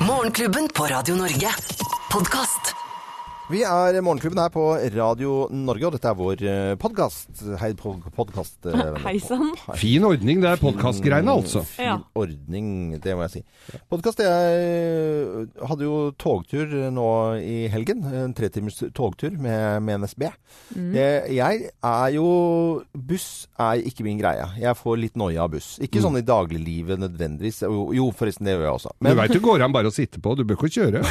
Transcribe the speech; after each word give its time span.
Morgenklubben 0.00 0.68
på 0.74 0.84
Radio 0.84 1.14
Norge. 1.14 1.54
Podkast. 2.12 2.83
Vi 3.52 3.58
er 3.60 3.98
Morgenklubben 4.00 4.38
her 4.40 4.48
på 4.48 4.62
Radio 4.94 5.32
Norge, 5.52 5.84
og 5.84 5.92
dette 5.92 6.08
er 6.08 6.16
vår 6.16 6.42
podkast. 6.80 7.42
Hei, 7.60 7.74
podkast. 7.76 8.56
Hei 9.04 9.18
sann. 9.20 9.50
Fin 9.76 10.06
ordning, 10.08 10.38
det 10.40 10.48
er 10.54 10.62
podkastgreiene, 10.62 11.28
altså. 11.34 11.60
Fin 11.68 11.84
Ja. 11.90 11.98
ordning, 12.16 12.94
det 13.04 13.12
må 13.12 13.26
jeg 13.26 13.34
si. 13.34 13.42
Podkast 13.92 14.22
Jeg 14.24 15.44
hadde 15.60 15.84
jo 15.84 15.98
togtur 16.16 16.72
nå 16.96 17.04
i 17.36 17.66
helgen. 17.68 18.00
En 18.08 18.32
tretimers 18.32 18.80
togtur 18.96 19.36
med, 19.36 19.82
med 19.84 20.06
NSB. 20.06 20.24
Jeg, 20.96 21.36
jeg 21.36 21.68
er 21.84 22.08
jo 22.16 22.24
Buss 22.96 23.28
er 23.60 23.84
ikke 23.84 24.08
min 24.08 24.22
greie. 24.24 24.48
Jeg 24.62 24.80
får 24.80 24.96
litt 25.02 25.20
noia 25.20 25.44
av 25.44 25.52
buss. 25.52 25.74
Ikke 25.84 26.00
sånn 26.00 26.16
i 26.16 26.24
dagliglivet 26.24 26.96
nødvendigvis. 27.04 27.60
Jo, 27.68 28.08
forresten, 28.16 28.48
det 28.48 28.56
gjør 28.56 28.66
jeg 28.70 28.78
også. 28.80 28.96
du 29.04 29.12
veit 29.20 29.36
det 29.36 29.44
går 29.44 29.68
an 29.68 29.76
bare 29.76 29.92
å 29.92 29.94
sitte 30.00 30.24
på, 30.24 30.32
du 30.40 30.46
bør 30.48 30.64
ikke 30.64 30.72
kjøre. 30.80 31.04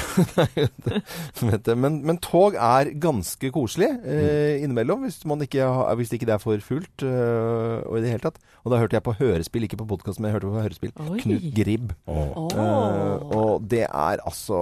Vet 1.54 1.66
du, 1.70 1.74
men, 1.78 2.02
men 2.02 2.23
tog 2.24 2.56
er 2.56 2.92
ganske 3.04 3.52
koselig 3.54 3.90
eh, 4.08 4.64
innimellom, 4.64 5.04
hvis, 5.06 5.20
man 5.30 5.44
ikke 5.44 5.68
hvis 6.00 6.14
ikke 6.16 6.28
det 6.30 6.36
er 6.38 6.44
for 6.44 6.64
fullt. 6.64 7.06
eh, 7.06 7.80
og 7.84 7.98
i 8.00 8.04
det 8.04 8.14
hele 8.14 8.24
tatt. 8.26 8.40
Og 8.64 8.74
da 8.74 8.80
hørte 8.82 8.98
jeg 8.98 9.06
på 9.06 9.16
hørespill, 9.20 9.68
ikke 9.68 9.82
på 9.84 9.90
podkast, 9.94 10.20
men 10.20 10.30
jeg 10.30 10.40
hørte 10.40 10.52
på 10.52 10.64
hørespill. 10.64 10.94
Oi. 11.04 11.20
Knut 11.24 11.50
Gribb. 11.58 11.94
Oh. 12.08 12.48
Eh, 12.50 13.36
og 13.36 13.68
det 13.70 13.86
er 13.88 14.24
altså 14.24 14.60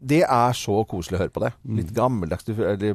Det 0.00 0.22
er 0.24 0.52
så 0.56 0.78
koselig 0.88 1.18
å 1.18 1.20
høre 1.20 1.32
på 1.34 1.40
det. 1.44 1.50
Litt 1.76 1.90
gammeldags 1.92 2.46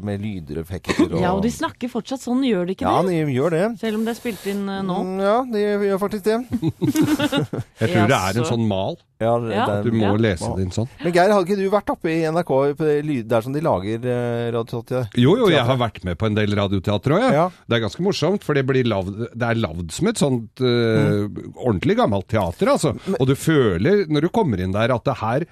med 0.02 0.22
lyder 0.24 0.58
og 0.58 0.64
effekter. 0.66 1.04
Og, 1.06 1.20
Ja, 1.22 1.34
og 1.38 1.44
de 1.46 1.52
snakker 1.54 1.92
fortsatt 1.92 2.24
sånn, 2.26 2.42
gjør 2.42 2.66
de 2.66 2.74
ikke 2.74 2.82
Ja, 2.90 3.02
det? 3.06 3.12
de 3.28 3.34
gjør 3.36 3.52
det. 3.54 3.80
Selv 3.80 4.00
om 4.00 4.06
det 4.08 4.16
er 4.16 4.20
spilt 4.20 4.48
inn 4.50 4.64
eh, 4.68 4.82
nå. 4.82 4.96
Mm, 5.06 5.20
Ja, 5.22 5.36
de 5.46 5.62
gjør 5.86 6.00
faktisk 6.02 6.24
det. 6.26 6.40
Jeg 7.82 7.92
tror 7.92 8.10
det 8.10 8.18
er 8.18 8.40
en 8.42 8.48
sånn 8.50 8.66
mal. 8.68 8.98
Ja, 9.22 9.36
Ja. 9.38 9.66
det 9.66 9.76
er- 9.76 9.84
Du 9.86 9.92
må 9.92 10.02
Ja. 10.02 10.16
lese 10.18 10.56
det 10.56 10.64
inn 10.66 10.72
sånn. 10.72 10.90
Men 11.04 11.14
Geir, 11.14 11.32
har 11.32 11.44
ikke 11.46 11.56
du 11.56 11.70
vært 11.70 11.90
oppe 11.94 12.10
i 12.10 12.24
NRK 12.26 12.74
på 12.76 12.84
det 13.06 13.28
der 13.28 13.42
som 13.42 13.54
de 13.54 13.62
lager 13.62 14.04
eh, 14.04 14.52
radioteater? 14.52 15.10
Jo, 15.16 15.38
jo, 15.38 15.48
jeg 15.50 15.64
har 15.64 15.78
vært 15.78 16.04
med 16.04 16.18
på 16.18 16.26
en 16.26 16.34
del 16.36 16.48
radioteater 16.56 17.12
òg, 17.16 17.22
ja. 17.22 17.32
Ja. 17.32 17.50
Det 17.70 17.78
er 17.78 17.88
ganske 17.88 18.02
morsomt, 18.04 18.44
for 18.44 18.54
det, 18.56 18.66
blir 18.66 18.84
lavd, 18.84 19.30
det 19.38 19.44
er 19.48 19.56
lagd 19.62 19.92
som 19.92 20.08
et 20.08 20.18
sånt 20.18 20.60
eh, 20.60 21.28
ordentlig 21.64 21.96
gammelt 21.98 22.28
teater, 22.28 22.68
altså. 22.68 22.96
Og 23.20 23.28
du 23.28 23.36
føler, 23.36 24.06
når 24.10 24.22
du 24.22 24.30
kommer 24.30 24.60
inn 24.60 24.72
der, 24.74 24.92
at 24.94 25.04
det 25.06 25.18
her 25.22 25.46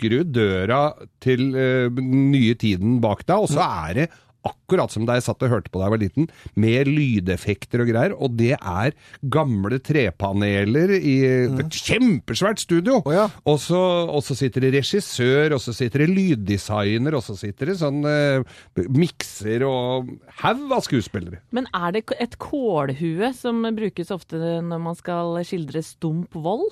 lukker 0.00 0.16
du 0.16 0.40
døra 0.40 0.80
til 1.20 1.52
den 1.52 2.32
nye 2.32 2.54
tiden 2.54 3.00
bak 3.00 3.26
deg, 3.26 3.44
og 3.44 3.48
så 3.52 3.60
er 3.60 3.94
det 3.94 4.10
akkurat 4.40 4.88
som 4.88 5.04
da 5.04 5.18
jeg 5.18 5.26
satt 5.26 5.42
og 5.44 5.50
hørte 5.52 5.68
på 5.68 5.76
da 5.76 5.84
jeg 5.84 5.92
var 5.92 6.00
liten, 6.00 6.28
med 6.56 6.88
lydeffekter 6.88 7.82
og 7.82 7.90
greier, 7.90 8.14
og 8.16 8.38
det 8.38 8.54
er 8.56 8.94
gamle 9.20 9.76
trepaneler 9.84 10.94
i 10.96 11.16
et 11.28 11.76
kjempesvært 11.76 12.62
studio. 12.64 13.02
Oh, 13.04 13.12
ja. 13.12 13.26
Og 13.44 13.60
så, 13.60 13.80
og 14.08 14.24
så 14.24 14.38
sitter 14.38 14.64
det 14.64 14.72
regissør, 14.78 15.58
og 15.58 15.60
så 15.60 15.76
sitter 15.76 16.06
det 16.06 16.14
lyddesigner, 16.14 17.18
og 17.18 17.24
så 17.26 17.36
sitter 17.36 17.74
det 17.74 17.78
sånn 17.82 18.00
eh, 18.08 18.60
mikser 18.88 19.66
og 19.68 20.08
haug 20.40 20.72
av 20.72 20.86
skuespillere. 20.88 21.42
Men 21.52 21.68
er 21.76 21.98
det 21.98 22.06
et 22.16 22.40
kålhue 22.40 23.34
som 23.36 23.60
brukes 23.76 24.14
ofte 24.14 24.40
når 24.40 24.86
man 24.88 24.96
skal 24.96 25.36
skildre 25.44 25.84
stump 25.84 26.32
vold? 26.32 26.70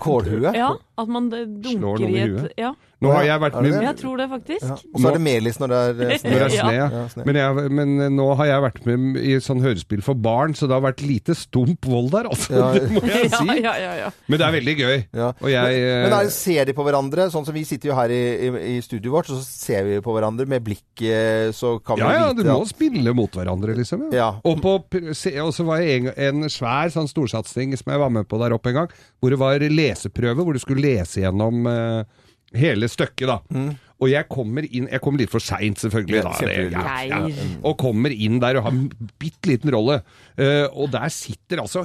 Kålhue? 0.00 0.52
Ja, 0.54 0.72
at 1.00 1.08
man 1.08 1.30
Slår 1.30 1.46
dunker 1.46 1.80
noen 1.82 2.04
i 2.08 2.12
i 2.12 2.20
et 2.24 2.34
huet? 2.34 2.52
Ja, 2.60 2.74
Nå 2.98 3.12
har 3.14 3.26
jeg 3.28 3.40
vært 3.44 3.56
med 3.62 3.76
jeg 3.78 3.96
tror 4.00 4.18
det 4.18 4.26
faktisk. 4.32 4.64
Ja. 4.66 4.76
Og 4.90 4.98
så 4.98 5.10
er 5.10 5.16
det 5.16 5.22
melis 5.22 5.58
når 5.60 5.70
det 5.70 5.78
er 5.78 6.00
eh, 6.02 6.18
snø. 6.18 6.30
Når 6.32 6.40
det 6.42 6.46
er 6.46 6.54
snø 6.54 6.72
ja. 6.74 6.86
Ja. 6.90 7.24
Men, 7.28 7.38
jeg, 7.38 7.72
men 7.78 7.92
eh, 8.02 8.10
nå 8.10 8.26
har 8.40 8.48
jeg 8.50 8.64
vært 8.64 8.80
med 8.88 9.18
i 9.22 9.36
sånn 9.44 9.62
hørespill 9.62 10.02
for 10.02 10.18
barn, 10.18 10.56
så 10.58 10.66
det 10.66 10.74
har 10.74 10.82
vært 10.82 11.04
lite 11.06 11.36
stump 11.38 11.86
vold 11.86 12.10
der, 12.16 12.30
altså. 12.32 12.56
Ja. 12.58 12.66
Det 12.78 12.90
må 12.94 13.02
jeg 13.06 13.30
si. 13.32 13.46
ja, 13.62 13.74
ja, 13.78 13.92
ja. 14.00 14.10
Men 14.26 14.40
det 14.40 14.46
er 14.46 14.54
veldig 14.54 14.74
gøy. 14.78 14.96
Ja. 15.18 15.30
Og 15.30 15.50
jeg 15.52 15.78
men, 15.78 16.04
Men 16.08 16.16
er, 16.18 16.30
ser 16.34 16.68
de 16.68 16.74
på 16.74 16.86
hverandre? 16.86 17.28
Sånn 17.32 17.46
som 17.46 17.54
vi 17.54 17.64
sitter 17.68 17.92
jo 17.92 17.98
her 17.98 18.14
i, 18.14 18.20
i, 18.48 18.50
i 18.74 18.76
studioet 18.84 19.14
vårt, 19.14 19.30
så 19.30 19.38
ser 19.44 19.86
vi 19.86 19.98
på 20.04 20.14
hverandre 20.14 20.48
med 20.50 20.64
blikket, 20.66 21.54
så 21.56 21.76
kan 21.78 22.00
vi 22.00 22.06
Ja, 22.06 22.26
ja, 22.26 22.28
du 22.34 22.42
vite 22.42 22.58
må 22.58 22.66
spille 22.68 23.14
mot 23.16 23.38
hverandre, 23.38 23.78
liksom. 23.78 24.08
Ja. 24.14 24.32
Og, 24.42 24.62
på, 24.64 25.02
så 25.14 25.68
var 25.68 25.84
jeg 25.84 26.02
en, 26.02 26.12
en 26.16 26.50
svær 26.52 26.90
sånn 26.94 27.10
storsatsing 27.10 27.76
som 27.78 27.94
jeg 27.94 28.02
var 28.02 28.14
med 28.14 28.26
på 28.28 28.40
der 28.42 28.56
oppe 28.56 28.72
en 28.72 28.82
gang, 28.82 28.96
hvor 29.22 29.34
det 29.34 29.40
var 29.40 29.62
leseprøve, 29.62 30.42
hvor 30.42 30.56
du 30.56 30.62
skulle 30.62 30.84
lese 30.84 31.22
gjennom 31.22 31.66
eh, 31.70 32.26
hele 32.56 32.88
stykket, 32.88 33.28
da. 33.28 33.76
Og 33.98 34.10
jeg 34.12 34.28
kommer 34.30 34.62
inn 34.62 34.86
Jeg 34.90 35.02
kommer 35.02 35.22
litt 35.22 35.32
for 35.32 35.42
seint, 35.42 35.80
selvfølgelig. 35.82 36.20
Da, 36.22 36.34
det, 36.46 36.52
ja, 36.70 37.22
ja. 37.26 37.46
Og 37.66 37.74
kommer 37.80 38.14
inn 38.14 38.38
der 38.42 38.60
og 38.60 38.68
har 38.68 38.76
en 38.76 39.10
bitte 39.18 39.50
liten 39.50 39.72
rolle. 39.74 40.00
Uh, 40.38 40.66
og 40.70 40.92
der 40.94 41.10
sitter 41.10 41.64
altså 41.64 41.82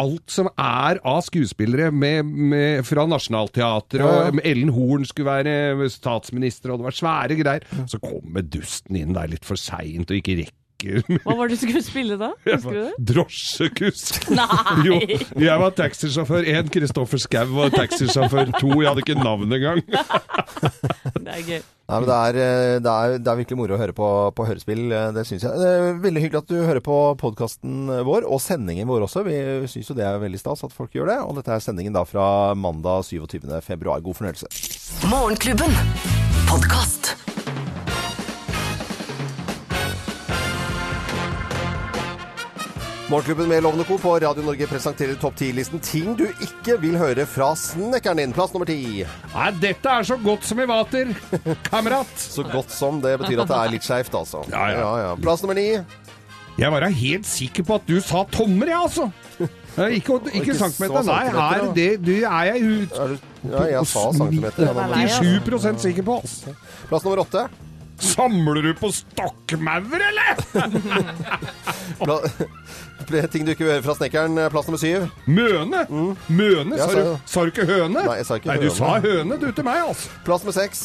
alt 0.00 0.32
som 0.32 0.48
er 0.54 1.02
av 1.04 1.20
skuespillere 1.26 1.90
med, 1.92 2.24
med, 2.24 2.86
fra 2.88 3.04
Nationaltheatret, 3.10 4.00
og 4.06 4.40
Ellen 4.48 4.72
Horn 4.72 5.04
skulle 5.08 5.28
være 5.28 5.90
statsminister, 5.92 6.72
og 6.72 6.80
det 6.80 6.88
var 6.88 6.98
svære 7.02 7.38
greier. 7.42 7.68
Så 7.90 8.00
kommer 8.02 8.46
dusten 8.46 8.98
inn 8.98 9.12
der 9.16 9.30
litt 9.30 9.46
for 9.46 9.60
seint 9.60 10.08
og 10.08 10.22
ikke 10.22 10.40
rekker 10.40 10.61
Hva 11.24 11.36
var 11.38 11.50
det 11.50 11.58
du 11.58 11.62
skulle 11.62 11.82
spille 11.84 12.16
da? 12.20 12.32
Husker 12.46 12.76
du 12.76 12.80
det? 12.86 12.94
Drosjekusk! 13.12 14.30
Nei! 14.38 14.86
Jo, 14.86 14.98
jeg 15.42 15.58
var 15.62 15.76
taxisjåfør 15.78 16.48
én, 16.52 16.70
Kristoffer 16.72 17.22
Skau 17.22 17.52
var 17.56 17.72
taxisjåfør 17.74 18.52
to. 18.58 18.72
Jeg 18.80 18.90
hadde 18.90 19.04
ikke 19.04 19.18
navn 19.20 19.52
engang. 19.52 19.84
Det 21.22 21.30
er 21.30 21.44
gøy. 21.46 21.62
Nei, 21.92 21.98
men 21.98 22.06
det 22.08 22.14
er, 22.16 22.36
eh, 22.40 22.76
det, 22.80 22.92
er, 22.92 23.14
det 23.20 23.30
er 23.30 23.38
virkelig 23.40 23.58
moro 23.58 23.74
å 23.76 23.78
høre 23.80 23.94
på, 23.96 24.06
på 24.38 24.46
hørespill, 24.48 24.84
eh, 24.94 25.08
det 25.12 25.24
syns 25.28 25.44
jeg. 25.44 25.58
Det 25.60 25.68
er 25.68 25.98
veldig 26.00 26.22
hyggelig 26.24 26.40
at 26.40 26.50
du 26.52 26.56
hører 26.64 26.80
på 26.84 26.96
podkasten 27.20 27.90
vår, 28.06 28.24
og 28.24 28.40
sendingen 28.42 28.88
vår 28.88 29.04
også. 29.08 29.24
Vi 29.26 29.36
syns 29.70 29.90
jo 29.92 29.98
det 29.98 30.06
er 30.08 30.22
veldig 30.22 30.40
stas 30.40 30.64
at 30.66 30.74
folk 30.74 30.94
gjør 30.96 31.12
det. 31.12 31.18
Og 31.26 31.36
dette 31.40 31.52
er 31.52 31.64
sendingen 31.64 31.96
da 31.96 32.06
fra 32.08 32.54
mandag 32.58 33.04
27. 33.10 33.44
februar. 33.66 34.00
God 34.04 34.18
fornøyelse. 34.22 34.48
Morgenklubben. 35.10 35.76
Morgenklubben 43.12 43.48
med 43.48 43.62
Lovende 43.62 43.84
Co. 43.84 43.98
på 44.00 44.14
Radio 44.22 44.42
Norge 44.46 44.66
presenterer 44.70 45.18
topp 45.20 45.34
10-listen 45.36 45.80
ting 45.84 46.14
du 46.16 46.22
ikke 46.40 46.78
vil 46.80 46.94
høre 46.96 47.26
fra 47.28 47.50
snekkeren 47.60 48.22
din. 48.22 48.30
Plass 48.32 48.54
nummer 48.54 48.68
ti. 48.70 49.02
Nei, 49.34 49.48
dette 49.60 49.90
er 49.98 50.06
så 50.08 50.16
godt 50.22 50.46
som 50.48 50.62
i 50.62 50.66
vater, 50.70 51.10
kamerat! 51.70 52.12
Så 52.16 52.44
godt 52.48 52.72
som 52.72 53.02
det 53.04 53.18
betyr 53.20 53.42
at 53.44 53.50
det 53.52 53.58
er 53.58 53.74
litt 53.74 53.84
skeivt, 53.84 54.16
altså. 54.16 54.40
Ja, 54.52 54.70
ja. 55.02 55.10
Plass 55.20 55.44
nummer 55.44 55.58
ni. 55.60 55.66
Jeg 56.56 56.68
var 56.72 56.84
da 56.84 56.88
helt 56.92 57.28
sikker 57.28 57.66
på 57.68 57.76
at 57.80 57.84
du 57.88 57.98
sa 58.04 58.22
tommer, 58.32 58.72
jeg, 58.72 58.80
altså. 58.80 59.10
Eh, 59.42 59.98
Ikke, 59.98 60.16
ikke 60.32 60.38
Ikke 60.42 60.56
centimeter. 60.62 61.04
Nei, 61.08 61.20
her 61.36 61.68
det, 61.76 61.90
det 62.04 62.16
er 62.28 62.48
jeg 62.52 62.64
ut 62.64 62.98
ja, 63.48 63.62
jeg 63.74 63.86
sa 63.92 64.06
centimeter. 64.16 64.66
Ja, 64.68 64.72
Det 64.72 64.82
er 64.86 64.88
nå- 64.88 64.96
lei, 64.96 65.04
87 65.42 65.84
sikker 65.84 66.08
på. 66.08 66.16
Altså. 66.24 66.56
Plass 66.88 67.04
nummer 67.08 67.24
åtte. 67.26 67.44
Samler 67.98 68.62
du 68.62 68.74
på 68.78 68.92
stokkmaur, 68.94 69.98
eller? 70.08 70.42
Ting 73.32 73.44
du 73.46 73.50
ikke 73.52 73.64
vil 73.66 73.72
høre 73.74 73.82
fra 73.84 73.94
snekkeren. 73.98 74.38
Plass 74.52 74.66
nummer 74.68 74.80
syv. 74.80 75.08
Møne? 75.26 75.82
Møne? 76.28 76.76
Ja, 76.78 76.86
Sa 76.86 76.92
sa 76.92 76.98
du, 76.98 77.16
sa 77.26 77.40
du 77.44 77.48
ikke 77.52 77.66
høne? 77.68 78.04
Nei, 78.06 78.16
jeg 78.20 78.26
sa 78.28 78.38
ikke 78.40 78.50
Nei, 78.52 78.58
du 78.62 78.70
sa 78.74 78.92
høne 79.04 79.38
du 79.42 79.48
til 79.52 79.64
meg, 79.66 79.78
altså. 79.90 80.08
Plass 80.26 80.42
nummer 80.46 80.56
seks. 80.56 80.78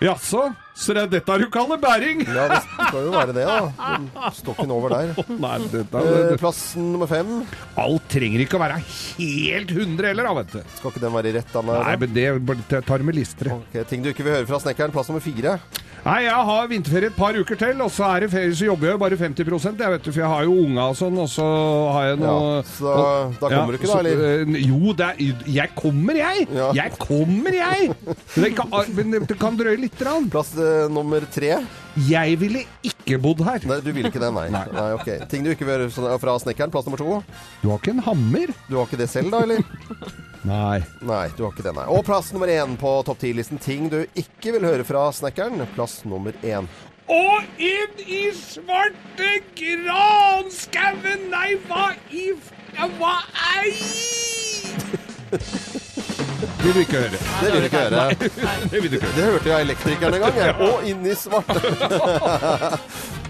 Jaså? 0.00 0.46
Så 0.80 0.94
det 0.96 1.02
er 1.02 1.08
dette 1.12 1.34
du 1.42 1.44
kaller 1.52 1.76
bæring? 1.82 2.22
Ja, 2.24 2.46
det 2.48 2.60
skal 2.64 3.02
jo 3.04 3.10
være 3.12 3.34
det, 3.36 3.42
da. 3.44 4.30
Stokken 4.32 4.70
over 4.72 4.94
der. 4.94 5.10
Nei, 5.28 5.58
dette, 5.68 6.00
Eh, 6.00 6.36
Plass 6.40 6.62
nummer 6.80 7.10
fem. 7.10 7.34
Alt 7.76 8.06
trenger 8.08 8.40
ikke 8.46 8.56
å 8.56 8.62
være 8.62 8.78
helt 8.80 9.74
100 9.76 10.08
heller, 10.08 10.24
da, 10.30 10.32
vet 10.40 10.54
du. 10.56 10.62
Skal 10.78 10.94
ikke 10.94 11.02
den 11.04 11.12
være 11.18 11.34
rett? 11.36 11.52
Anna? 11.60 11.76
Nei, 11.84 11.96
men 12.00 12.64
det 12.70 12.80
tar 12.88 13.04
med 13.04 13.18
listere. 13.20 13.58
Okay, 13.68 13.84
Ting 13.92 14.02
du 14.06 14.08
ikke 14.14 14.24
vil 14.24 14.38
høre 14.38 14.48
fra 14.48 14.62
snekkeren. 14.64 14.94
Plass 14.96 15.12
nummer 15.12 15.20
fire. 15.24 15.58
Nei, 16.00 16.22
jeg 16.24 16.44
har 16.48 16.68
vinterferie 16.70 17.10
et 17.10 17.16
par 17.18 17.36
uker 17.36 17.58
til, 17.60 17.80
og 17.84 17.90
så 17.92 18.06
er 18.08 18.22
det 18.24 18.30
ferie, 18.32 18.54
så 18.56 18.64
jobber 18.70 18.88
jeg 18.88 18.94
jo 18.96 19.00
bare 19.02 19.16
50% 19.20 19.82
jeg 19.84 19.92
vet 19.92 20.06
du, 20.06 20.08
for 20.14 20.22
jeg 20.22 20.30
har 20.32 20.46
jo 20.46 20.54
unga 20.62 20.86
og 20.88 20.96
sånn, 20.96 21.18
og 21.20 21.28
så 21.28 21.44
har 21.92 22.06
jeg 22.08 22.20
noe 22.22 22.38
Ja, 22.54 22.62
så 22.70 22.94
da 23.42 23.50
kommer 23.52 23.74
du 23.74 23.78
ikke, 23.78 23.90
da, 23.90 23.98
eller? 24.00 24.22
eh, 24.54 24.62
Jo, 24.64 24.94
det 24.96 25.08
er, 25.10 25.44
jeg 25.58 25.74
kommer, 25.76 26.16
jeg! 26.22 26.46
Ja. 26.56 26.70
Jeg 26.78 26.96
kommer, 27.02 27.58
jeg! 27.58 27.90
Det 28.32 28.52
kan, 28.56 28.72
men 28.96 29.12
det 29.28 29.36
kan 29.42 29.60
drøye 29.60 29.76
litt. 29.82 30.00
Rann. 30.06 30.30
Plass 30.32 30.54
uh, 30.56 30.86
nummer 30.88 31.26
tre. 31.34 31.52
Jeg 32.08 32.38
ville 32.40 32.64
ikke 32.86 33.18
bodd 33.20 33.44
her. 33.44 33.60
Nei, 33.68 33.80
du 33.84 33.92
vil 33.92 34.08
ikke 34.08 34.22
det, 34.22 34.32
nei. 34.32 34.46
nei. 34.54 34.64
ok. 34.96 35.10
Ting 35.28 35.44
du 35.44 35.52
ikke 35.52 35.66
vil 35.68 35.76
gjøre 35.82 35.92
fra- 35.92 36.16
fra 36.22 36.38
snekkeren. 36.40 36.72
Plass 36.72 36.88
nummer 36.88 37.02
to. 37.02 37.20
Du 37.60 37.68
har 37.74 37.76
ikke 37.82 37.92
en 37.92 38.04
hammer? 38.08 38.54
Du 38.70 38.78
har 38.80 38.88
ikke 38.88 39.02
det 39.04 39.10
selv, 39.12 39.34
da, 39.36 39.44
eller? 39.44 39.60
Nei. 40.48 40.80
Nei, 41.04 41.26
du 41.36 41.42
har 41.44 41.52
ikke 41.52 41.66
det, 41.66 41.74
nei. 41.76 41.84
Og 41.92 42.04
plass 42.06 42.30
nummer 42.32 42.48
én 42.48 42.76
på 42.80 42.92
topp 43.04 43.18
ti-listen. 43.20 43.58
Ting 43.60 43.90
du 43.92 43.98
ikke 44.16 44.54
vil 44.56 44.64
høre 44.64 44.86
fra 44.88 45.08
snekkeren. 45.12 45.60
Plass 45.76 45.98
nummer 46.08 46.32
én. 46.46 46.68
Og 47.10 47.42
inn 47.60 48.00
i 48.06 48.22
svarte 48.38 49.30
granskauen! 49.58 51.26
Nei, 51.32 51.56
hva 51.68 51.90
i 52.14 52.28
f- 52.36 52.52
ja, 52.78 52.86
Hva 53.00 53.16
ei? 53.58 53.74
Vil 56.62 56.72
du 56.74 56.80
ikke 56.82 57.00
høre. 57.00 57.18
Det 57.40 57.52
vil 57.52 57.60
du 57.60 57.66
ikke 57.68 57.82
høre. 57.84 58.04
Det 58.18 58.82
ikke 58.84 59.00
høre. 59.00 59.14
Det 59.16 59.24
hørte 59.26 59.48
jeg 59.52 59.66
elektrikeren 59.66 60.14
en 60.16 60.24
gang, 60.24 60.36
jeg. 60.40 60.54
Og 60.66 60.84
inn 60.90 61.06
i 61.06 61.14
svart. 61.18 61.50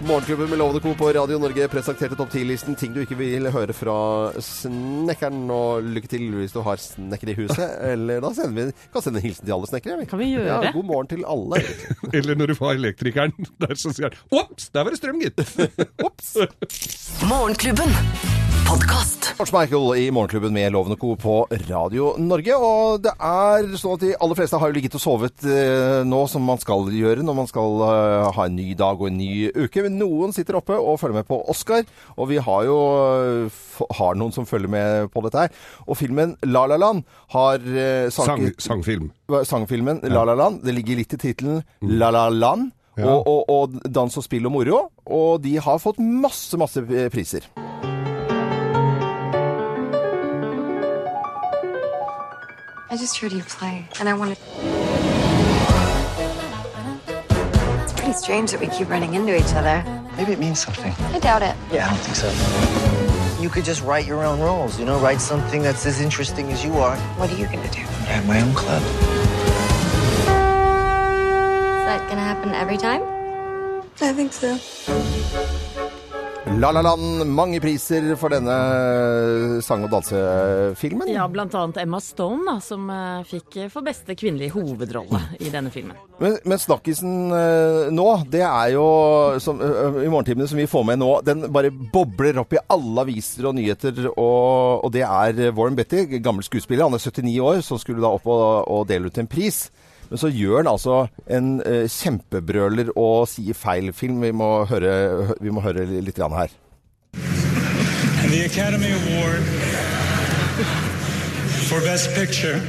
Morgenklubben 0.01 0.49
med 0.49 0.57
Lovende 0.57 0.79
Co. 0.81 0.93
på 0.97 1.11
Radio 1.13 1.37
Norge 1.37 1.67
presenterte 1.69 2.15
topp 2.17 2.31
10-listen 2.33 2.73
ting 2.79 2.93
du 2.95 3.03
ikke 3.03 3.17
vil 3.19 3.45
høre 3.53 3.73
fra 3.77 3.97
snekkeren. 4.41 5.43
Og 5.53 5.83
lykke 5.97 6.09
til 6.09 6.25
hvis 6.39 6.55
du 6.55 6.61
har 6.65 6.81
snekker 6.81 7.33
i 7.33 7.37
huset. 7.37 7.75
Eller 7.93 8.23
da 8.23 8.31
sender 8.37 8.71
vi 8.71 8.89
kan 8.95 9.05
sende 9.05 9.21
en 9.21 9.27
hilsen 9.27 9.45
til 9.45 9.55
alle 9.57 9.69
snekkere. 9.69 10.07
Kan 10.09 10.21
vi 10.23 10.31
gjøre 10.33 10.47
Ja, 10.49 10.59
det? 10.65 10.73
god 10.77 10.87
morgen 10.89 11.11
til 11.13 11.25
alle. 11.29 11.61
Eller 12.17 12.39
når 12.39 12.53
du 12.53 12.57
får 12.59 12.79
elektrikeren 12.79 13.35
der, 13.61 13.75
så 13.77 13.93
sier 13.93 14.09
han 14.09 14.41
Ops, 14.41 14.69
der 14.73 14.83
var 14.87 14.95
det 14.95 15.01
strøm, 15.01 15.21
gitt. 15.21 15.45
Ops! 16.01 16.33
Morgenklubben. 17.29 18.50
Podkast. 18.67 19.33
George 19.37 19.53
Michael 19.59 19.95
i 19.97 20.11
Morgenklubben 20.11 20.53
med 20.53 20.71
Lovende 20.71 20.95
Co. 20.97 21.15
på 21.15 21.47
Radio 21.69 22.11
Norge. 22.21 22.55
Og 22.55 23.01
det 23.03 23.11
er 23.17 23.67
sånn 23.79 23.95
at 23.97 24.03
de 24.03 24.11
aller 24.21 24.37
fleste 24.37 24.59
har 24.61 24.69
jo 24.71 24.75
ligget 24.77 24.95
og 24.97 25.01
sovet 25.03 25.45
eh, 25.47 26.01
nå 26.07 26.19
som 26.29 26.43
man 26.47 26.59
skal 26.61 26.87
gjøre 26.93 27.23
når 27.25 27.37
man 27.39 27.49
skal 27.49 27.83
eh, 27.87 28.27
ha 28.37 28.45
en 28.47 28.55
ny 28.57 28.73
dag 28.79 29.01
og 29.01 29.09
en 29.09 29.17
ny 29.19 29.49
uke. 29.55 29.83
Men 29.85 29.97
noen 30.01 30.35
sitter 30.35 30.59
oppe 30.59 30.77
og 30.77 30.99
følger 31.01 31.21
med 31.21 31.29
på 31.29 31.39
Oscar, 31.51 31.85
og 32.17 32.29
vi 32.31 32.39
har 32.43 32.67
jo 32.67 32.77
eh, 33.47 33.61
har 33.99 34.19
noen 34.19 34.35
som 34.35 34.47
følger 34.49 34.71
med 34.71 35.09
på 35.13 35.23
dette 35.25 35.45
her. 35.47 35.55
Og 35.87 35.97
filmen 35.99 36.35
La 36.47 36.65
La 36.69 36.77
Land 36.81 37.03
har 37.35 37.63
eh, 37.65 38.11
Sang, 38.13 38.45
sangfilm. 38.61 39.09
sangfilmen 39.47 40.03
La 40.11 40.25
La 40.27 40.37
Land. 40.37 40.61
Det 40.67 40.75
ligger 40.77 41.01
litt 41.01 41.17
i 41.17 41.21
tittelen 41.27 41.63
La 41.97 42.11
La 42.13 42.27
Land. 42.29 42.71
Ja. 42.99 43.07
Og, 43.15 43.23
og, 43.25 43.43
og 43.49 43.91
dans 43.95 44.17
og 44.19 44.25
spill 44.25 44.45
og 44.49 44.53
moro. 44.57 44.81
Og 45.07 45.39
de 45.43 45.55
har 45.63 45.79
fått 45.81 46.01
masse, 46.03 46.59
masse 46.59 46.83
priser. 47.13 47.47
I 52.91 52.97
just 52.97 53.17
heard 53.19 53.31
you 53.31 53.41
play, 53.43 53.87
and 54.01 54.09
I 54.09 54.13
wanted. 54.13 54.37
It's 57.83 57.93
pretty 57.93 58.11
strange 58.11 58.51
that 58.51 58.59
we 58.59 58.67
keep 58.67 58.89
running 58.89 59.13
into 59.13 59.33
each 59.33 59.53
other. 59.53 59.81
Maybe 60.17 60.33
it 60.33 60.39
means 60.39 60.59
something. 60.59 60.93
I 61.15 61.19
doubt 61.19 61.41
it. 61.41 61.55
Yeah, 61.71 61.87
I 61.87 61.91
don't 61.91 61.99
think 61.99 62.17
so. 62.17 63.41
You 63.41 63.47
could 63.47 63.63
just 63.63 63.81
write 63.81 64.05
your 64.05 64.25
own 64.25 64.41
roles, 64.41 64.77
you 64.77 64.83
know, 64.83 64.99
write 64.99 65.21
something 65.21 65.61
that's 65.61 65.85
as 65.85 66.01
interesting 66.01 66.51
as 66.51 66.65
you 66.65 66.79
are. 66.79 66.97
What 67.15 67.31
are 67.31 67.37
you 67.37 67.45
gonna 67.45 67.71
do? 67.71 67.79
I 67.79 68.11
have 68.11 68.27
my 68.27 68.41
own 68.41 68.53
club. 68.53 68.81
Is 68.83 70.27
that 71.87 72.05
gonna 72.09 72.19
happen 72.19 72.53
every 72.53 72.75
time? 72.77 73.03
I 74.01 74.11
think 74.11 74.33
so. 74.33 75.60
La 76.45 76.71
La 76.73 76.81
Land, 76.81 77.21
mange 77.29 77.59
priser 77.61 78.15
for 78.17 78.33
denne 78.33 78.53
sang- 79.61 79.83
og 79.85 79.91
dansefilmen. 79.93 81.11
Ja, 81.13 81.27
blant 81.29 81.53
annet 81.53 81.77
Emma 81.83 81.99
Stone, 82.01 82.41
da, 82.47 82.55
som 82.65 82.87
eh, 82.89 83.21
fikk 83.29 83.57
eh, 83.61 83.69
for 83.69 83.85
beste 83.85 84.15
kvinnelige 84.17 84.55
hovedrolle 84.55 85.21
i 85.37 85.51
denne 85.53 85.69
filmen. 85.73 85.99
Men, 86.17 86.39
men 86.49 86.61
snakkisen 86.61 87.13
eh, 87.37 87.91
nå, 87.93 88.07
det 88.33 88.41
er 88.47 88.73
jo 88.73 88.87
som, 89.43 89.61
i 89.61 90.09
morgentimene 90.09 90.49
som 90.49 90.57
vi 90.57 90.65
får 90.71 90.87
med 90.89 91.01
nå, 91.03 91.11
den 91.27 91.45
bare 91.53 91.69
bobler 91.69 92.41
opp 92.41 92.57
i 92.57 92.63
alle 92.73 93.05
aviser 93.05 93.45
og 93.51 93.55
nyheter, 93.59 94.01
og, 94.15 94.87
og 94.87 94.89
det 94.97 95.05
er 95.05 95.53
Warren 95.53 95.77
Betty, 95.77 96.07
gammel 96.25 96.45
skuespiller, 96.47 96.87
han 96.89 96.97
er 96.97 97.05
79 97.05 97.37
år, 97.51 97.61
som 97.69 97.81
skulle 97.81 98.01
da 98.01 98.09
opp 98.17 98.25
og, 98.25 98.65
og 98.65 98.89
dele 98.89 99.13
ut 99.13 99.21
en 99.21 99.29
pris. 99.29 99.67
Men 100.11 100.19
så 100.19 100.27
gjør 100.27 100.57
han 100.59 100.67
altså 100.67 100.95
en 101.31 101.61
eh, 101.63 101.85
kjempebrøler 101.87 102.91
og 102.99 103.29
sier 103.31 103.55
feil 103.55 103.93
film. 103.95 104.19
Vi 104.25 104.33
må 104.35 104.49
høre, 104.67 105.37
vi 105.39 105.53
må 105.55 105.63
høre 105.63 105.87
litt 105.87 106.19
her. 106.19 106.51
The 108.31 108.43
Academy 108.45 108.91
Award 108.91 109.47
for 111.69 111.79
Best 111.87 112.11
Picture 112.15 112.59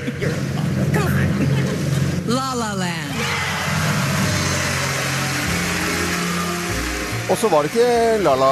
Og 7.33 7.39
så 7.41 7.49
var 7.49 7.65
det 7.65 7.71
ikke 7.73 8.19
La 8.21 8.33
La 8.37 8.51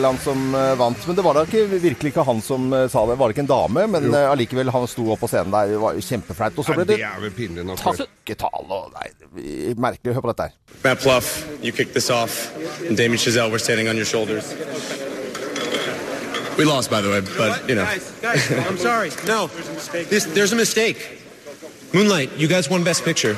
Land 0.00 0.20
som 0.24 0.54
eh, 0.56 0.70
vant, 0.80 1.02
men 1.06 1.16
det 1.18 1.24
var 1.26 1.36
da 1.36 1.42
ikke, 1.44 1.66
virkelig 1.74 2.12
ikke 2.14 2.22
han 2.24 2.38
som 2.40 2.70
eh, 2.72 2.86
sa 2.88 3.02
det. 3.10 3.18
Var 3.20 3.28
det 3.28 3.34
ikke 3.34 3.42
en 3.44 3.50
dame, 3.50 3.82
men 3.92 4.06
jo. 4.08 4.14
allikevel, 4.30 4.70
han 4.72 4.86
sto 4.88 5.04
opp 5.12 5.20
på 5.20 5.28
scenen 5.28 5.52
der. 5.52 5.74
Det 5.74 5.80
var 5.82 5.98
kjempeflaut. 6.06 6.56
Og 6.56 6.64
så 6.64 6.76
ble 6.78 6.86
det 6.88 6.96
det 7.02 7.04
er 7.04 7.20
vel 7.20 7.34
pinlig 7.36 7.66
nok. 7.68 7.82
takketale 7.82 8.78
og 8.78 8.94
Nei, 8.94 9.10
merkelig. 9.76 10.14
Hør 10.16 10.24
på 10.24 10.32
dette 10.32 10.46
her. 10.48 10.56
Matt 10.86 11.04
Pluff, 11.04 11.34
you 11.60 11.72
kicked 11.72 11.92
this 11.92 12.08
off, 12.08 12.38
and 12.88 12.96
Damien 12.96 13.20
Chazelle 13.20 13.52
were 13.52 13.60
standing 13.60 13.92
on 13.92 14.00
your 14.00 14.08
shoulders. 14.08 14.54
We 16.56 16.64
lost, 16.64 16.88
by 16.88 17.02
the 17.02 17.10
way, 17.10 17.20
but 17.20 17.68
you 17.68 17.74
know. 17.76 17.84
I'm 18.70 18.78
sorry. 18.78 19.10
No, 19.28 19.48
this, 20.08 20.24
there's 20.32 20.54
a 20.54 20.56
mistake. 20.56 21.20
Moonlight, 21.92 22.30
you 22.38 22.48
guys 22.48 22.70
won 22.70 22.84
Best 22.84 23.04
Picture. 23.04 23.36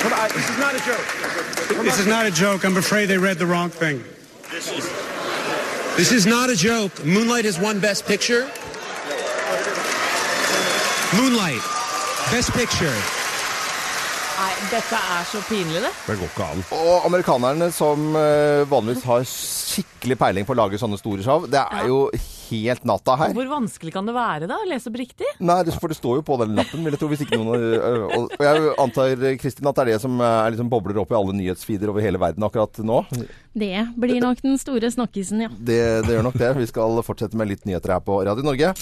Come 0.00 0.12
on, 0.14 0.28
this 0.30 0.48
is 0.48 0.58
not 0.58 0.74
a 0.74 0.80
joke. 0.80 1.84
This 1.84 1.98
is 2.00 2.06
not 2.06 2.26
a 2.26 2.30
joke. 2.30 2.64
I'm 2.64 2.76
afraid 2.76 3.06
they 3.06 3.18
read 3.18 3.38
the 3.38 3.46
wrong 3.46 3.68
thing. 3.68 4.02
This 5.96 6.12
is 6.12 6.26
not 6.26 6.48
a 6.48 6.56
joke. 6.56 7.04
Moonlight 7.04 7.44
has 7.44 7.58
won 7.58 7.80
Best 7.80 8.06
Picture. 8.06 8.48
Moonlight, 11.16 11.62
Best 12.32 12.52
Picture. 12.52 12.96
Nei, 14.40 14.52
dette 14.70 14.96
er 14.96 15.24
så 15.28 15.42
pinlig, 15.48 15.82
det. 15.84 15.92
Det 16.06 16.16
går 16.16 16.30
ikke 16.30 16.44
an. 16.48 16.64
Og 16.72 17.06
amerikanerne 17.06 17.68
som 17.72 18.14
eh, 18.16 18.64
vanligvis 18.70 19.04
har 19.04 19.26
skikkelig 19.28 20.16
peiling 20.22 20.48
på 20.48 20.56
å 20.56 20.60
lage 20.62 20.80
sånne 20.80 20.96
store 20.96 21.26
show, 21.26 21.44
det 21.44 21.60
er 21.60 21.90
jo 21.90 22.06
helt 22.50 22.84
natta 22.88 23.16
her. 23.20 23.34
Hvor 23.36 23.48
vanskelig 23.50 23.92
kan 23.94 24.08
det 24.08 24.14
være, 24.16 24.48
da? 24.50 24.58
å 24.60 24.68
Lese 24.68 24.90
opp 24.90 24.98
riktig? 25.00 25.28
Nei, 25.40 25.62
det- 25.66 25.76
for 25.80 25.88
det 25.88 25.96
står 25.98 26.20
jo 26.20 26.24
på 26.26 26.38
den 26.42 26.54
lappen, 26.58 26.82
vil 26.84 26.92
jeg 26.96 27.00
tro, 27.00 27.08
hvis 27.12 27.24
ikke 27.26 27.38
noen 27.38 27.54
øh, 27.60 28.06
Og 28.16 28.30
og 28.40 28.44
jeg 28.46 28.74
antar, 28.78 29.14
Kristin, 29.40 29.66
at 29.70 29.74
det 29.76 29.82
er 29.86 29.92
det 29.92 30.00
som 30.02 30.20
er 30.20 30.50
liksom 30.54 30.70
bobler 30.72 30.98
opp 31.02 31.10
i 31.12 31.18
alle 31.18 31.32
nyhetsfeeder 31.36 31.88
over 31.92 32.00
hele 32.04 32.18
verden 32.18 32.42
akkurat 32.46 32.78
nå. 32.84 33.00
Det 33.54 33.72
blir 33.96 34.20
nok 34.20 34.42
den 34.42 34.58
store 34.58 34.90
snakkisen, 34.92 35.42
ja. 35.46 35.48
Det, 35.58 35.80
det 36.06 36.16
gjør 36.16 36.28
nok 36.30 36.38
det. 36.40 36.52
Vi 36.56 36.66
skal 36.70 37.02
fortsette 37.06 37.36
med 37.36 37.48
litt 37.52 37.66
nyheter 37.68 37.96
her 37.96 38.00
på 38.04 38.22
Radio 38.24 38.42
Norge. 38.46 38.74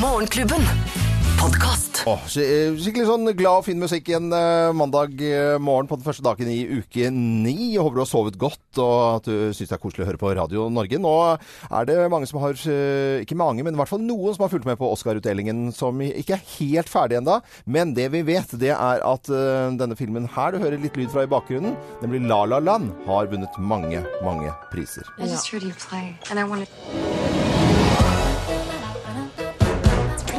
Morgenklubben. 0.00 1.05
Podkast. 1.36 2.00
Åh, 2.08 2.22
skikkelig 2.30 3.04
sånn 3.08 3.28
glad 3.36 3.60
og 3.60 3.64
fin 3.66 3.78
musikk 3.80 4.08
igjen 4.10 4.28
eh, 4.34 4.70
mandag 4.76 5.18
eh, 5.24 5.56
morgen 5.62 5.88
på 5.90 5.96
den 5.98 6.06
første 6.06 6.22
dagen 6.24 6.48
i 6.50 6.62
uke 6.78 7.10
ni. 7.12 7.74
Jeg 7.74 7.82
håper 7.82 7.98
du 7.98 8.02
har 8.02 8.08
sovet 8.10 8.38
godt 8.40 8.80
og 8.82 8.94
at 9.18 9.28
du 9.28 9.52
syns 9.56 9.70
det 9.70 9.76
er 9.76 9.82
koselig 9.82 10.04
å 10.04 10.08
høre 10.08 10.20
på 10.20 10.32
Radio 10.38 10.66
Norge. 10.72 11.00
Nå 11.02 11.12
er 11.36 11.88
det 11.88 11.96
mange 12.12 12.28
som 12.30 12.40
har, 12.42 12.56
eh, 12.56 13.22
ikke 13.24 13.38
mange, 13.38 13.64
men 13.66 13.74
i 13.76 13.80
hvert 13.80 13.90
fall 13.90 14.04
noen 14.04 14.36
som 14.36 14.46
har 14.46 14.52
fulgt 14.52 14.68
med 14.68 14.78
på 14.80 14.90
Oscar-utdelingen 14.94 15.68
som 15.76 16.00
ikke 16.06 16.38
er 16.38 16.46
helt 16.56 16.92
ferdig 16.92 17.18
ennå. 17.20 17.40
Men 17.66 17.94
det 17.98 18.08
vi 18.14 18.22
vet, 18.26 18.54
det 18.60 18.72
er 18.76 19.02
at 19.04 19.30
eh, 19.32 19.76
denne 19.80 19.98
filmen 19.98 20.30
her, 20.36 20.54
du 20.54 20.62
hører 20.62 20.80
litt 20.82 20.96
lyd 20.98 21.10
fra 21.12 21.26
i 21.26 21.32
bakgrunnen, 21.32 21.76
nemlig 22.04 22.22
La 22.30 22.44
La 22.48 22.62
Land, 22.62 22.94
har 23.08 23.28
vunnet 23.32 23.60
mange, 23.60 24.00
mange 24.24 24.54
priser. 24.72 25.04
I 25.20 25.28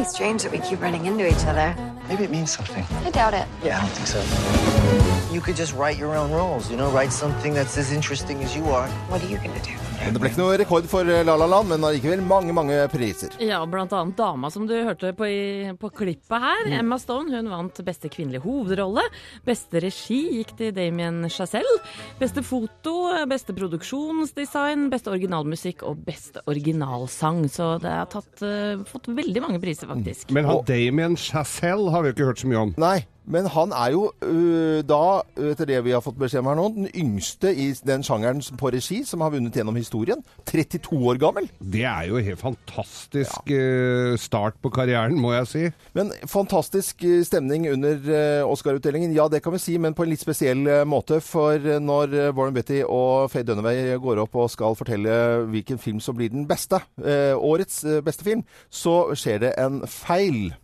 strange 0.09 0.43
that 0.43 0.51
we 0.51 0.59
keep 0.59 0.81
running 0.81 1.05
into 1.05 1.27
each 1.27 1.45
other. 1.45 1.75
Maybe 2.07 2.23
it 2.23 2.31
means 2.31 2.51
something. 2.51 2.85
I 3.05 3.09
doubt 3.11 3.33
it. 3.33 3.47
Yeah, 3.63 3.77
I 3.77 3.81
don't 3.81 3.91
think 3.91 4.07
so. 4.07 5.33
You 5.33 5.41
could 5.41 5.55
just 5.55 5.73
write 5.73 5.97
your 5.97 6.15
own 6.15 6.31
roles, 6.31 6.69
you 6.71 6.77
know, 6.77 6.89
write 6.91 7.11
something 7.11 7.53
that's 7.53 7.77
as 7.77 7.91
interesting 7.91 8.43
as 8.43 8.55
you 8.55 8.65
are. 8.69 8.87
What 9.09 9.23
are 9.23 9.27
you 9.27 9.37
gonna 9.37 9.61
do? 9.61 9.73
Men 10.03 10.15
det 10.15 10.21
ble 10.21 10.29
ikke 10.31 10.39
noe 10.41 10.57
rekord 10.61 10.87
for 10.89 11.09
eh, 11.09 11.23
La 11.25 11.35
La 11.39 11.47
Land, 11.49 11.71
men 11.71 11.85
allikevel 11.87 12.21
mange, 12.25 12.53
mange 12.55 12.77
priser. 12.91 13.33
Ja, 13.43 13.59
blant 13.69 13.93
annet 13.95 14.17
dama 14.19 14.51
som 14.53 14.67
du 14.69 14.75
hørte 14.75 15.11
på, 15.17 15.27
i, 15.27 15.73
på 15.79 15.89
klippet 15.95 16.43
her, 16.43 16.69
Emma 16.79 16.99
Stone, 17.01 17.33
hun 17.33 17.49
vant 17.51 17.81
beste 17.87 18.11
kvinnelige 18.13 18.43
hovedrolle. 18.45 19.03
Beste 19.47 19.81
regi 19.83 20.19
gikk 20.37 20.53
til 20.59 20.71
Damien 20.77 21.25
Chazelle. 21.33 21.79
Beste 22.21 22.43
foto, 22.45 22.95
beste 23.29 23.55
produksjonsdesign, 23.57 24.87
beste 24.93 25.11
originalmusikk 25.13 25.83
og 25.87 26.05
beste 26.07 26.45
originalsang. 26.47 27.43
Så 27.51 27.73
det 27.83 27.91
har 27.91 28.09
tatt, 28.11 28.41
eh, 28.45 28.79
fått 28.87 29.11
veldig 29.11 29.43
mange 29.43 29.61
priser, 29.63 29.89
faktisk. 29.89 30.31
Men 30.31 30.45
han 30.45 30.63
Damien 30.67 31.17
Chazelle 31.19 31.91
har 31.91 32.03
vi 32.03 32.11
jo 32.11 32.17
ikke 32.17 32.31
hørt 32.31 32.43
så 32.45 32.51
mye 32.53 32.63
om. 32.67 32.75
Nei, 32.77 32.97
men 33.27 33.47
han 33.51 33.73
er 33.75 33.93
jo 33.93 34.07
uh, 34.23 34.79
da, 34.87 35.21
etter 35.51 35.67
det 35.69 35.81
vi 35.85 35.93
har 35.95 36.03
fått 36.03 36.17
beskjed 36.19 36.43
om 36.43 36.49
her 36.51 36.59
nå, 36.59 36.67
den 36.77 36.89
yngste 36.95 37.51
i 37.51 37.69
den 37.87 38.05
sjangeren 38.05 38.39
på 38.59 38.71
regi 38.73 39.01
som 39.07 39.23
har 39.23 39.33
vunnet 39.33 39.55
gjennom 39.57 39.75
historien. 39.77 40.23
32 40.47 40.99
år 41.11 41.19
gammel. 41.21 41.49
Det 41.59 41.83
er 41.87 42.07
jo 42.07 42.19
en 42.19 42.27
helt 42.27 42.41
fantastisk 42.41 43.51
eh, 43.51 44.15
start 44.21 44.59
på 44.63 44.71
karrieren, 44.73 45.17
må 45.19 45.33
jeg 45.35 45.49
si. 45.51 45.63
Men 45.97 46.13
fantastisk 46.29 47.03
eh, 47.07 47.23
stemning 47.27 47.67
under 47.73 48.45
Oscar-utdelingen, 48.47 49.15
ja 49.15 49.27
det 49.31 49.41
kan 49.43 49.55
vi 49.55 49.61
si, 49.61 49.75
men 49.81 49.95
på 49.97 50.05
en 50.05 50.13
litt 50.13 50.23
spesiell 50.23 50.63
måte. 50.87 51.19
For 51.23 51.59
når 51.83 52.15
Warren 52.37 52.55
Betty 52.55 52.79
og 52.83 53.31
Faye 53.33 53.47
Dunaway 53.47 53.97
går 54.01 54.23
opp 54.23 54.37
og 54.39 54.51
skal 54.53 54.77
fortelle 54.79 55.17
hvilken 55.51 55.81
film 55.81 55.99
som 56.03 56.15
blir 56.17 56.31
den 56.31 56.47
beste, 56.49 56.79
årets 56.97 57.83
beste 58.05 58.27
film, 58.27 58.45
så 58.71 58.99
skjer 59.17 59.43
det 59.43 59.57
en 59.59 59.81
feil. 59.91 60.55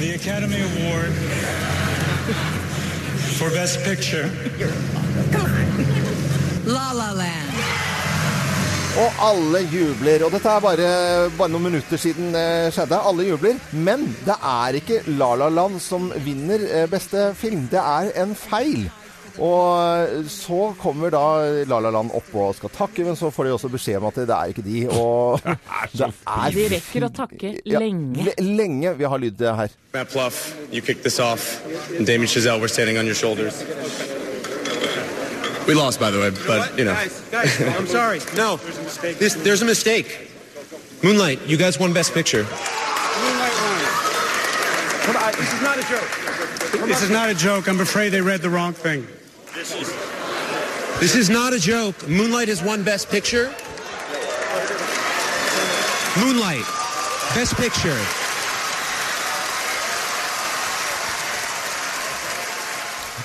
The 0.00 0.14
Academy 0.14 0.60
Award 0.62 1.12
for 3.36 3.50
Best 3.50 3.84
Picture 3.84 4.30
La 6.64 6.86
La 6.92 7.10
Land. 7.12 7.52
Og 8.96 9.20
alle 9.26 9.60
jubler. 9.68 10.24
Og 10.24 10.32
dette 10.32 10.48
er 10.48 10.64
bare, 10.64 10.88
bare 11.36 11.52
noen 11.52 11.66
minutter 11.68 12.00
siden 12.00 12.32
det 12.32 12.72
skjedde. 12.72 12.96
Alle 13.10 13.28
jubler. 13.28 13.60
Men 13.76 14.06
det 14.24 14.38
er 14.40 14.80
ikke 14.80 15.02
La 15.20 15.34
La 15.36 15.50
Land 15.52 15.76
som 15.84 16.08
vinner 16.24 16.64
eh, 16.64 16.88
beste 16.88 17.34
film. 17.36 17.68
Det 17.68 17.84
er 17.84 18.14
en 18.24 18.32
feil. 18.32 18.88
Og 19.38 20.24
så 20.30 20.74
kommer 20.80 21.12
da 21.14 21.22
La 21.68 21.78
La 21.80 21.90
Land 21.94 22.10
opp 22.16 22.32
og 22.34 22.54
skal 22.58 22.72
takke, 22.74 23.04
men 23.06 23.16
så 23.16 23.30
får 23.30 23.44
de 23.46 23.52
også 23.54 23.70
beskjed 23.72 24.00
om 24.00 24.08
at 24.10 24.18
det 24.18 24.34
er 24.34 24.50
ikke 24.52 24.64
de. 24.66 24.86
Og 24.90 25.40
det 25.92 26.08
er 26.08 26.56
De 26.56 26.66
rekker 26.74 27.06
å 27.06 27.12
takke 27.14 27.52
lenge. 27.64 28.26
Ja, 28.26 28.34
lenge. 28.42 28.94
Vi 28.98 29.04
har 29.12 29.22
lyd 29.22 29.40
her. 29.40 29.70
Matt 29.94 30.10
Pluff, 30.10 30.56
you 30.72 30.80
kicked 30.82 31.02
this 31.04 31.18
off, 31.20 31.62
and 31.96 32.06
Damien 32.06 32.28
Chazelle, 32.28 32.60
we're 32.60 32.68
standing 32.68 32.98
on 32.98 33.06
your 33.06 33.14
shoulders. 33.14 33.62
We 35.66 35.74
lost, 35.74 36.00
by 36.00 36.10
the 36.10 36.18
way, 36.18 36.30
but 36.46 36.76
you 36.78 36.84
know. 36.84 36.94
Guys, 36.94 37.20
guys, 37.30 37.60
I'm 37.78 37.86
sorry. 37.86 38.18
No, 38.36 38.56
There's 38.56 38.78
a 38.78 38.82
mistake. 38.82 39.18
this, 39.18 39.34
there's 39.34 39.62
a 39.62 39.64
mistake. 39.66 40.28
Moonlight, 41.02 41.46
you 41.46 41.56
guys 41.56 41.78
won 41.78 41.92
Best 41.92 42.12
Picture. 42.12 42.42
Moonlight 42.42 43.54
won. 43.62 43.80
Come 45.06 45.16
on, 45.16 45.32
this 45.32 45.52
is 45.52 45.62
not 45.62 45.78
a 45.78 45.82
joke. 45.82 46.86
This 46.88 47.02
is 47.02 47.10
not 47.10 47.30
a 47.30 47.34
joke. 47.34 47.68
I'm 47.68 47.80
afraid 47.80 48.08
they 48.10 48.20
read 48.20 48.40
the 48.42 48.50
wrong 48.50 48.72
thing. 48.72 49.06
This 49.52 51.16
is 51.16 51.28
not 51.28 51.52
a 51.52 51.58
joke. 51.58 52.08
Moonlight 52.08 52.46
has 52.46 52.62
won 52.62 52.84
Best 52.84 53.10
Picture. 53.10 53.50
Moonlight, 56.22 56.66
Best 57.34 57.56
Picture. 57.56 57.98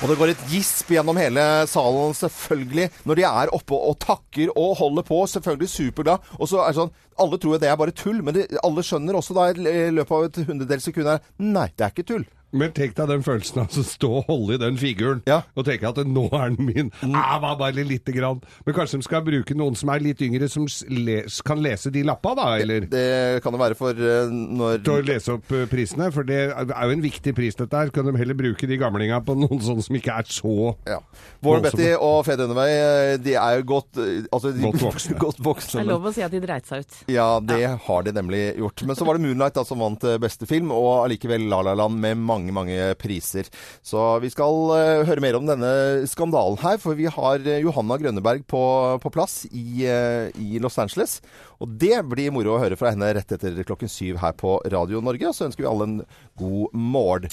Og 0.02 0.10
det 0.10 0.18
går 0.18 0.32
et 0.34 0.42
gisp 0.50 0.90
gjennom 0.90 1.18
hele 1.22 1.44
salen, 1.70 2.18
selvfølgelig, 2.18 2.90
når 3.06 3.20
de 3.20 3.24
er 3.30 3.54
oppe 3.54 3.78
og 3.78 4.00
takker 4.02 4.50
og 4.58 4.76
holder 4.82 5.06
på. 5.06 5.28
Selvfølgelig 5.30 5.70
superglad. 5.70 6.18
Og 6.40 6.50
så 6.50 6.64
er 6.64 6.74
det 6.74 6.80
sånn 6.82 6.94
Alle 7.22 7.38
tror 7.38 7.54
jo 7.54 7.60
det 7.62 7.70
er 7.70 7.78
bare 7.80 7.94
tull, 7.96 8.18
men 8.26 8.34
det, 8.36 8.48
alle 8.66 8.84
skjønner 8.84 9.16
også 9.16 9.38
da 9.38 9.52
i 9.54 9.92
løpet 9.94 10.18
av 10.18 10.26
et 10.26 10.42
hundredels 10.50 10.90
sekund 10.90 11.08
her 11.08 11.22
Nei, 11.38 11.70
det 11.78 11.86
er 11.86 11.94
ikke 11.94 12.10
tull. 12.10 12.26
Men 12.56 12.72
tenk 12.76 12.96
deg 12.96 13.10
den 13.12 13.24
følelsen 13.26 13.64
av 13.66 13.76
å 13.76 13.84
stå 13.86 14.10
og 14.22 14.30
holde 14.30 14.56
i 14.56 14.62
den 14.62 14.78
figuren 14.80 15.22
Ja. 15.28 15.42
og 15.58 15.66
tenke 15.68 15.90
at 15.90 16.00
nå 16.08 16.26
er 16.32 16.54
den 16.56 16.70
min. 16.70 16.92
Ah, 17.12 17.38
var 17.44 17.58
bare 17.60 17.84
lite 17.84 18.14
grann. 18.16 18.42
Men 18.66 18.76
kanskje 18.78 19.00
de 19.02 19.08
skal 19.08 19.24
bruke 19.26 19.56
noen 19.58 19.76
som 19.76 19.92
er 19.92 20.04
litt 20.04 20.22
yngre, 20.24 20.48
som 20.52 20.68
les, 20.90 21.42
kan 21.46 21.60
lese 21.64 21.92
de 21.92 22.06
lappa, 22.08 22.36
da? 22.38 22.48
Eller 22.62 22.88
Det 22.88 23.44
kan 23.44 23.54
det 23.56 23.60
være 23.60 23.78
for 23.80 23.92
uh, 23.92 24.32
når 24.32 24.84
til 24.86 24.94
å 24.94 25.06
lese 25.06 25.36
opp 25.36 25.52
eh, 25.52 25.66
prisene? 25.70 26.08
For 26.16 26.28
det 26.28 26.40
er 26.54 26.72
jo 26.72 26.96
en 26.96 27.04
viktig 27.04 27.36
pris, 27.36 27.58
dette 27.60 27.76
her. 27.76 27.92
Kan 27.96 28.08
de 28.08 28.16
heller 28.18 28.38
bruke 28.38 28.70
de 28.70 28.80
gamlinga 28.80 29.20
på 29.26 29.36
noen 29.38 29.62
sånne 29.64 29.84
som 29.86 30.00
ikke 30.00 30.16
er 30.16 30.30
så 30.32 30.56
ja. 30.88 31.00
Warren 31.44 31.66
Betty 31.66 31.92
og 31.96 32.22
Fed 32.28 32.40
Dønnevei, 32.40 32.70
eh, 32.72 33.16
de 33.22 33.36
er 33.40 33.60
jo 33.60 33.68
godt 33.76 34.00
altså, 34.00 34.54
de, 34.56 34.64
Godt 34.66 34.82
voksne. 34.82 35.18
godt 35.26 35.42
Det 35.44 35.82
er 35.84 35.90
lov 35.90 36.08
å 36.10 36.14
si 36.16 36.24
at 36.26 36.34
de 36.34 36.42
dreit 36.44 36.70
seg 36.70 36.86
ut. 36.86 37.00
Ja, 37.12 37.28
det 37.44 37.62
har 37.86 38.08
de 38.08 38.16
nemlig 38.16 38.44
gjort. 38.62 38.86
Men 38.88 38.98
så 38.98 39.08
var 39.08 39.18
det 39.20 39.26
Moonlight 39.28 39.58
da, 39.58 39.66
som 39.68 39.82
vant 39.84 40.08
beste 40.22 40.48
film, 40.50 40.72
og 40.76 41.06
allikevel 41.06 41.48
La 41.52 41.62
La 41.66 41.76
Land 41.78 42.00
med 42.02 42.20
mange, 42.22 42.45
mange 42.54 42.78
priser. 43.02 43.50
Så 43.86 44.20
vi 44.24 44.30
skal 44.34 44.76
eh, 44.78 45.04
høre 45.08 45.24
mer 45.24 45.40
om 45.40 45.48
denne 45.50 46.06
skandalen 46.10 46.60
her, 46.62 46.78
for 46.82 46.98
vi 46.98 47.10
har 47.12 47.42
eh, 47.46 47.64
Johanna 47.64 47.98
Grønneberg 48.02 48.46
på, 48.50 48.64
på 49.02 49.14
plass 49.14 49.44
i, 49.52 49.86
eh, 49.90 50.30
i 50.38 50.62
Los 50.64 50.78
Angeles. 50.82 51.20
Og 51.64 51.72
det 51.82 51.98
blir 52.12 52.34
moro 52.36 52.56
å 52.56 52.62
høre 52.62 52.78
fra 52.80 52.94
henne 52.94 53.14
rett 53.18 53.32
etter 53.36 53.64
klokken 53.66 53.92
syv 53.92 54.20
her 54.22 54.36
på 54.38 54.60
Radio 54.72 55.02
Norge. 55.02 55.32
Og 55.32 55.38
så 55.38 55.50
ønsker 55.50 55.66
vi 55.66 55.72
alle 55.72 55.90
en 55.90 55.98
god 56.40 56.76
morgen. 56.76 57.32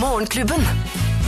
Morgenklubben. 0.00 0.64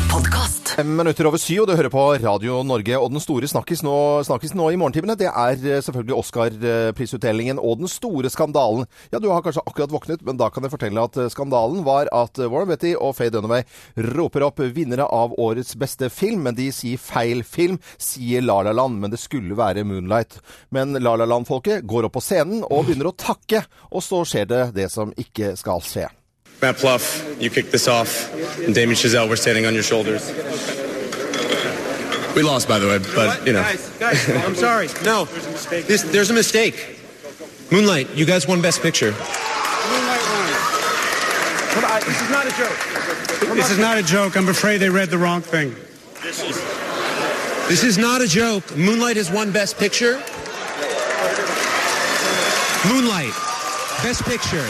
Podkast. 0.09 0.58
Fem 0.79 0.93
minutter 0.95 1.27
over 1.27 1.41
syv, 1.43 1.65
og 1.65 1.67
du 1.67 1.73
hører 1.75 1.91
på 1.91 2.03
Radio 2.23 2.61
Norge. 2.63 2.95
Og 3.03 3.09
den 3.11 3.19
store 3.19 3.49
snakkis 3.51 3.81
nå, 3.83 3.95
snakkis 4.23 4.53
nå 4.55 4.69
i 4.71 4.77
morgentimene, 4.79 5.17
det 5.19 5.27
er 5.27 5.57
eh, 5.59 5.81
selvfølgelig 5.83 6.15
Oscar-prisutdelingen 6.15 7.59
og 7.59 7.81
den 7.81 7.91
store 7.91 8.31
skandalen. 8.31 8.87
Ja, 9.11 9.19
du 9.19 9.27
har 9.33 9.43
kanskje 9.43 9.65
akkurat 9.67 9.91
våknet, 9.91 10.23
men 10.23 10.39
da 10.39 10.47
kan 10.55 10.63
jeg 10.63 10.71
fortelle 10.71 11.03
at 11.03 11.19
eh, 11.19 11.27
skandalen 11.35 11.83
var 11.83 12.07
at 12.15 12.39
eh, 12.39 12.47
Warren 12.47 12.71
Betty 12.71 12.93
og 12.95 13.17
Faye 13.19 13.35
Dunaway 13.35 13.67
roper 14.07 14.47
opp 14.47 14.63
vinnere 14.77 15.09
av 15.11 15.35
årets 15.35 15.75
beste 15.83 16.13
film, 16.15 16.47
men 16.47 16.55
de 16.55 16.69
sier 16.71 17.03
feil 17.03 17.43
film, 17.43 17.81
sier 17.99 18.47
La 18.47 18.61
La 18.63 18.77
Land, 18.79 19.01
men 19.03 19.11
det 19.11 19.19
skulle 19.19 19.59
være 19.59 19.83
Moonlight. 19.83 20.39
Men 20.71 20.95
La 21.03 21.17
La 21.19 21.27
Land-folket 21.27 21.91
går 21.91 22.07
opp 22.07 22.21
på 22.21 22.23
scenen 22.23 22.63
og 22.63 22.87
begynner 22.87 23.11
å 23.11 23.17
takke, 23.19 23.65
og 23.91 24.07
så 24.07 24.23
skjer 24.23 24.47
det 24.55 24.63
det 24.79 24.87
som 24.95 25.11
ikke 25.19 25.57
skal 25.59 25.83
skje. 25.83 26.07
Matt 26.61 26.77
Pluff, 26.77 27.37
you 27.41 27.51
kicked 27.51 27.71
this 27.71 27.87
off, 27.87 28.33
and 28.59 28.75
Damien 28.75 28.97
Chazelle, 28.97 29.29
we're 29.29 29.37
standing 29.37 29.65
on 29.67 29.75
your 29.75 29.83
shoulders. 29.85 30.29
We 32.35 32.43
lost, 32.43 32.69
by 32.69 32.79
the 32.79 32.87
way, 32.89 32.99
but 33.15 33.47
you 33.47 33.53
know. 33.53 33.63
Guys, 33.63 33.89
guys, 33.99 34.29
I'm 34.45 34.55
sorry. 34.55 34.89
No, 35.05 35.25
There's 35.25 35.47
a 35.47 35.51
mistake. 35.51 35.87
this, 35.87 36.03
there's 36.03 36.31
a 36.31 36.35
mistake. 36.35 36.99
Moonlight, 37.71 38.11
you 38.15 38.25
guys 38.25 38.47
won 38.49 38.61
Best 38.61 38.83
Picture. 38.83 39.13
Moonlight 39.13 40.21
won. 40.21 40.53
Come 41.75 41.85
on, 41.85 42.01
this 42.01 42.21
is 42.23 42.31
not 42.31 42.47
a 42.47 42.51
joke. 42.57 43.55
This 43.57 43.71
is 43.71 43.79
not 43.79 43.99
a 43.99 44.03
joke. 44.03 44.37
I'm 44.37 44.49
afraid 44.49 44.79
they 44.79 44.91
read 44.91 45.11
the 45.11 45.19
wrong 45.19 45.41
thing. 45.43 45.75
This 46.23 47.85
is 47.85 47.99
not 47.99 48.21
a 48.21 48.27
joke. 48.27 48.77
Moonlight 48.77 49.17
has 49.17 49.31
won 49.31 49.53
Best 49.53 49.79
Picture. 49.79 50.15
Moonlight, 52.89 53.33
Best 54.03 54.23
Picture. 54.25 54.67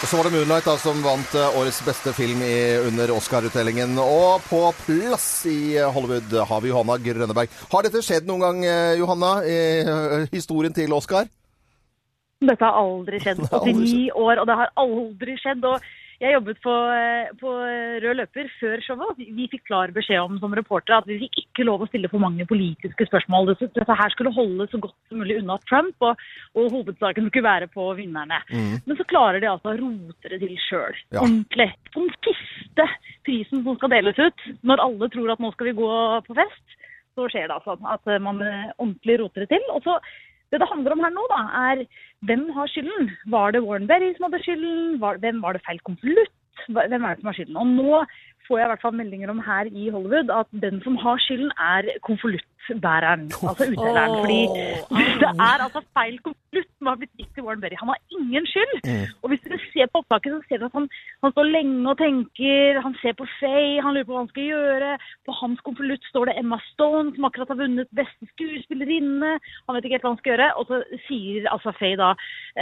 Og 0.00 0.08
så 0.08 0.16
var 0.16 0.24
det 0.24 0.32
Moonlight 0.32 0.64
da, 0.64 0.74
som 0.80 1.02
vant 1.04 1.34
eh, 1.36 1.56
årets 1.60 1.82
beste 1.84 2.14
film 2.16 2.40
i, 2.40 2.54
under 2.88 3.10
Oscar-utdelingen. 3.12 3.98
Og 4.00 4.40
på 4.48 4.60
plass 4.86 5.26
i 5.44 5.74
eh, 5.76 5.90
Hollywood 5.92 6.32
har 6.48 6.62
vi 6.64 6.70
Johanna 6.70 6.96
Grønneberg. 7.04 7.52
Har 7.68 7.84
dette 7.84 8.00
skjedd 8.06 8.24
noen 8.30 8.40
gang, 8.46 8.62
eh, 8.64 8.94
Johanna, 8.96 9.34
i 9.44 9.58
historien 10.32 10.72
til 10.72 10.96
Oscar? 10.96 11.28
Dette 12.40 12.64
har 12.64 12.80
aldri 12.80 13.20
skjedd. 13.20 13.42
Det 13.44 13.52
har 13.52 13.60
aldri 13.60 13.76
89 13.76 14.16
år, 14.16 14.40
og 14.40 14.48
det 14.48 14.56
har 14.62 14.72
aldri 14.80 15.36
skjedd. 15.42 15.68
Og 15.68 15.90
jeg 16.20 16.34
jobbet 16.34 16.58
på, 16.60 16.72
eh, 16.92 17.30
på 17.40 17.50
rød 18.04 18.18
løper 18.18 18.48
før 18.60 18.82
showet. 18.84 19.08
og 19.08 19.16
Vi 19.18 19.48
fikk 19.48 19.64
klar 19.70 19.92
beskjed 19.94 20.20
om 20.20 20.38
som 20.38 20.52
reportere 20.52 20.98
at 21.00 21.08
vi 21.08 21.16
fikk 21.22 21.38
ikke 21.44 21.64
lov 21.64 21.80
å 21.80 21.88
stille 21.88 22.10
for 22.12 22.20
mange 22.20 22.44
politiske 22.44 23.06
spørsmål. 23.08 23.54
Dette 23.56 23.96
her 24.02 24.12
skulle 24.12 24.34
holde 24.36 24.68
så 24.68 24.80
godt 24.80 24.96
som 25.08 25.22
mulig 25.22 25.38
unna 25.40 25.56
Trump, 25.64 25.96
og, 26.00 26.20
og 26.54 26.70
hovedsaken 26.76 27.30
skulle 27.30 27.48
være 27.48 27.70
på 27.72 27.88
vinnerne. 27.96 28.42
Men 28.50 28.98
så 28.98 29.08
klarer 29.08 29.40
de 29.40 29.48
altså 29.48 29.72
å 29.72 29.78
rote 29.80 30.28
det 30.28 30.42
til 30.44 30.56
sjøl. 30.68 31.00
Ja. 31.10 31.24
Ordentlig. 31.24 31.70
Den 31.96 32.12
siste 32.26 32.88
prisen 33.24 33.64
som 33.64 33.80
skal 33.80 33.96
deles 33.96 34.20
ut, 34.20 34.48
når 34.60 34.84
alle 34.84 35.08
tror 35.08 35.32
at 35.32 35.40
nå 35.40 35.52
skal 35.56 35.70
vi 35.70 35.78
gå 35.80 35.90
på 36.28 36.36
fest, 36.36 36.76
så 37.16 37.28
skjer 37.32 37.48
det 37.48 37.56
altså 37.56 37.76
at 37.80 38.12
man 38.22 38.42
eh, 38.44 38.72
ordentlig 38.78 39.22
roter 39.22 39.46
det 39.46 39.54
til. 39.56 39.64
Og 39.72 39.82
så 39.88 39.96
det 40.50 40.60
det 40.60 40.68
handler 40.70 40.96
om 40.96 41.04
her 41.04 41.12
nå, 41.14 41.24
da, 41.30 41.40
er 41.70 41.84
hvem 42.26 42.48
har 42.56 42.70
skylden? 42.70 43.10
Var 43.30 43.54
det 43.54 43.62
Warren 43.64 43.88
Berry 43.90 44.12
som 44.16 44.26
hadde 44.26 44.42
skylden? 44.44 44.98
Hvem 44.98 45.42
var 45.42 45.54
det 45.54 45.64
feil 45.66 45.80
konvolutt? 45.86 46.34
Hvem 46.68 47.04
er 47.04 47.14
det 47.14 47.22
som 47.22 47.30
har 47.30 47.38
skylden? 47.38 47.60
Og 47.60 47.66
nå 47.66 48.02
får 48.50 48.58
jeg 48.60 48.66
i 48.66 48.72
hvert 48.74 48.82
fall 48.84 48.98
meldinger 48.98 49.30
om 49.30 49.40
her 49.46 49.70
i 49.70 49.88
Hollywood 49.94 50.34
at 50.40 50.50
den 50.66 50.82
som 50.82 50.98
har 51.06 51.22
skylden, 51.22 51.52
er 51.56 51.86
konvoluttbæreren. 52.06 53.22
Altså 53.48 53.64
utdeleren. 53.70 54.10
Oh. 54.10 54.20
Fordi 54.20 54.40
det 55.22 55.30
er 55.48 55.64
altså 55.66 55.80
feil 55.96 56.18
konvolutt 56.26 56.70
som 56.80 56.88
har 56.90 56.96
blitt 57.00 57.12
gitt 57.20 57.30
til 57.36 57.44
Warren 57.46 57.60
Berry. 57.62 57.76
Han 57.80 57.90
har 57.92 58.00
ingen 58.16 58.46
skyld. 58.50 58.74
Og 59.22 59.30
hvis 59.32 59.42
dere 59.46 59.58
ser 59.70 59.90
på 59.92 60.00
opptaket, 60.02 60.32
så 60.34 60.40
ser 60.48 60.58
dere 60.62 60.70
at 60.72 60.76
han, 60.78 60.88
han 61.24 61.34
står 61.34 61.50
lenge 61.54 61.90
og 61.92 61.98
tenker. 62.00 62.80
Han 62.86 62.96
ser 63.02 63.14
på 63.20 63.26
Faye, 63.38 63.80
han 63.84 63.94
lurer 63.96 64.08
på 64.08 64.14
hva 64.16 64.22
han 64.24 64.30
skal 64.32 64.48
gjøre. 64.50 64.90
På 65.28 65.36
hans 65.40 65.60
konvolutt 65.66 66.08
står 66.10 66.30
det 66.30 66.36
Emma 66.42 66.58
Stone, 66.70 67.14
som 67.16 67.28
akkurat 67.28 67.52
har 67.54 67.60
vunnet 67.62 67.92
beste 68.00 68.28
skuespillerinne. 68.32 69.32
Han 69.68 69.76
vet 69.78 69.86
ikke 69.88 69.98
helt 69.98 70.06
hva 70.08 70.14
han 70.16 70.20
skal 70.22 70.34
gjøre. 70.34 70.48
Og 70.60 70.70
så 70.72 70.80
sier 71.06 71.48
altså 71.54 71.74
Faye 71.78 71.98
da 72.00 72.10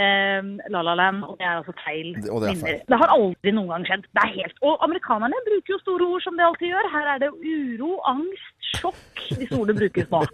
eh, 0.03 0.51
La 0.73 0.83
La 0.85 0.95
Land, 0.99 1.23
og 1.27 1.39
det 1.39 1.47
er 1.49 1.57
altså 1.61 1.75
feil 1.85 2.13
Det- 2.19 2.29
og 2.33 2.43
det 2.43 2.51
er 2.51 2.59
feil. 2.59 2.65
vinner. 2.65 2.85
Det 2.93 3.01
har 3.03 3.15
aldri 3.15 3.55
noen 3.57 3.71
gang 3.73 3.87
skjedd. 3.89 4.05
Det 4.13 4.23
er 4.25 4.35
helt 4.39 4.57
Og 4.69 4.83
amerikanerne 4.85 5.43
bruker 5.47 5.75
jo 5.75 5.78
store 5.83 6.07
ord 6.13 6.23
som 6.25 6.37
det 6.39 6.45
alltid 6.47 6.71
gjør. 6.73 6.89
Her 6.93 7.11
er 7.15 7.21
det 7.23 7.29
uro, 7.35 7.95
angst, 8.09 8.47
sjokk. 8.75 8.99
Disse 9.29 9.57
ordene 9.57 9.75
brukes 9.77 10.07
nå. 10.09 10.21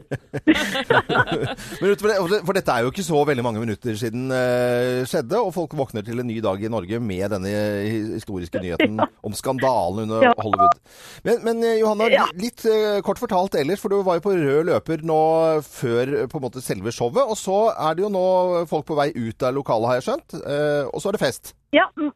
For, 1.79 2.07
det, 2.07 2.39
for 2.45 2.55
dette 2.55 2.71
er 2.73 2.85
jo 2.85 2.91
ikke 2.91 3.03
så 3.05 3.19
veldig 3.27 3.43
mange 3.45 3.61
minutter 3.61 3.95
siden 3.99 4.27
eh, 4.33 5.01
skjedde, 5.07 5.39
og 5.41 5.51
folk 5.55 5.73
våkner 5.77 6.03
til 6.05 6.21
en 6.21 6.27
ny 6.29 6.37
dag 6.43 6.61
i 6.63 6.69
Norge 6.71 6.99
med 7.03 7.25
denne 7.35 7.51
historiske 8.15 8.61
nyheten 8.63 8.99
om 9.01 9.35
skandalen 9.37 10.05
under. 10.05 10.31
Hollywood. 10.39 10.77
Men, 11.27 11.41
men 11.45 11.63
eh, 11.65 11.77
Johanna, 11.81 12.09
litt 12.39 12.65
eh, 12.69 12.99
kort 13.05 13.19
fortalt 13.21 13.57
ellers, 13.59 13.81
for 13.83 13.93
du 13.93 13.99
var 14.05 14.19
jo 14.19 14.25
på 14.27 14.35
rød 14.37 14.69
løper 14.71 15.03
nå 15.07 15.19
før 15.65 16.15
på 16.31 16.39
en 16.41 16.45
måte 16.47 16.63
selve 16.65 16.93
showet, 16.95 17.23
og 17.25 17.37
så 17.39 17.59
er 17.75 17.97
det 17.99 18.05
jo 18.07 18.11
nå 18.13 18.25
folk 18.71 18.87
på 18.89 18.97
vei 18.99 19.09
ut 19.15 19.45
av 19.47 19.55
lokalet, 19.57 19.89
har 19.91 19.99
jeg 20.01 20.07
skjønt, 20.09 20.37
eh, 20.43 20.83
og 20.91 21.01
så 21.03 21.11
er 21.11 21.17
det 21.19 21.23
fest. 21.25 21.55
Ja, 21.75 21.87
m- 21.99 22.13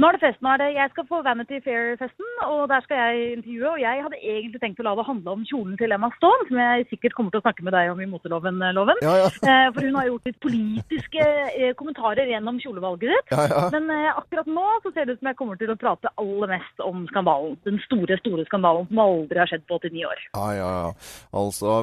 Nå 0.00 0.08
er 0.08 0.16
det 0.16 0.22
fest. 0.22 0.38
Nå 0.40 0.48
er 0.54 0.60
det, 0.62 0.66
jeg 0.78 0.90
skal 0.94 1.04
på 1.10 1.18
Vanity 1.26 1.58
Fair-festen, 1.60 2.28
og 2.46 2.60
der 2.70 2.80
skal 2.86 3.00
jeg 3.02 3.32
intervjue. 3.36 3.68
Og 3.74 3.80
jeg 3.82 4.04
hadde 4.06 4.20
egentlig 4.32 4.60
tenkt 4.62 4.78
å 4.80 4.86
la 4.86 4.94
det 4.96 5.04
handle 5.04 5.34
om 5.36 5.42
kjolen 5.44 5.74
til 5.76 5.92
Emma 5.92 6.08
Stone, 6.14 6.46
som 6.48 6.60
jeg 6.62 6.86
sikkert 6.88 7.16
kommer 7.18 7.34
til 7.34 7.42
å 7.42 7.44
snakke 7.44 7.66
med 7.66 7.74
deg 7.76 7.90
om 7.92 8.00
i 8.00 8.08
moteloven, 8.08 8.62
eh, 8.64 8.72
Loven. 8.76 9.02
Ja, 9.04 9.16
ja. 9.24 9.28
Eh, 9.50 9.66
For 9.74 9.82
hun 9.82 9.96
har 9.98 10.06
gjort 10.06 10.28
litt 10.28 10.38
politiske 10.44 11.24
eh, 11.26 11.72
kommentarer 11.76 12.28
gjennom 12.30 12.60
kjolevalget 12.62 13.10
ditt. 13.12 13.32
Ja, 13.34 13.44
ja. 13.50 13.62
Men 13.74 13.90
akkurat 14.14 14.48
nå 14.48 14.64
så 14.84 14.92
ser 14.94 15.08
det 15.08 15.16
ut 15.16 15.20
som 15.22 15.30
jeg 15.32 15.38
kommer 15.40 15.58
til 15.60 15.72
å 15.72 15.76
prate 15.80 16.12
aller 16.22 16.52
mest 16.54 16.82
om 16.84 17.02
skandalen. 17.10 17.56
Den 17.66 17.80
store, 17.84 18.16
store 18.22 18.44
skandalen 18.48 18.86
som 18.88 19.02
aldri 19.04 19.40
har 19.42 19.50
skjedd 19.50 19.66
på 19.68 19.80
89 19.82 20.06
år. 20.08 20.22
Ja, 20.36 20.46
ja, 20.56 20.70
ja. 20.84 20.92
Altså, 21.40 21.76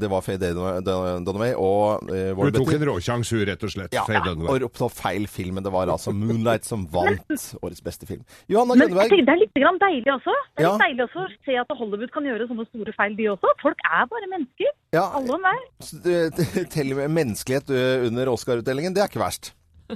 det 0.00 0.10
var 0.10 0.24
Faye 0.26 0.40
Dunaway 0.40 1.52
og 1.60 2.08
Hun 2.08 2.56
tok 2.56 2.72
en 2.78 2.86
råsjans, 2.90 3.34
hun, 3.36 3.44
rett 3.50 3.66
og 3.68 3.74
slett. 3.76 3.94
Ja, 3.94 4.06
Faye 4.08 4.18
ja, 4.18 4.24
Dunaway. 4.26 4.56
og 4.56 4.70
oppnå 4.70 4.90
feil 4.96 5.28
film, 5.30 5.60
det 5.62 5.74
var 5.74 5.92
altså 5.92 6.14
Moonlight 6.16 6.66
som 6.66 6.86
vant 6.96 7.44
årets 7.62 7.82
beste 7.86 8.08
film. 8.08 8.22
Johanna 8.52 8.74
Grønneberg. 8.80 9.12
det 9.12 9.32
er 9.34 9.40
litt 9.42 9.54
grann 9.56 9.78
deilig 9.82 10.10
også. 10.16 10.34
Det 10.56 10.64
er 10.64 10.66
Ja. 10.66 10.72
litt 10.72 10.84
deilig 10.86 11.06
også 11.08 11.24
å 11.24 11.28
se 11.46 11.56
at 11.62 11.76
Hollywood 11.78 12.12
kan 12.16 12.24
gjøre 12.28 12.48
sånne 12.50 12.66
store 12.70 12.92
feil, 12.96 13.16
de 13.16 13.28
også. 13.34 13.52
Folk 13.62 13.78
er 13.84 14.06
bare 14.12 14.28
mennesker. 14.32 14.70
Ja. 14.96 15.06
Alle 15.16 15.30
og 15.30 15.40
enhver. 15.40 15.62
eh, 16.10 16.64
Til 16.74 16.92
og 16.92 16.96
med 17.04 17.14
menneskelighet 17.20 17.70
under 18.08 18.32
Oscar-utdelingen, 18.32 18.94
det 18.96 19.02
er 19.04 19.08
ikke 19.12 19.22
verst. 19.24 19.52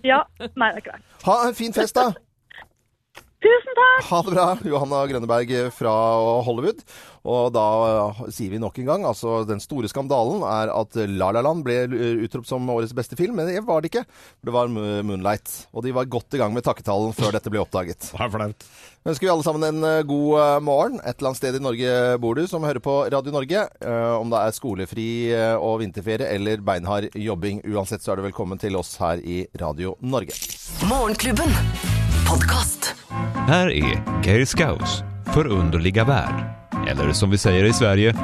Ja. 0.06 0.22
Nei, 0.38 0.70
det 0.70 0.76
er 0.76 0.82
ikke 0.84 0.92
verst. 0.94 1.22
Ha 1.26 1.36
en 1.48 1.54
fin 1.58 1.72
fest, 1.72 1.94
da. 1.98 2.12
Tusen 3.40 3.72
takk! 3.76 4.04
Ha 4.10 4.18
det 4.26 4.32
bra, 4.34 4.44
Johanna 4.68 4.98
Grønneberg 5.08 5.52
fra 5.72 5.92
Hollywood. 6.44 6.82
Og 7.30 7.50
da 7.52 7.62
eh, 7.88 8.20
sier 8.32 8.52
vi 8.52 8.58
nok 8.60 8.76
en 8.80 8.88
gang, 8.88 9.02
altså 9.08 9.42
den 9.48 9.60
store 9.64 9.88
skandalen 9.88 10.42
er 10.44 10.72
at 10.72 10.96
La 11.08 11.30
La 11.36 11.42
Land 11.44 11.64
ble 11.64 11.82
utropt 12.24 12.48
som 12.48 12.68
årets 12.72 12.92
beste 12.96 13.16
film, 13.16 13.36
men 13.40 13.48
det 13.48 13.62
var 13.64 13.80
det 13.84 13.90
ikke. 13.92 14.04
Det 14.44 14.52
var 14.54 14.68
Moonlight. 14.72 15.52
Og 15.72 15.84
de 15.84 15.92
var 15.96 16.08
godt 16.12 16.36
i 16.36 16.40
gang 16.40 16.52
med 16.56 16.64
takketalen 16.68 17.12
før 17.16 17.32
dette 17.36 17.52
ble 17.52 17.62
oppdaget. 17.64 18.10
Det 18.12 18.20
er 18.24 18.32
flaut. 18.34 18.66
Ønsker 19.08 19.24
vi 19.24 19.32
alle 19.32 19.46
sammen 19.46 19.64
en 19.70 19.88
eh, 19.88 20.02
god 20.08 20.34
eh, 20.42 20.56
morgen. 20.68 21.00
Et 21.00 21.14
eller 21.16 21.30
annet 21.30 21.40
sted 21.40 21.56
i 21.56 21.62
Norge 21.64 21.94
bor 22.20 22.36
du 22.36 22.44
som 22.48 22.64
hører 22.68 22.84
på 22.84 22.98
Radio 23.12 23.32
Norge. 23.36 23.64
Eh, 23.80 24.10
Om 24.20 24.32
det 24.32 24.42
er 24.44 24.56
skolefri 24.56 25.08
og 25.56 25.78
vinterferie 25.80 26.28
eller 26.36 26.60
beinhard 26.64 27.08
jobbing. 27.16 27.64
Uansett 27.72 28.04
så 28.04 28.12
er 28.12 28.20
du 28.20 28.28
velkommen 28.28 28.60
til 28.60 28.76
oss 28.80 28.98
her 29.00 29.20
i 29.24 29.42
Radio 29.60 29.96
Norge. 30.04 30.36
Morgenklubben. 30.92 31.99
Podkast. 32.30 32.94
Här 33.34 33.70
är 33.70 34.22
Geir 34.24 34.44
Skaus 34.44 35.02
förunderliga 35.34 36.04
värld. 36.04 36.44
Eller 36.88 37.12
som 37.12 37.30
vi 37.30 37.38
säger 37.38 37.64
i 37.64 37.72
Sverige, 37.72 38.14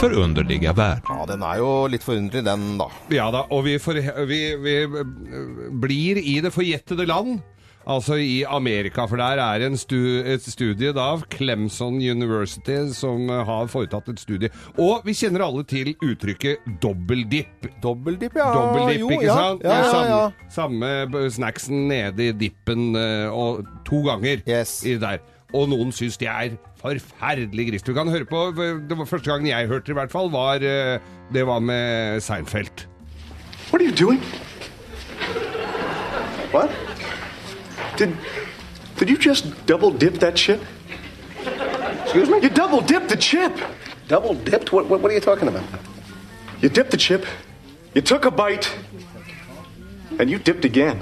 Forunderlige 0.00 0.72
verd. 0.72 1.00
Ja, 1.08 1.24
den 1.26 1.42
er 1.42 1.58
jo 1.58 1.68
litt 1.88 2.04
forunderlig, 2.04 2.44
den, 2.44 2.64
da. 2.78 2.86
Ja 3.14 3.30
da, 3.32 3.44
og 3.50 3.64
vi, 3.64 3.78
for, 3.78 3.98
vi, 4.26 4.40
vi 4.60 4.74
eh, 4.82 5.70
blir 5.70 6.18
i 6.18 6.40
det 6.44 6.50
forjettede 6.54 7.06
land. 7.06 7.40
Altså 7.84 8.16
i 8.16 8.44
Amerika, 8.48 9.04
for 9.04 9.20
der 9.20 9.40
er 9.44 9.66
en 9.66 9.76
stu, 9.76 9.98
et 10.24 10.44
studie 10.48 10.92
da, 10.96 11.08
Clemson 11.32 11.98
University, 12.00 12.78
som 12.96 13.28
eh, 13.28 13.42
har 13.44 13.68
foretatt 13.68 14.08
et 14.08 14.22
studie. 14.22 14.50
Og 14.80 15.04
vi 15.04 15.12
kjenner 15.16 15.44
alle 15.44 15.66
til 15.68 15.92
uttrykket 15.98 16.64
dobbeldipp. 16.82 17.68
Dobbeldipp, 17.84 18.38
ja. 18.40 18.48
Dobbeldipp, 18.56 19.04
jo, 19.04 19.10
ikke 19.12 19.28
ja. 19.28 19.36
sant? 19.36 19.66
Ja, 19.68 19.76
ja, 19.84 20.04
ja. 20.08 20.48
Samme, 20.48 20.90
samme 21.10 21.28
snacksen 21.36 21.86
nede 21.90 22.30
i 22.30 22.36
dippen 22.44 22.94
eh, 22.96 23.28
og 23.28 23.66
to 23.84 24.00
ganger 24.08 24.40
i 24.40 24.96
der. 25.04 25.20
Og 25.54 25.68
noen 25.70 25.92
syns 25.94 26.16
de 26.18 26.26
er 26.26 26.56
forferdelig 26.80 27.68
grist. 27.68 27.86
Du 27.86 27.94
kan 27.94 28.08
høre 28.10 28.26
på 28.26 28.48
det 28.56 28.96
var 28.96 29.06
Første 29.06 29.30
gangen 29.30 29.52
jeg 29.52 29.68
hørte 29.68 29.86
det, 29.86 29.94
i 29.94 30.00
hvert 30.00 30.12
fall, 30.12 30.32
var, 30.32 30.64
eh, 30.64 30.98
det 31.36 31.46
var 31.46 31.60
med 31.60 32.24
Seinfeld. 32.24 32.88
What 33.70 33.82
are 33.82 33.86
you 33.86 33.92
doing? 33.92 34.20
What? 36.54 36.93
Did 37.96 38.16
did 38.96 39.08
you 39.10 39.18
just 39.18 39.66
double 39.66 39.90
dip 39.90 40.14
that 40.14 40.36
chip? 40.36 40.62
Excuse 42.02 42.28
me? 42.28 42.40
You 42.40 42.48
double 42.48 42.80
dipped 42.80 43.08
the 43.08 43.16
chip. 43.16 43.52
Double 44.08 44.34
dipped? 44.34 44.72
What, 44.72 44.86
what, 44.86 45.00
what 45.00 45.10
are 45.10 45.14
you 45.14 45.20
talking 45.20 45.48
about? 45.48 45.64
You 46.60 46.68
dipped 46.68 46.92
the 46.92 46.96
chip, 46.96 47.26
you 47.94 48.00
took 48.00 48.24
a 48.24 48.30
bite, 48.30 48.74
and 50.18 50.30
you 50.30 50.38
dipped 50.38 50.64
again. 50.64 51.00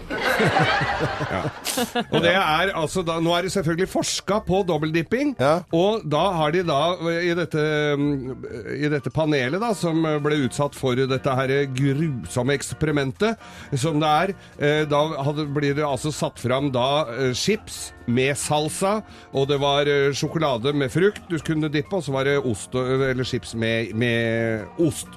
Og 2.13 2.19
det 2.23 2.33
er 2.35 2.73
altså 2.77 3.03
da, 3.07 3.19
Nå 3.23 3.33
er 3.37 3.47
det 3.47 3.53
selvfølgelig 3.55 3.89
forska 3.89 4.41
på 4.47 4.63
dobbeldipping, 4.69 5.35
og 5.73 6.05
da 6.11 6.23
har 6.37 6.53
de 6.55 6.63
da 6.67 6.81
i 7.23 7.33
dette, 7.37 7.63
mm, 7.99 8.47
i 8.77 8.91
dette 8.93 9.13
panelet 9.15 9.63
da, 9.63 9.73
som 9.77 10.05
ble 10.25 10.43
utsatt 10.47 10.77
for 10.79 10.99
dette 10.99 11.37
her 11.39 11.55
grusomme 11.73 12.57
eksperimentet 12.57 13.41
som 13.79 14.01
det 14.03 14.11
er, 14.11 14.35
eh, 14.59 14.83
da 14.89 15.03
hadde, 15.25 15.47
blir 15.55 15.75
det 15.77 15.87
altså 15.87 16.13
satt 16.15 16.41
fram 16.43 16.71
da 16.75 17.07
eh, 17.13 17.33
chips 17.37 17.93
med 18.07 18.37
salsa, 18.39 19.01
og 19.33 19.49
det 19.51 19.61
var 19.63 19.89
eh, 19.91 20.13
sjokolade 20.17 20.75
med 20.77 20.93
frukt 20.93 21.25
du 21.31 21.39
kunne 21.45 21.71
dippe, 21.73 21.97
og 21.97 22.05
så 22.05 22.15
var 22.15 22.29
det 22.29 22.39
ost, 22.41 22.75
eller 22.75 23.25
chips 23.25 23.55
med, 23.59 23.95
med 23.97 24.67
ost. 24.83 25.11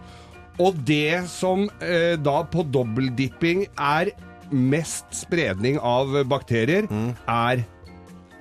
Og 0.62 0.78
det 0.88 1.26
som 1.28 1.66
eh, 1.84 2.16
da 2.22 2.38
på 2.48 2.64
dobbeldipping 2.72 3.66
er 3.76 4.14
mest 4.56 5.10
spredning 5.18 5.80
av 5.82 6.14
bakterier, 6.30 6.86
er 7.28 7.64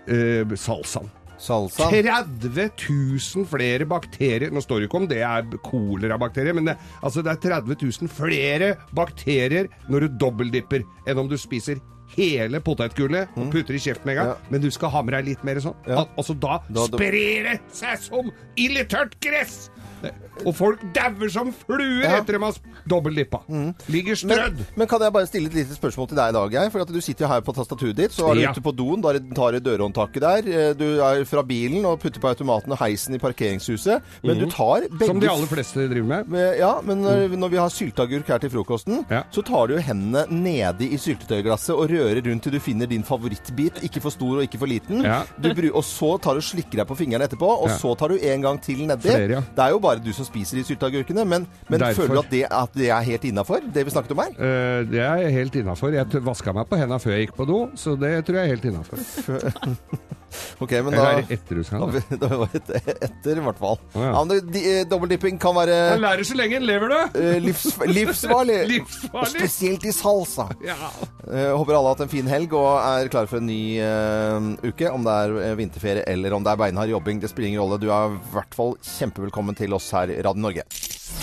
eh, 0.07 0.57
salsaen. 0.61 1.11
Salsa. 1.45 1.89
30 1.91 2.71
000 2.79 3.45
flere 3.51 3.85
bakterier 3.91 4.53
Nå 4.55 4.61
står 4.63 4.81
det 4.81 4.87
ikke 4.87 5.01
om 5.03 5.09
det 5.11 5.19
er 5.27 5.49
kolerabakterier, 5.67 6.55
men 6.57 6.71
det, 6.71 6.77
altså 7.05 7.25
det 7.27 7.35
er 7.35 7.41
30 7.59 7.75
000 7.83 8.09
flere 8.09 8.69
bakterier 8.97 9.67
når 9.91 10.07
du 10.07 10.15
dobbeldipper, 10.23 10.87
enn 11.11 11.21
om 11.21 11.29
du 11.29 11.35
spiser 11.37 11.83
hele 12.15 12.61
potetgullet 12.65 13.35
og 13.35 13.51
putter 13.53 13.75
i 13.77 13.83
kjeften 13.83 14.07
med 14.07 14.15
en 14.15 14.21
gang. 14.31 14.49
Men 14.55 14.63
du 14.63 14.71
skal 14.73 14.93
ha 14.95 15.03
med 15.03 15.17
deg 15.19 15.33
litt 15.33 15.45
mer 15.45 15.59
sånn. 15.65 15.75
Al 15.91 16.07
altså 16.15 16.37
Da- 16.39 16.61
da- 16.71 16.87
sprer 16.87 17.49
det 17.51 17.59
seg 17.75 17.99
som 18.07 18.31
ildtørt 18.57 19.19
gress! 19.25 19.71
Og 20.47 20.55
folk 20.57 20.81
dauer 20.95 21.31
som 21.31 21.53
fluer 21.53 22.03
Ja. 22.03 22.19
etter 22.21 22.33
dem 22.33 22.43
har 22.43 22.55
dobbeldippa. 22.89 23.41
Ligger 23.89 24.15
strødd. 24.19 24.57
Men, 24.59 24.67
men 24.77 24.89
kan 24.91 25.01
jeg 25.01 25.13
bare 25.13 25.27
stille 25.27 25.47
et 25.47 25.55
lite 25.55 25.75
spørsmål 25.77 26.09
til 26.11 26.17
deg 26.19 26.29
i 26.29 26.37
dag, 26.37 26.51
Geir? 26.51 26.71
For 26.75 26.81
at 26.83 26.89
du 26.93 27.01
sitter 27.01 27.25
jo 27.27 27.31
her 27.33 27.41
på 27.41 27.55
tastaturet 27.55 27.95
ditt, 27.97 28.11
så 28.13 28.31
er 28.31 28.35
du 28.35 28.41
Ja. 28.41 28.51
ute 28.53 28.61
på 28.65 28.75
doen, 28.77 29.01
da 29.01 29.13
tar 29.35 29.53
du 29.53 29.61
dørhåndtaket 29.61 30.21
der. 30.21 30.49
eh, 30.51 30.73
Du 30.75 31.01
er 31.01 31.25
fra 31.25 31.43
bilen 31.43 31.85
og 31.85 32.01
putter 32.01 32.21
på 32.21 32.29
automaten 32.29 32.73
og 32.73 32.79
heisen 32.79 33.15
i 33.15 33.19
parkeringshuset. 33.19 34.03
Men 34.25 34.39
du 34.39 34.47
Mhm. 34.47 34.51
tar 34.51 34.81
begge 34.91 35.07
Som 35.07 35.21
de 35.21 35.29
aller 35.31 35.47
fleste 35.47 35.89
driver 35.89 36.05
med. 36.07 36.29
med- 36.29 36.59
Ja, 36.59 36.81
men 36.83 37.03
når, 37.03 37.29
når 37.37 37.49
vi 37.51 37.57
har 37.57 37.69
sylteagurk 37.69 38.27
her 38.27 38.39
til 38.39 38.51
frokosten, 38.51 39.05
så 39.31 39.45
tar 39.45 39.67
du 39.69 39.79
hendene 39.79 40.27
nedi 40.31 40.93
i 40.93 40.97
syltetøyglasset 40.97 41.71
og 41.75 41.89
rører 41.91 42.23
rundt 42.27 42.43
til 42.43 42.53
du 42.53 42.59
finner 42.61 42.87
din 42.87 43.03
favorittbit. 43.03 43.83
Ikke 43.83 44.01
for 44.01 44.11
stor 44.11 44.39
og 44.39 44.43
ikke 44.43 44.59
for 44.59 44.67
liten. 44.67 45.03
Ja. 45.03 45.23
Du, 45.41 45.49
og 45.73 45.83
så 45.85 46.21
tar 46.21 46.35
du 46.35 46.41
slikker 46.41 46.77
deg 46.83 46.87
på 46.89 46.97
fingrene 46.97 47.23
etterpå, 47.29 47.47
og 47.63 47.69
Ja. 47.69 47.77
så 47.77 47.97
tar 47.97 48.09
du 48.09 48.19
en 48.19 48.43
gang 48.43 48.61
til 48.61 48.77
nedi. 48.87 49.03
Flere, 49.03 49.29
ja. 49.31 49.41
Det 49.41 49.59
er 49.59 49.71
jo 49.71 49.79
bare 49.79 49.99
du 50.03 50.13
som 50.13 50.24
spiser 50.29 50.61
de 50.61 50.65
sylteagurkene, 50.69 51.25
men, 51.29 51.47
men 51.69 51.81
Derfor. 51.81 52.03
føler 52.03 52.15
du 52.15 52.23
at 52.25 52.33
det, 52.33 52.43
at 52.51 52.77
det 52.79 52.91
er 52.91 53.07
helt 53.11 53.25
innafor, 53.31 53.65
det 53.75 53.87
vi 53.87 53.95
snakket 53.95 54.17
om 54.17 54.25
her? 54.25 54.35
Uh, 54.39 54.81
det 54.91 55.01
er 55.05 55.29
helt 55.39 55.57
innafor. 55.61 55.95
Jeg 55.95 56.25
vaska 56.25 56.55
meg 56.57 56.69
på 56.71 56.81
henda 56.81 57.01
før 57.03 57.17
jeg 57.17 57.29
gikk 57.29 57.39
på 57.39 57.49
do, 57.49 57.61
så 57.79 57.97
det 58.01 58.17
tror 58.27 58.41
jeg 58.41 58.45
er 58.45 58.55
helt 58.57 58.69
innafor. 58.73 58.99
Ok, 60.61 60.71
men 60.85 60.95
Eller 60.95 60.99
da, 61.05 61.11
er 61.11 61.23
det 61.29 61.39
etter 61.39 61.59
du 61.61 61.65
skal 61.67 61.85
det? 61.95 62.03
da, 62.11 62.17
da 62.27 62.39
var 62.41 62.51
det 62.55 62.81
etter, 62.95 63.39
i 63.41 63.45
hvert 63.47 63.59
fall. 63.61 63.79
Å, 63.95 64.01
ja. 64.03 64.11
Ja, 64.15 64.25
men 64.25 64.33
det- 64.35 64.53
de, 64.55 64.63
eh, 64.81 64.85
Dobbeltdipping 64.91 65.39
kan 65.43 65.55
være 65.57 65.75
Jeg 65.95 66.01
lærer 66.05 66.25
så 66.29 66.37
lenge 66.39 66.57
en 66.61 66.67
lever, 66.69 66.89
du! 66.95 67.19
eh, 67.21 67.39
livs, 67.45 67.65
livsfarlig. 67.89 68.59
Livsfarlig. 68.75 69.23
Og 69.25 69.33
spesielt 69.35 69.85
i 69.89 69.93
salsa. 69.95 70.49
Ja. 70.65 70.77
Eh, 71.25 71.51
håper 71.57 71.75
alle 71.79 71.89
har 71.89 71.95
hatt 71.97 72.05
en 72.07 72.13
fin 72.13 72.27
helg 72.31 72.53
og 72.59 72.71
er 72.83 73.09
klare 73.13 73.31
for 73.31 73.41
en 73.43 73.49
ny 73.49 73.79
eh, 73.81 74.51
uke. 74.69 74.91
Om 74.93 75.05
det 75.09 75.17
er 75.25 75.37
eh, 75.51 75.55
vinterferie 75.61 76.05
eller 76.15 76.37
om 76.37 76.45
det 76.45 76.53
er 76.55 76.61
beinhard 76.65 76.93
jobbing, 76.93 77.21
det 77.25 77.31
spiller 77.33 77.53
ingen 77.55 77.63
rolle. 77.65 77.81
Du 77.83 77.89
er 77.91 78.15
i 78.17 78.23
hvert 78.35 78.55
fall 78.57 78.77
kjempevelkommen 78.85 79.57
til 79.59 79.73
oss 79.77 79.91
her 79.97 80.13
i 80.13 80.21
Radio 80.25 80.45
Norge. 80.49 80.67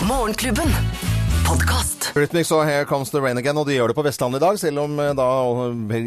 Morgenklubben. 0.08 1.21
Podkast. 1.52 1.92
Rhythmics 2.16 2.50
og 2.52 2.64
Here 2.64 2.84
Comes 2.84 3.08
the 3.08 3.20
Rain 3.20 3.38
Again, 3.40 3.56
og 3.60 3.66
de 3.68 3.74
gjør 3.78 3.88
det 3.88 3.94
på 3.96 4.02
Vestlandet 4.04 4.40
i 4.40 4.44
dag. 4.44 4.58
Selv 4.60 4.78
om 4.82 4.98
eh, 5.00 5.12
da 5.16 5.26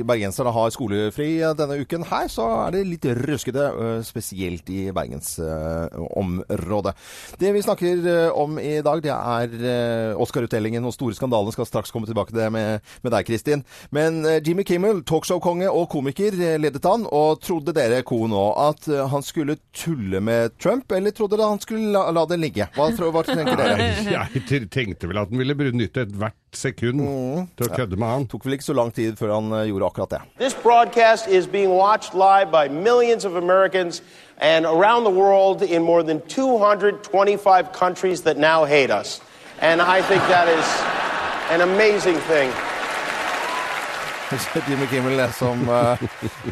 bergenserne 0.06 0.52
har 0.54 0.70
skolefri 0.74 1.40
eh, 1.40 1.54
denne 1.58 1.78
uken 1.82 2.04
her, 2.10 2.28
så 2.30 2.46
er 2.64 2.72
det 2.76 2.82
litt 2.86 3.06
røskete, 3.06 3.64
eh, 3.70 4.02
spesielt 4.06 4.70
i 4.74 4.92
bergensområdet. 4.94 6.94
Det 7.42 7.54
vi 7.54 7.64
snakker 7.66 8.32
om 8.34 8.60
i 8.62 8.82
dag, 8.86 9.02
det 9.06 9.14
er 9.14 10.16
Oscar-utdelingen 10.22 10.86
og 10.86 10.94
store 10.94 11.16
skandalene. 11.18 11.54
Skal 11.54 11.66
straks 11.70 11.92
komme 11.94 12.08
tilbake 12.10 12.32
til 12.34 12.42
det 12.42 12.52
med, 12.54 12.82
med 13.06 13.12
deg, 13.14 13.26
Kristin. 13.30 13.64
Men 13.94 14.26
Jimmy 14.46 14.64
Kimmel, 14.66 15.04
talkshow-konge 15.06 15.70
og 15.70 15.90
komiker, 15.94 16.34
ledet 16.62 16.86
han. 16.86 17.06
Og 17.10 17.42
trodde 17.46 17.74
dere, 17.78 18.02
co 18.06 18.26
nå, 18.30 18.46
at 18.66 18.90
han 19.14 19.24
skulle 19.26 19.58
tulle 19.78 20.22
med 20.26 20.58
Trump, 20.58 20.92
eller 20.94 21.12
trodde 21.14 21.38
dere 21.38 21.54
han 21.54 21.62
skulle 21.62 21.94
la, 21.94 22.10
la 22.14 22.26
det 22.30 22.42
ligge? 22.42 22.66
Hva, 22.78 22.90
hva 22.94 23.26
tenker 23.26 23.58
dere? 23.62 23.92
Jeg 24.16 24.70
tenkte 24.74 25.10
vel 25.10 25.22
at 25.26 25.34
han 25.36 25.40
ville 25.40 25.56
benytte 25.56 26.06
ethvert 26.06 26.36
sekund 26.56 27.02
til 27.58 27.68
å 27.68 27.76
kødde 27.76 27.98
med 28.00 28.08
han. 28.08 28.24
Det 28.24 28.32
Tok 28.32 28.46
vel 28.48 28.56
ikke 28.56 28.68
så 28.70 28.76
lang 28.78 28.92
tid 28.96 29.18
før 29.20 29.34
han 29.36 29.52
eh, 29.52 29.66
gjorde 29.70 29.90
akkurat 29.90 30.14
det. 30.16 30.22
This 30.40 30.56
broadcast 30.64 31.28
is 31.28 31.48
being 31.48 31.72
watched 31.76 32.16
live 32.16 32.52
by 32.52 32.70
millions 32.72 33.26
of 33.26 33.36
Americans 33.36 34.02
and 34.38 34.66
around 34.66 35.04
the 35.04 35.12
world 35.12 35.62
in 35.62 35.84
more 35.84 36.04
than 36.04 36.22
225 36.28 37.72
countries 37.74 38.22
that 38.22 38.38
now 38.38 38.66
hate 38.66 38.90
us. 38.90 39.22
And 39.62 39.82
I 39.82 40.02
think 40.02 40.22
that 40.28 40.48
is 40.48 40.68
an 41.52 41.62
amazing 41.62 42.20
thing. 42.28 42.52
Jimmy 44.70 44.88
Kimmel, 44.88 45.22
som 45.34 45.62
eh, 45.70 46.02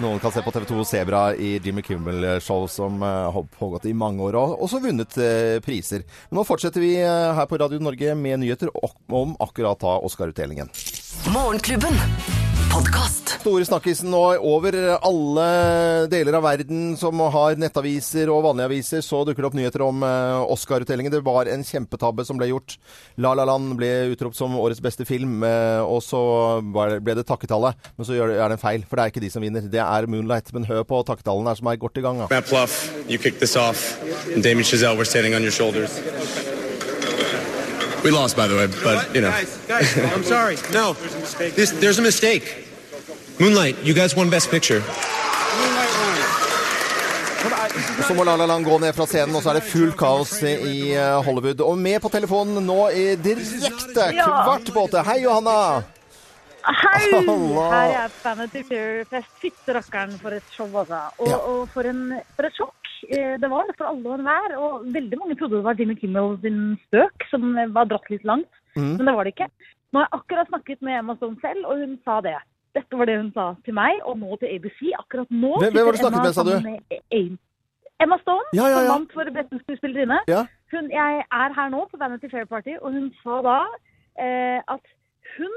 noen 0.02 0.20
kan 0.20 0.32
se 0.32 0.44
på 0.44 0.52
TV 0.52 0.66
2 0.70 0.86
Sebra 0.88 1.24
i 1.36 1.56
Jimmy 1.64 1.82
Kimmel-show, 1.82 2.68
som 2.68 3.02
eh, 3.04 3.32
har 3.36 3.50
pågått 3.58 3.86
i 3.86 3.94
mange 3.94 4.24
år, 4.24 4.38
og 4.40 4.64
også 4.68 4.82
vunnet 4.84 5.18
eh, 5.18 5.58
priser. 5.66 6.06
Men 6.30 6.42
nå 6.42 6.48
fortsetter 6.48 6.84
vi 6.84 6.96
eh, 7.02 7.34
her 7.38 7.50
på 7.50 7.60
Radio 7.62 7.82
Norge 7.84 8.16
med 8.16 8.44
nyheter 8.44 8.72
om 8.74 9.36
akkurat 9.44 9.80
da 9.84 10.00
Oscar-utdelingen. 10.08 10.72
Morgenklubben. 11.34 12.43
Podkast. 12.74 13.36
Store 13.44 13.66
snakkisen 13.68 14.10
nå 14.10 14.20
over 14.50 14.74
alle 14.96 15.44
deler 16.10 16.40
av 16.40 16.46
verden 16.48 16.96
som 16.98 17.20
har 17.36 17.60
nettaviser 17.62 18.32
og 18.34 18.48
vanlige 18.48 18.70
aviser, 18.72 19.04
så 19.06 19.20
dukker 19.28 19.46
det 19.46 19.50
opp 19.52 19.58
nyheter 19.60 19.84
om 19.86 20.02
eh, 20.08 20.54
Oscar-utdelingen. 20.56 21.14
Det 21.14 21.22
var 21.26 21.52
en 21.52 21.66
kjempetabbe 21.68 22.26
som 22.26 22.40
ble 22.40 22.48
gjort. 22.50 22.80
La 23.22 23.36
La 23.38 23.46
Land 23.46 23.76
ble 23.78 23.92
utropt 24.16 24.40
som 24.40 24.58
årets 24.58 24.82
beste 24.82 25.06
film, 25.06 25.44
eh, 25.46 25.84
og 25.86 26.02
så 26.02 26.24
ble 26.66 27.18
det 27.20 27.28
takketallet. 27.30 27.78
Men 27.94 28.10
så 28.10 28.18
er 28.18 28.34
det 28.34 28.58
en 28.58 28.66
feil, 28.66 28.88
for 28.90 28.98
det 28.98 29.06
er 29.06 29.14
ikke 29.14 29.26
de 29.28 29.34
som 29.36 29.46
vinner. 29.46 29.70
Det 29.70 29.84
er 29.86 30.10
Moonlight. 30.10 30.50
Men 30.58 30.66
hør 30.66 30.82
på 30.90 31.04
takketallene 31.06 31.54
her 31.54 31.62
som 31.62 31.70
er 31.70 31.82
godt 31.86 32.02
i 32.02 32.08
gang. 32.08 32.24
Da. 32.24 32.32
Matt 32.34 32.50
Pluff, 32.50 32.88
you 33.06 33.22
kicked 33.22 33.38
this 33.44 33.54
off, 33.56 33.86
and 34.34 34.42
Damien 34.42 34.66
Chazelle, 34.66 34.98
we're 34.98 35.06
standing 35.06 35.38
on 35.38 35.46
your 35.46 35.54
shoulders. 35.54 36.02
We 38.04 38.12
lost, 38.12 38.36
by 38.36 38.48
the 38.48 38.56
way, 38.56 38.68
but 38.68 39.16
you 39.16 39.22
know. 39.22 39.32
Guys, 39.32 39.58
guys, 39.68 39.98
I'm 40.14 40.24
sorry. 40.24 40.58
No, 40.74 40.94
this, 41.56 41.72
there's 41.72 42.00
a 42.00 42.02
mistake. 42.02 42.68
Moonlight, 43.40 43.78
you 43.84 43.94
guys 43.94 44.16
won 44.16 44.30
Best 44.30 44.50
Picture. 44.52 44.82
Så 48.08 48.14
må 48.14 48.24
La 48.24 48.36
La 48.36 48.46
Land 48.46 48.66
gå 48.66 48.78
ned 48.80 48.94
fra 48.96 49.06
scenen, 49.08 49.36
og 49.36 49.44
så 49.44 49.52
er 49.54 49.60
det 49.60 49.66
fullt 49.70 49.96
kaos 50.00 50.34
i 50.44 50.94
eh, 50.94 51.16
Hollywood. 51.26 51.62
Og 51.66 51.78
med 51.80 52.00
på 52.04 52.10
telefonen 52.14 52.60
nå 52.68 52.78
i 52.92 53.06
direkte 53.16 54.10
Ja. 54.18 54.28
kvart 54.44 54.70
på 54.74 54.84
åtte. 54.88 55.04
Hei, 55.08 55.22
Johanna! 55.24 55.56
Hei! 56.64 57.08
Hallo. 57.16 57.38
Her 57.72 57.96
er 58.06 58.14
Fanity 58.24 58.64
Fair 58.68 59.04
Fest. 59.10 59.32
Fytte 59.42 59.76
rakkeren 59.80 60.16
for 60.22 60.36
et 60.38 60.44
show, 60.56 60.68
altså. 60.80 61.02
Og, 61.18 61.28
Ja. 61.32 61.38
og 61.38 61.70
for, 61.74 61.88
en, 61.90 62.04
for 62.38 62.48
et 62.50 62.56
sjokk. 62.60 62.83
Eh, 63.10 63.38
Det 63.42 63.50
var 63.50 63.66
for 63.78 63.86
alle 63.90 64.08
og 64.10 64.20
enhver. 64.20 64.56
Og 64.58 64.86
veldig 64.94 65.18
mange 65.20 65.36
trodde 65.40 65.58
det 65.60 65.64
var 65.64 65.76
Jimmy 65.80 65.96
Kimmel 66.00 66.38
sin 66.42 66.78
spøk 66.88 67.28
som 67.30 67.54
var 67.74 67.86
dratt 67.86 68.10
litt 68.10 68.24
langt. 68.24 68.50
Mm. 68.76 68.98
Men 68.98 69.06
det 69.06 69.16
var 69.16 69.24
det 69.24 69.34
ikke. 69.36 69.50
Nå 69.94 70.00
har 70.00 70.08
jeg 70.10 70.20
akkurat 70.20 70.48
snakket 70.50 70.82
med 70.82 71.00
Emma 71.00 71.16
Stone 71.16 71.38
selv, 71.42 71.66
og 71.66 71.78
hun 71.78 72.00
sa 72.06 72.22
det. 72.22 72.38
Dette 72.74 72.98
var 72.98 73.06
det 73.06 73.18
hun 73.20 73.32
sa 73.36 73.54
til 73.66 73.74
meg, 73.78 74.00
og 74.06 74.18
nå 74.18 74.36
til 74.40 74.50
ABC. 74.50 74.80
Akkurat 74.98 75.30
nå 75.30 75.52
Hvem- 75.62 75.74
hvem 75.74 75.86
var 75.86 75.92
det 75.92 76.00
du 76.02 76.06
snakket 76.06 76.18
Emma 76.18 76.24
med, 76.24 76.34
sa 76.34 76.44
du? 76.44 77.38
Emma 78.02 78.18
Stone, 78.20 78.48
Ja, 78.54 78.66
ja, 78.68 78.80
ja. 78.82 78.88
som 78.88 79.02
vant 79.06 79.14
for 79.14 79.24
beste 79.32 79.60
skuespillerinne. 79.64 80.18
Ja. 80.28 80.46
Hun, 80.74 80.90
jeg 80.92 81.24
er 81.32 81.54
her 81.54 81.70
nå 81.70 81.86
på 81.92 81.98
Vanity 82.02 82.28
Fair 82.32 82.46
Party, 82.46 82.74
og 82.82 82.92
hun 82.92 83.12
sa 83.24 83.42
da 83.46 83.60
eh, 84.20 84.60
at 84.68 84.82
hun 85.38 85.54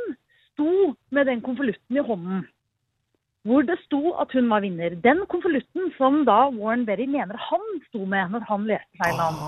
sto 0.52 0.94
med 1.10 1.26
den 1.26 1.40
konvolutten 1.40 1.96
i 1.96 2.04
hånden. 2.04 2.46
Hvor 3.46 3.62
det 3.68 3.76
sto 3.84 4.00
at 4.22 4.32
hun 4.34 4.48
var 4.50 4.60
vinner. 4.64 4.94
Den 5.04 5.20
konvolutten 5.32 5.90
som 5.98 6.24
da 6.26 6.38
Warren 6.56 6.84
Berry 6.88 7.06
mener 7.06 7.38
han 7.48 7.64
sto 7.88 8.04
med 8.04 8.32
når 8.34 8.42
han 8.48 8.64
leste 8.70 9.00
feil 9.02 9.16
navn. 9.20 9.38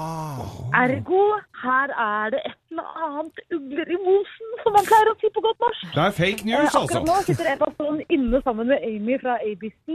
Ergo, 0.83 1.23
her 1.65 1.95
er 2.07 2.31
det 2.35 2.41
et 2.47 2.57
eller 2.71 2.89
annet 3.07 3.41
ugler 3.57 3.89
i 3.97 3.99
mosen, 4.05 4.51
som 4.63 4.77
man 4.77 4.87
pleier 4.91 5.11
å 5.11 5.17
si 5.23 5.31
på 5.35 5.43
godt 5.47 5.59
norsk. 5.65 5.87
Det 5.97 6.05
er 6.05 6.15
fake 6.21 6.45
Eh, 6.45 6.51
news, 6.53 6.77
akkurat 6.79 7.07
nå 7.09 7.15
altså. 7.17 7.33
sitter 7.33 7.51
Eva 7.55 7.71
Stone 7.75 8.07
inne 8.15 8.43
sammen 8.47 8.71
med 8.71 8.85
Amy 8.87 9.17
fra 9.23 9.39
ABC 9.43 9.89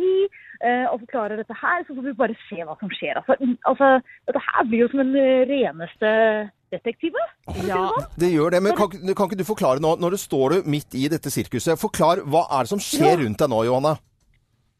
eh, 0.67 0.85
og 0.91 0.99
forklarer 1.05 1.39
dette 1.39 1.55
her, 1.63 1.85
så 1.87 1.95
får 1.95 2.07
vi 2.09 2.15
bare 2.23 2.35
se 2.49 2.59
hva 2.67 2.75
som 2.81 2.91
skjer. 2.97 3.21
Altså, 3.21 3.37
altså, 3.71 3.91
dette 4.27 4.41
her 4.49 4.67
blir 4.71 4.83
jo 4.83 4.91
som 4.91 5.03
en 5.05 5.15
reneste 5.53 6.11
detektive. 6.73 7.21
Ja, 7.67 7.85
det. 8.19 8.31
Gjør 8.33 8.55
det, 8.55 8.63
men 8.65 8.75
kan, 8.77 8.89
kan 8.91 9.29
ikke 9.29 9.39
du 9.39 9.45
forklare 9.47 9.83
nå, 9.83 9.95
når 10.01 10.15
du 10.17 10.21
står 10.21 10.57
du 10.57 10.71
midt 10.73 10.97
i 10.99 11.07
dette 11.11 11.31
sirkuset, 11.33 11.79
forklar 11.81 12.23
hva 12.25 12.47
er 12.49 12.65
det 12.65 12.73
som 12.73 12.81
skjer 12.81 13.13
Ja. 13.13 13.21
rundt 13.23 13.39
deg 13.43 13.53
nå, 13.53 13.61
Johanna? 13.69 13.95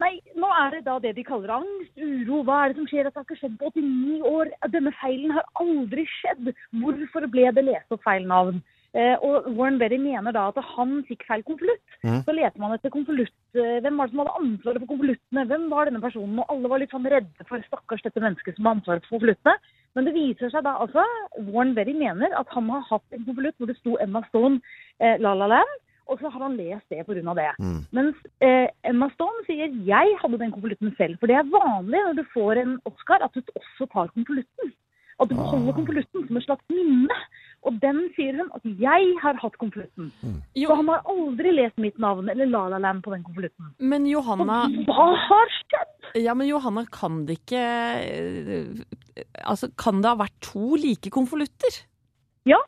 Nei, 0.02 0.18
nå 0.36 0.48
er 0.58 0.70
det 0.74 0.84
da 0.88 0.98
det 1.00 1.14
de 1.16 1.22
kaller 1.24 1.52
angst, 1.60 1.92
uro. 1.96 2.42
Hva 2.44 2.64
er 2.64 2.72
det 2.72 2.80
som 2.80 2.86
skjer? 2.90 3.06
At 3.06 3.14
det 3.14 3.20
har 3.22 3.26
ikke 3.28 3.40
skjedd 3.40 3.58
på 3.60 3.70
89 3.70 4.22
år. 4.26 4.50
Denne 4.74 4.92
feilen 5.00 5.30
har 5.36 5.46
aldri 5.62 6.04
skjedd. 6.18 6.50
Hvorfor 6.82 7.28
ble 7.30 7.46
det 7.54 7.64
lest 7.70 7.94
opp 7.94 8.02
feil 8.04 8.26
navn? 8.28 8.58
Eh, 8.94 9.16
og 9.26 9.48
Warren 9.58 9.78
Berry 9.80 9.96
mener 9.98 10.34
da 10.34 10.44
at 10.52 10.58
han 10.76 11.00
fikk 11.08 11.24
feil 11.26 11.42
konvolutt. 11.46 11.82
Mm. 12.06 12.20
Så 12.26 12.34
leter 12.34 12.62
man 12.62 12.74
etter 12.76 12.92
konvolutt. 12.94 13.32
Eh, 13.58 13.80
hvem 13.82 13.96
var 13.98 14.06
det 14.06 14.14
som 14.14 14.20
hadde 14.22 14.36
ansvaret 14.42 14.82
for 14.84 14.90
konvoluttene? 14.92 15.46
Hvem 15.50 15.64
var 15.72 15.88
denne 15.90 16.02
personen? 16.04 16.38
Og 16.42 16.52
alle 16.54 16.70
var 16.70 16.82
litt 16.82 16.94
sånn 16.94 17.08
redde 17.10 17.48
for 17.48 17.64
stakkars 17.66 18.04
dette 18.06 18.22
mennesket 18.22 18.54
som 18.58 18.68
har 18.68 18.76
ansvaret 18.78 19.06
for 19.08 19.16
konvoluttene. 19.18 19.56
Men 19.94 20.08
det 20.08 20.14
viser 20.16 20.50
seg 20.50 20.64
da 20.66 20.74
altså, 20.82 21.04
Warren 21.38 21.74
Berry 21.76 21.94
mener 21.96 22.34
at 22.38 22.50
han 22.54 22.68
har 22.72 22.84
hatt 22.90 23.14
en 23.14 23.24
konvolutt 23.26 23.56
hvor 23.58 23.70
det 23.70 23.78
sto 23.78 23.98
Emma 24.02 24.24
Stone, 24.28 24.60
eh, 24.98 25.16
La 25.22 25.34
La 25.38 25.46
Land, 25.50 25.74
og 26.10 26.20
så 26.20 26.28
har 26.28 26.42
han 26.42 26.56
lest 26.58 26.84
det 26.92 27.04
pga. 27.06 27.34
det. 27.38 27.50
Mens 27.96 28.16
eh, 28.44 28.68
Emma 28.84 29.08
Stone 29.14 29.44
sier 29.46 29.72
jeg 29.86 30.16
hadde 30.20 30.40
den 30.40 30.52
konvolutten 30.52 30.92
selv. 30.98 31.16
For 31.20 31.30
det 31.30 31.38
er 31.38 31.52
vanlig 31.52 32.02
når 32.06 32.18
du 32.18 32.24
får 32.34 32.60
en 32.60 32.74
Oscar 32.90 33.24
at 33.24 33.32
du 33.34 33.40
også 33.54 33.88
tar 33.92 34.12
konvolutten. 34.12 34.74
At 35.20 35.30
du 35.30 35.36
beholder 35.38 35.72
konvolutten 35.78 36.26
som 36.26 36.36
et 36.36 36.44
slags 36.44 36.64
minne. 36.68 37.18
Og 37.64 37.78
den 37.80 38.00
sier 38.16 38.36
hun 38.36 38.50
at 38.56 38.66
jeg 38.80 39.14
har 39.22 39.38
hatt 39.40 39.56
konvolutten. 39.60 40.10
Så 40.52 40.76
han 40.76 40.90
har 40.92 41.06
aldri 41.08 41.54
lest 41.54 41.80
mitt 41.80 41.96
navn 42.02 42.28
eller 42.32 42.50
La 42.50 42.66
La 42.74 42.80
Land 42.82 43.04
på 43.04 43.14
den 43.14 43.24
konvolutten. 43.24 43.72
Men 43.80 44.08
Johanna 44.08 44.64
Hva 44.88 45.08
har 45.28 45.54
skjedd? 45.56 46.12
Ja, 46.20 46.36
men 46.36 46.50
Johanna, 46.50 46.84
kan 46.92 47.24
det 47.28 47.40
ikke 47.40 47.64
eh, 47.64 48.84
Altså, 49.48 49.70
kan 49.80 50.02
det 50.04 50.12
ha 50.12 50.20
vært 50.20 50.36
to 50.44 50.76
like 50.80 51.10
konvolutter? 51.14 51.80
Ja. 52.48 52.60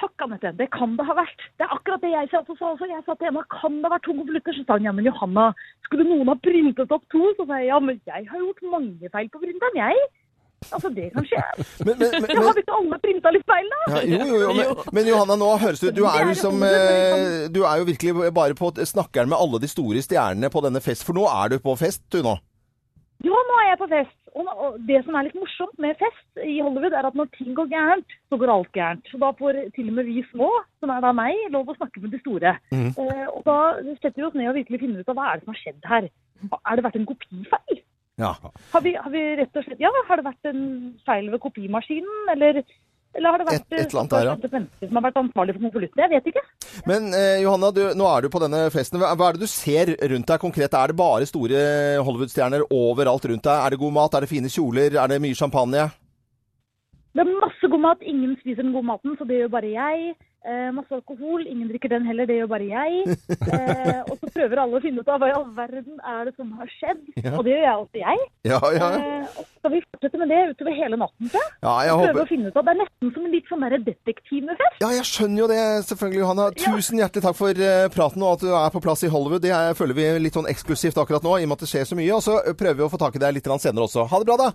Takk, 0.00 0.14
Anette. 0.24 0.52
Det 0.58 0.70
kan 0.74 0.94
det 0.98 1.06
ha 1.06 1.14
vært. 1.16 1.42
Det 1.58 1.66
er 1.66 1.74
akkurat 1.74 2.02
det 2.02 2.12
jeg 2.14 2.30
sa 2.30 2.40
også. 2.42 2.56
sa 2.58 2.72
også. 2.72 2.88
Jeg 2.90 3.02
sa 3.06 3.14
til 3.18 3.30
Emma 3.30 3.42
kan 3.52 3.78
det 3.78 3.88
ha 3.88 3.94
vært 3.96 4.06
to 4.06 4.14
konvolutter. 4.16 4.56
Så 4.56 4.66
sa 4.66 4.78
hun 4.78 4.86
ja, 4.86 4.94
men 4.94 5.06
Johanna, 5.06 5.50
skulle 5.86 6.06
noen 6.08 6.30
ha 6.30 6.36
printet 6.46 6.94
opp 6.94 7.06
to? 7.14 7.22
Så 7.38 7.46
sa 7.48 7.58
jeg 7.62 7.72
ja, 7.72 7.80
men 7.82 8.00
jeg 8.06 8.28
har 8.30 8.44
gjort 8.44 8.68
mange 8.70 9.10
feil 9.14 9.30
på 9.34 9.42
printeren, 9.42 9.82
jeg. 9.82 10.06
Altså, 10.72 10.90
det 10.94 11.10
kan 11.14 11.26
skje. 11.28 11.42
Men, 11.86 11.98
men, 11.98 12.10
men, 12.14 12.24
men 12.28 12.42
har 12.44 12.56
vi 12.56 12.62
ikke 12.64 12.76
alle 12.78 12.98
printa 13.02 13.32
litt 13.34 13.44
feil, 13.48 13.68
da? 13.72 13.80
ja, 13.92 14.02
jo, 14.08 14.24
jo, 14.24 14.38
jo, 14.40 14.52
men, 14.56 14.88
men 14.96 15.08
Johanna, 15.10 15.36
nå 15.40 15.50
høres 15.60 15.82
det 15.82 15.92
ut 15.92 15.98
Du 15.98 16.04
er 16.08 16.30
jo 16.30 16.34
som 16.38 16.62
eh, 16.64 17.44
Du 17.52 17.60
er 17.66 17.80
jo 17.80 17.86
virkelig 17.88 18.32
bare 18.36 18.56
på 18.58 18.70
snakkeren 18.80 19.30
med 19.32 19.38
alle 19.38 19.60
de 19.62 19.70
store 19.70 20.02
stjernene 20.04 20.50
på 20.52 20.62
denne 20.64 20.82
fest, 20.84 21.04
for 21.06 21.16
nå 21.16 21.26
er 21.30 21.54
du 21.54 21.58
på 21.62 21.76
fest, 21.80 22.04
du 22.14 22.22
nå. 22.24 22.36
Ja, 23.24 23.40
nå 23.48 23.58
er 23.62 23.70
jeg 23.70 23.80
på 23.80 23.90
fest. 23.92 24.16
Og, 24.34 24.78
det 24.88 24.98
som 25.06 25.14
er 25.14 25.28
litt 25.28 25.36
morsomt 25.38 25.76
med 25.82 25.94
fest 26.00 26.40
i 26.42 26.56
Hollywood, 26.58 26.96
er 26.96 27.06
at 27.06 27.14
når 27.18 27.30
ting 27.36 27.54
går 27.54 27.68
gærent, 27.70 28.16
så 28.28 28.38
går 28.40 28.50
alt 28.50 28.72
gærent. 28.74 29.06
Så 29.10 29.20
da 29.22 29.30
får 29.38 29.60
til 29.76 29.92
og 29.92 29.98
med 30.00 30.08
vi 30.10 30.24
små, 30.32 30.48
som 30.82 30.90
er 30.90 31.04
da 31.04 31.12
meg, 31.14 31.38
lov 31.54 31.70
å 31.70 31.76
snakke 31.78 32.02
med 32.02 32.16
de 32.16 32.20
store. 32.24 32.56
Mm. 32.74 32.90
Eh, 32.90 33.26
og 33.30 33.46
da 33.46 33.58
setter 34.00 34.18
vi 34.18 34.26
oss 34.26 34.38
ned 34.38 34.50
og 34.50 34.58
virkelig 34.58 34.82
finner 34.82 35.04
ut 35.04 35.12
av 35.12 35.18
hva 35.20 35.28
er 35.30 35.38
det 35.38 35.46
som 35.46 35.54
har 35.54 35.60
skjedd 35.62 35.90
her. 35.92 36.08
Er 36.58 36.74
det 36.74 36.86
vært 36.88 36.98
en 36.98 37.06
kopifeil? 37.08 37.80
Ja. 38.20 38.32
Har 38.72 38.80
vi, 38.84 38.92
har 38.94 39.10
vi 39.10 39.22
rett 39.40 39.56
og 39.58 39.64
slett, 39.66 39.80
ja, 39.82 39.90
har 40.08 40.20
det 40.20 40.24
vært 40.28 40.46
en 40.52 40.60
feil 41.06 41.30
ved 41.32 41.40
kopimaskinen, 41.42 42.28
eller, 42.30 42.60
eller 43.14 43.30
har 43.34 43.38
det 43.42 43.46
vært 43.48 43.64
Et- 43.74 43.80
et 43.80 43.94
eller 43.94 44.06
der, 44.12 44.28
ja. 44.28 44.34
som 44.86 45.00
har 45.00 45.04
vært 45.08 45.18
ansvarlig 45.18 45.54
for 45.56 45.64
konvolutten? 45.66 46.02
Jeg 46.04 46.10
vet 46.12 46.28
ikke. 46.30 46.44
Men 46.86 47.08
eh, 47.14 47.40
Johanna, 47.42 47.72
du, 47.74 47.82
nå 47.98 48.06
er 48.12 48.22
du 48.22 48.28
på 48.30 48.42
denne 48.44 48.70
festen. 48.70 49.00
Hva, 49.02 49.10
hva 49.18 49.28
er 49.32 49.32
det 49.38 49.42
du 49.42 49.50
ser 49.50 49.94
rundt 50.14 50.30
deg 50.30 50.40
konkret? 50.42 50.74
Er 50.78 50.92
det 50.92 50.96
bare 50.98 51.26
store 51.26 51.64
Hollywood-stjerner 52.06 52.66
overalt 52.70 53.26
rundt 53.30 53.42
deg? 53.50 53.58
Er 53.66 53.70
det 53.74 53.78
god 53.82 53.92
mat? 53.98 54.14
Er 54.14 54.20
det 54.26 54.30
fine 54.30 54.50
kjoler? 54.52 54.94
Er 54.94 55.10
det 55.10 55.20
mye 55.22 55.34
champagne? 55.34 55.88
Det 57.14 57.22
er 57.22 57.34
masse 57.42 57.66
god 57.70 57.82
mat. 57.82 57.98
Ingen 58.02 58.36
spiser 58.40 58.62
den 58.62 58.72
gode 58.74 58.86
maten, 58.90 59.14
så 59.18 59.26
det 59.26 59.42
gjør 59.42 59.52
bare 59.58 59.70
jeg. 59.74 60.14
Eh, 60.44 60.70
masse 60.76 60.92
alkohol. 60.92 61.46
Ingen 61.48 61.70
drikker 61.70 61.88
den 61.88 62.04
heller, 62.04 62.26
det 62.28 62.36
gjør 62.36 62.50
bare 62.52 62.66
jeg. 62.68 63.16
Eh, 63.32 64.00
og 64.04 64.18
så 64.20 64.28
prøver 64.34 64.60
alle 64.60 64.76
å 64.76 64.82
finne 64.84 65.00
ut 65.00 65.08
av 65.08 65.22
hva 65.22 65.30
i 65.30 65.34
all 65.38 65.46
verden 65.56 65.96
er 66.04 66.28
det 66.28 66.34
som 66.36 66.50
har 66.58 66.68
skjedd. 66.74 67.00
Ja. 67.16 67.32
Og 67.38 67.46
det 67.46 67.54
gjør 67.54 67.64
jeg 67.64 67.78
også, 67.84 68.00
jeg. 68.02 68.26
Ja, 68.50 68.58
ja. 68.76 68.90
Eh, 68.98 69.38
og 69.38 69.46
så 69.46 69.46
skal 69.56 69.72
vi 69.72 69.80
fortsette 69.86 70.20
med 70.20 70.32
det 70.34 70.40
utover 70.52 70.76
hele 70.76 70.98
natten, 71.00 71.30
tror 71.32 71.40
jeg. 71.40 71.54
Ja, 71.64 71.74
jeg 71.88 71.96
håper 72.02 72.20
å 72.20 72.26
finne 72.28 72.52
ut 72.52 72.58
av 72.60 72.66
Det 72.66 72.74
er 72.74 72.80
nesten 72.82 73.14
som 73.14 73.24
en 73.24 73.34
litt 73.36 73.48
sånn 73.48 73.64
detektivfest. 73.88 74.82
Ja, 74.84 74.90
jeg 74.98 75.08
skjønner 75.08 75.44
jo 75.44 75.48
det, 75.54 75.62
selvfølgelig, 75.88 76.20
Johanna. 76.24 76.50
Tusen 76.60 77.00
hjertelig 77.00 77.24
takk 77.24 77.40
for 77.40 77.64
eh, 77.70 77.86
praten 77.96 78.26
og 78.26 78.36
at 78.36 78.44
du 78.44 78.52
er 78.52 78.76
på 78.76 78.84
plass 78.84 79.06
i 79.08 79.12
Hollywood. 79.16 79.44
Det 79.46 79.54
er, 79.56 79.72
føler 79.78 79.96
vi 79.96 80.10
litt 80.26 80.36
sånn 80.36 80.50
eksklusivt 80.52 81.00
akkurat 81.00 81.24
nå, 81.24 81.38
i 81.40 81.48
og 81.48 81.54
med 81.54 81.56
at 81.56 81.64
det 81.64 81.72
skjer 81.72 81.88
så 81.88 81.96
mye. 81.98 82.12
Og 82.20 82.24
så 82.26 82.36
prøver 82.52 82.82
vi 82.82 82.86
å 82.86 82.92
få 82.92 83.00
tak 83.00 83.16
i 83.16 83.24
deg 83.24 83.38
litt 83.38 83.48
senere 83.48 83.88
også. 83.88 84.04
Ha 84.12 84.20
det 84.20 84.28
bra, 84.28 84.38
da! 84.44 84.52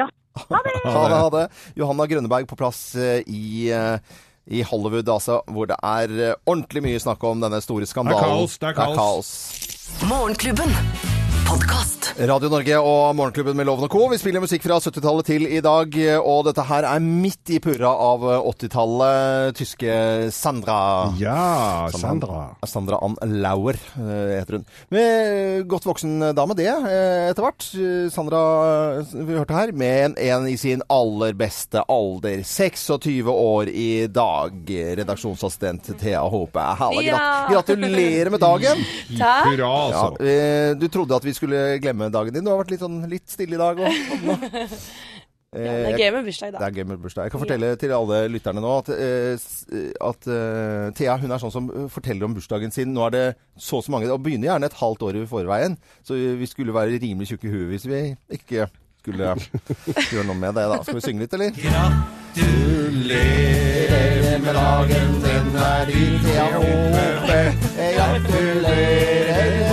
Ja. 0.00 0.08
Ha 0.48 0.64
det! 0.64 0.74
Ha 0.90 1.04
det, 1.08 1.20
ha 1.20 1.30
det. 1.34 1.44
Johanna 1.76 2.06
Grønneberg 2.08 2.48
på 2.48 2.56
plass 2.56 2.94
eh, 2.96 3.20
i, 3.28 3.68
eh, 3.74 3.98
i 4.50 4.64
Hollywood, 4.66 5.08
altså, 5.08 5.40
hvor 5.46 5.70
det 5.70 5.78
er 5.82 6.16
eh, 6.30 6.34
ordentlig 6.46 6.82
mye 6.88 7.02
snakk 7.02 7.22
om 7.24 7.42
denne 7.44 7.62
store 7.62 7.86
skandalen. 7.86 8.18
Det 8.18 8.26
er 8.26 8.34
kaos, 8.34 8.58
det 8.58 8.72
er 8.72 8.98
kaos. 8.98 9.32
Morgenklubben. 10.10 11.09
Podkast. 11.50 12.10
Radio 12.28 12.50
Norge 12.52 12.76
og 12.84 13.14
Morgenklubben 13.16 13.56
med 13.58 13.66
Loven 13.66 13.86
og 13.86 13.90
Co. 13.92 14.04
Vi 14.12 14.18
spiller 14.20 14.42
musikk 14.42 14.62
fra 14.66 14.76
70-tallet 14.82 15.26
til 15.26 15.46
i 15.48 15.60
dag, 15.64 15.94
og 16.20 16.44
dette 16.46 16.62
her 16.68 16.84
er 16.86 17.00
midt 17.02 17.50
i 17.54 17.58
purra 17.62 17.90
av 17.90 18.22
80-tallet. 18.50 19.54
Tyske 19.58 19.94
Sandra. 20.34 20.76
Ja, 21.20 21.88
Sandra. 21.94 22.42
Sandra 22.68 23.00
Ann 23.06 23.16
Lauer 23.42 23.78
eh, 23.96 24.36
heter 24.36 24.58
hun. 24.58 24.66
Med 24.94 25.64
godt 25.70 25.88
voksen 25.88 26.28
dame, 26.36 26.56
det, 26.58 26.68
eh, 26.70 27.30
etter 27.32 27.46
hvert. 27.46 27.66
Sandra, 28.14 28.42
vi 29.10 29.38
hørte 29.38 29.56
her, 29.56 29.72
med 29.80 30.04
en, 30.10 30.16
en 30.30 30.48
i 30.52 30.56
sin 30.60 30.84
aller 30.92 31.34
beste 31.40 31.82
alder. 31.90 32.44
26 32.46 33.32
år 33.32 33.72
i 33.72 33.88
dag. 34.12 34.60
Redaksjonsassistent 35.02 35.92
Thea 36.02 36.22
Håpe. 36.30 36.68
Halla, 36.84 37.02
Ja. 37.08 37.24
gratulerer 37.50 38.30
med 38.36 38.44
dagen! 38.44 38.86
Takk. 39.18 39.50
Hurra, 39.50 39.72
altså. 39.88 40.06
Ja, 40.30 40.74
du 40.78 40.86
trodde 40.92 41.16
at 41.16 41.24
vi 41.26 41.32
skulle 41.32 41.39
glemme 41.46 42.10
dagen 42.12 42.34
din. 42.34 42.44
Du 42.44 42.52
har 42.52 42.60
vært 42.60 42.74
litt, 42.74 42.84
sånn, 42.84 43.00
litt 43.10 43.28
stille 43.32 43.56
i 43.56 43.60
dag. 43.60 43.80
Og, 43.80 43.90
og, 44.34 44.44
Ja, 45.50 45.72
det 45.82 45.96
er 45.96 45.98
gøy 45.98 46.12
med 46.14 46.28
bursdag 46.28 46.46
i 46.46 46.52
dag. 46.54 46.60
Det 46.60 46.66
er 46.68 46.76
gøy 46.78 46.84
med 46.86 46.98
bursdag. 47.02 47.24
Jeg 47.26 47.32
kan 47.32 47.40
fortelle 47.42 47.68
til 47.82 47.90
alle 47.96 48.18
lytterne 48.30 48.60
nå 48.62 48.70
at, 48.78 48.88
eh, 48.94 49.34
at 50.06 50.28
uh, 50.30 50.94
Thea 50.94 51.16
hun 51.18 51.32
er 51.34 51.42
sånn 51.42 51.50
som 51.50 51.66
forteller 51.90 52.22
om 52.28 52.36
bursdagen 52.36 52.70
sin. 52.70 52.94
Nå 52.94 53.02
er 53.08 53.12
det 53.16 53.24
så 53.58 53.80
og 53.80 53.84
så 53.86 53.90
mange, 53.90 54.06
og 54.14 54.22
begynner 54.22 54.46
gjerne 54.52 54.70
et 54.70 54.78
halvt 54.78 55.02
år 55.08 55.14
i 55.18 55.26
forveien. 55.26 55.74
Så 56.06 56.14
vi 56.14 56.46
skulle 56.46 56.76
være 56.76 57.02
rimelig 57.02 57.26
tjukke 57.32 57.50
i 57.50 57.54
huet 57.56 57.66
hvis 57.72 57.86
vi 57.90 58.00
ikke 58.38 58.70
skulle 59.00 59.34
gjøre 60.12 60.26
noe 60.28 60.38
med 60.38 60.54
det. 60.54 60.64
da. 60.70 60.76
Skal 60.84 60.98
vi 61.00 61.04
synge 61.08 61.22
litt, 61.24 61.34
eller? 61.34 61.50
Gratulerer 61.64 61.98
med 64.44 64.54
dagen, 64.60 65.10
den 65.26 65.48
er 65.64 65.82
din, 65.90 66.14
Thea 66.28 66.46
Håpe. 66.54 67.40
Gratulerer 67.98 69.69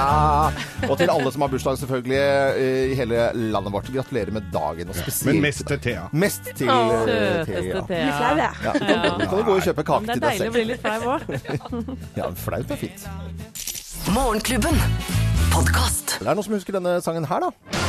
er. 0.00 0.90
Og 0.90 0.98
til 0.98 1.10
alle 1.12 1.32
som 1.32 1.44
har 1.44 1.50
bursdag 1.52 1.78
selvfølgelig 1.78 2.18
eh, 2.18 2.92
i 2.92 2.94
hele 2.98 3.30
landet 3.34 3.72
vårt, 3.72 3.90
gratulerer 3.94 4.32
med 4.34 4.48
dagen. 4.52 4.88
Og 4.88 4.96
spesielt 4.96 5.34
Men 5.34 5.42
mest 5.42 5.66
til 5.66 5.80
Thea. 5.80 6.06
Mest 6.12 6.42
til 6.56 6.70
Åh, 6.70 6.76
eh, 6.76 7.46
søteste 7.46 7.82
Thea. 7.88 8.10
Thea. 8.10 8.50
Ja, 8.64 8.72
kan, 8.72 9.20
du 9.20 9.26
kan 9.26 9.44
gå 9.44 9.56
og 9.56 9.62
kjøpe 9.62 9.82
kake 9.82 10.06
Det 10.06 10.16
er 10.16 10.24
deilig 10.28 10.48
å 10.48 10.56
bli 10.56 10.64
litt 10.72 10.80
flau 10.84 11.00
òg. 11.16 11.20
Ja, 12.18 12.30
flaut 12.46 12.70
er 12.70 12.80
fint. 12.80 13.06
Morgenklubben. 14.10 14.80
Podcast. 15.50 16.18
Det 16.20 16.28
er 16.28 16.34
noen 16.34 16.46
som 16.46 16.58
husker 16.58 16.78
denne 16.78 16.98
sangen 17.04 17.26
her, 17.28 17.48
da. 17.48 17.79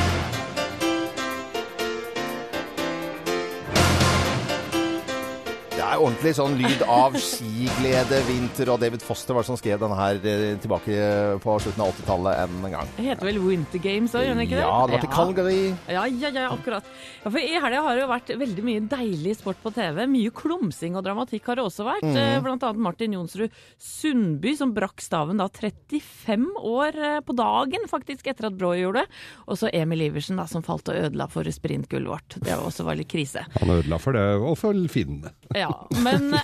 Er 5.91 5.99
ordentlig 6.01 6.31
sånn 6.37 6.53
lyd 6.59 6.81
av 6.87 7.15
skiglede, 7.19 8.19
vinter, 8.27 8.69
og 8.71 8.79
David 8.81 9.03
Foster 9.03 9.35
var 9.35 9.43
det 9.43 9.49
som 9.49 9.57
skrev 9.59 9.79
denne 9.81 9.97
her 9.97 10.19
eh, 10.23 10.43
tilbake 10.61 10.95
på 11.43 11.55
slutten 11.63 11.83
av 11.83 11.91
80-tallet 11.93 12.41
en 12.45 12.75
gang. 12.75 12.91
Det 12.95 13.05
heter 13.09 13.27
vel 13.27 13.39
Winter 13.43 13.81
Games 13.83 14.15
òg, 14.15 14.25
gjør 14.27 14.39
det 14.39 14.45
ikke 14.47 14.59
det? 14.59 14.63
Ja, 14.63 14.77
det 14.87 14.95
var 14.95 15.03
til 15.05 15.13
Calgary. 15.15 15.63
Ja, 15.91 16.05
ja, 16.07 16.31
ja, 16.31 16.45
akkurat. 16.53 16.87
Ja, 17.21 17.29
for 17.29 17.39
I 17.41 17.59
helga 17.59 17.83
har 17.87 17.97
det 17.97 18.05
jo 18.05 18.11
vært 18.11 18.31
veldig 18.41 18.65
mye 18.67 18.83
deilig 18.91 19.35
sport 19.41 19.59
på 19.63 19.73
TV. 19.75 20.03
Mye 20.11 20.31
klumsing 20.41 20.95
og 20.99 21.05
dramatikk 21.07 21.51
har 21.51 21.59
det 21.59 21.65
også 21.67 21.87
vært. 21.87 22.07
Mhm. 22.07 22.19
Eh, 22.21 22.39
Blant 22.41 22.63
annet 22.67 22.81
Martin 22.87 23.17
Jonsrud 23.17 23.51
Sundby, 23.81 24.55
som 24.57 24.73
brakk 24.75 25.03
staven 25.03 25.41
da 25.41 25.49
35 25.51 26.47
år 26.71 26.97
eh, 26.97 27.19
på 27.25 27.35
dagen, 27.37 27.87
faktisk, 27.91 28.27
etter 28.31 28.47
at 28.49 28.57
Brå 28.57 28.73
gjorde 28.79 29.03
det. 29.03 29.21
Og 29.47 29.59
så 29.59 29.69
Emil 29.75 30.07
Iversen, 30.07 30.39
da, 30.39 30.47
som 30.49 30.63
falt 30.65 30.89
og 30.91 30.97
ødela 30.97 31.27
for 31.31 31.47
sprintgullet 31.51 32.11
vårt. 32.11 32.39
Det 32.39 32.55
var 32.55 32.65
også 32.69 32.87
var 32.87 32.99
litt 32.99 33.11
krise. 33.11 33.43
Han 33.59 33.75
ødela 33.79 33.99
for 34.01 34.15
det, 34.17 34.25
og 34.39 34.55
for 34.59 34.77
finnene. 34.91 35.33
Ja, 35.57 35.69
men 36.03 36.35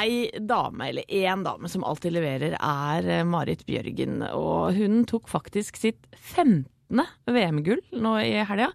ei 0.00 0.30
dame, 0.38 0.88
eller 0.90 1.04
én 1.08 1.44
dame, 1.46 1.68
som 1.68 1.84
alltid 1.84 2.14
leverer, 2.16 2.56
er 2.60 3.08
eh, 3.20 3.24
Marit 3.26 3.64
Bjørgen. 3.68 4.20
Og 4.34 4.76
hun 4.76 5.04
tok 5.10 5.30
faktisk 5.30 5.80
sitt 5.80 6.06
15. 6.18 6.66
VM-gull 7.30 7.78
nå 8.02 8.16
i 8.18 8.32
helga. 8.42 8.66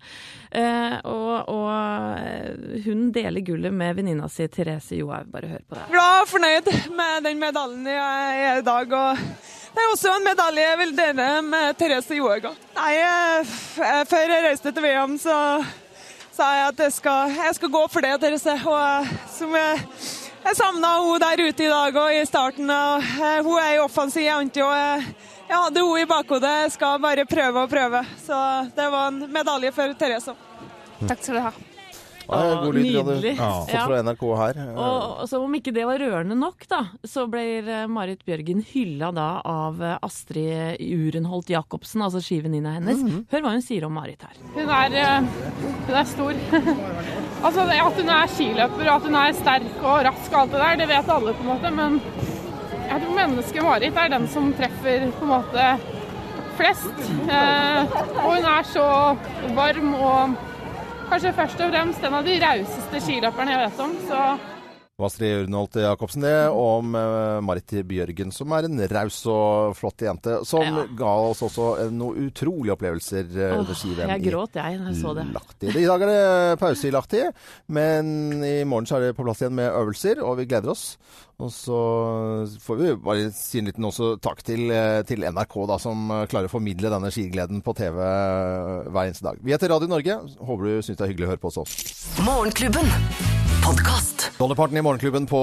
Eh, 0.56 0.94
og, 1.04 1.50
og 1.52 1.72
eh, 2.16 2.78
hun 2.86 3.10
deler 3.16 3.44
gullet 3.44 3.76
med 3.76 3.98
venninna 3.98 4.30
si 4.32 4.48
Therese 4.48 4.96
Johaug. 4.96 5.28
Bare 5.34 5.50
hør 5.52 5.66
på 5.68 5.76
det. 5.76 5.84
glad 5.92 6.22
og 6.22 6.30
fornøyd 6.32 6.70
med 6.96 7.28
den 7.28 7.42
medaljen 7.44 7.90
jeg 7.92 8.46
er 8.48 8.62
i 8.62 8.66
dag. 8.70 8.96
Og 9.02 9.26
det 9.76 9.84
er 9.84 9.92
også 9.92 10.14
en 10.16 10.30
medalje 10.30 10.64
jeg 10.64 10.80
vil 10.86 10.94
dele 10.96 11.26
med 11.44 11.76
Therese 11.82 12.16
Johaug. 12.22 12.48
Nei, 12.78 12.94
Før 14.08 14.32
jeg 14.32 14.46
reiste 14.48 14.72
til 14.72 14.88
VM, 14.88 15.18
så 15.20 15.36
sa 16.36 16.48
jeg 16.52 16.72
at 16.74 16.82
jeg 16.84 16.94
skal, 16.98 17.36
jeg 17.38 17.56
skal 17.58 17.72
gå 17.72 17.82
for 17.92 18.06
det, 18.06 18.16
Therese. 18.22 18.56
Og 18.68 18.80
eh, 18.80 19.14
som 19.32 19.54
jeg, 19.56 19.84
jeg 20.46 20.58
savna 20.60 20.96
henne 20.98 21.20
der 21.24 21.44
ute 21.46 21.68
i 21.68 21.72
dag 21.72 22.00
og 22.02 22.16
i 22.16 22.26
starten. 22.28 22.72
Og, 22.72 23.06
eh, 23.20 23.38
hun 23.46 23.62
er 23.62 23.76
jo 23.78 23.86
offensiv 23.88 24.26
jente. 24.26 24.60
jeg, 24.60 25.14
jeg 25.48 25.62
hadde 25.62 25.86
henne 25.86 26.02
i 26.02 26.10
bakhodet. 26.10 26.58
Jeg 26.66 26.74
skal 26.76 27.00
bare 27.00 27.28
prøve 27.30 27.64
og 27.64 27.72
prøve. 27.72 28.04
Så 28.26 28.42
det 28.76 28.90
var 28.98 29.14
en 29.14 29.24
medalje 29.32 29.72
for 29.76 29.96
Therese. 30.00 30.36
Takk 31.06 31.24
skal 31.24 31.40
du 31.40 31.46
ha. 31.48 31.56
God 32.28 32.76
lyd 32.76 32.88
Nydelig. 33.06 33.36
fått 33.38 33.74
Ja. 33.74 33.86
fra 33.88 34.00
NRK 34.04 34.24
her. 34.40 34.60
Og, 34.76 35.22
og 35.22 35.30
som 35.30 35.44
om 35.46 35.54
ikke 35.58 35.74
det 35.76 35.86
var 35.86 36.00
rørende 36.02 36.36
nok, 36.40 36.66
da, 36.72 36.80
så 37.06 37.26
blir 37.30 37.68
eh, 37.70 37.86
Marit 37.92 38.24
Bjørgen 38.26 38.64
hylla 38.72 39.12
da 39.16 39.28
av 39.46 39.82
eh, 39.84 39.98
Astrid 40.06 40.82
Urenholt 40.82 41.50
Jacobsen, 41.54 42.02
altså 42.06 42.22
skivenninna 42.26 42.74
hennes. 42.80 43.04
Hør 43.32 43.46
hva 43.46 43.54
hun 43.56 43.62
sier 43.66 43.86
om 43.88 43.94
Marit 43.94 44.24
her. 44.26 44.40
Hun 44.56 44.70
er, 44.70 44.98
eh, 45.02 45.28
hun 45.86 46.00
er 46.02 46.10
stor. 46.10 46.34
altså 47.46 47.68
At 47.70 48.00
hun 48.02 48.10
er 48.10 48.32
skiløper, 48.34 48.90
at 48.96 49.06
hun 49.10 49.20
er 49.22 49.38
sterk 49.38 49.84
og 49.84 50.00
rask 50.10 50.32
og 50.34 50.40
alt 50.46 50.56
det 50.56 50.64
der, 50.66 50.80
det 50.82 50.90
vet 50.96 51.14
alle 51.18 51.36
på 51.38 51.46
en 51.46 51.52
måte. 51.54 51.74
Men 51.76 52.00
jeg 52.86 53.02
tror 53.04 53.16
mennesket 53.22 53.64
Marit 53.66 53.98
er 54.02 54.10
den 54.16 54.28
som 54.34 54.50
treffer 54.58 55.08
på 55.20 55.28
en 55.28 55.34
måte 55.36 55.70
flest. 56.56 57.00
Eh, 57.28 57.96
og 58.24 58.30
hun 58.38 58.46
er 58.48 58.68
så 58.72 58.90
varm 59.58 59.94
og 60.00 60.36
kanskje 61.10 61.34
først 61.38 61.62
og 61.62 61.72
fremst 61.72 62.04
en 62.06 62.18
av 62.20 62.28
de 62.28 62.36
rauseste 62.42 63.02
skiløperne 63.08 63.56
jeg 63.56 63.64
vet 63.64 63.82
om. 63.86 63.96
Så 64.08 64.22
Det 64.96 65.02
var 65.04 65.10
Astrid 65.10 65.42
Urnholt 65.44 65.76
Jacobsen 65.76 66.22
det, 66.24 66.50
om 66.56 66.94
eh, 66.96 67.42
Marit 67.44 67.74
Bjørgen, 67.84 68.30
som 68.32 68.54
er 68.56 68.64
en 68.64 68.80
raus 68.88 69.18
og 69.28 69.74
flott 69.76 70.06
jente, 70.06 70.38
som 70.48 70.78
ga 70.96 71.10
oss 71.20 71.42
også 71.44 71.66
eh, 71.82 71.90
noen 71.92 72.30
utrolige 72.30 72.78
opplevelser 72.78 73.28
eh, 73.28 73.50
Åh, 73.50 73.58
under 73.60 73.76
ski-VM 73.76 74.14
jeg 74.14 74.24
i 74.24 74.30
gråt, 74.30 74.56
jeg, 74.56 74.78
da 74.80 74.94
jeg 74.94 75.02
så 75.02 75.12
det. 75.18 75.26
Lahti. 75.36 75.74
I 75.74 75.84
dag 75.84 76.06
er 76.06 76.14
det 76.14 76.62
pause 76.64 76.88
i 76.88 76.94
Lahti, 76.96 77.26
men 77.76 78.40
i 78.40 78.54
morgen 78.64 78.88
så 78.88 78.96
er 78.96 79.10
det 79.10 79.18
på 79.20 79.28
plass 79.28 79.44
igjen 79.44 79.60
med 79.60 79.68
øvelser, 79.68 80.24
og 80.24 80.40
vi 80.40 80.48
gleder 80.48 80.72
oss. 80.72 80.86
Og 81.44 81.52
så 81.52 81.82
får 82.64 82.80
vi 82.80 82.96
bare 83.04 83.28
si 83.36 83.60
en 83.60 83.68
liten 83.68 83.92
også 83.92 84.14
takk 84.24 84.46
til, 84.48 84.72
til 85.12 85.28
NRK, 85.28 85.58
da, 85.74 85.80
som 85.90 86.08
klarer 86.32 86.48
å 86.48 86.56
formidle 86.56 86.94
denne 86.96 87.12
skigleden 87.12 87.60
på 87.68 87.76
TV 87.76 88.00
hver 88.00 89.04
eneste 89.04 89.28
dag. 89.28 89.44
Vi 89.44 89.52
heter 89.52 89.76
Radio 89.76 89.92
Norge. 89.92 90.22
Håper 90.40 90.72
du 90.72 90.80
syns 90.80 90.96
det 90.96 91.04
er 91.04 91.12
hyggelig 91.12 91.28
å 91.28 91.34
høre 91.36 91.44
på 91.44 91.52
oss 91.52 91.60
også. 91.66 92.24
Morgenklubben. 92.24 92.88
Podkast. 93.60 94.15
Dolly 94.36 94.56
Parton 94.56 94.78
i 94.78 94.82
Morgenklubben 94.84 95.26
på 95.32 95.40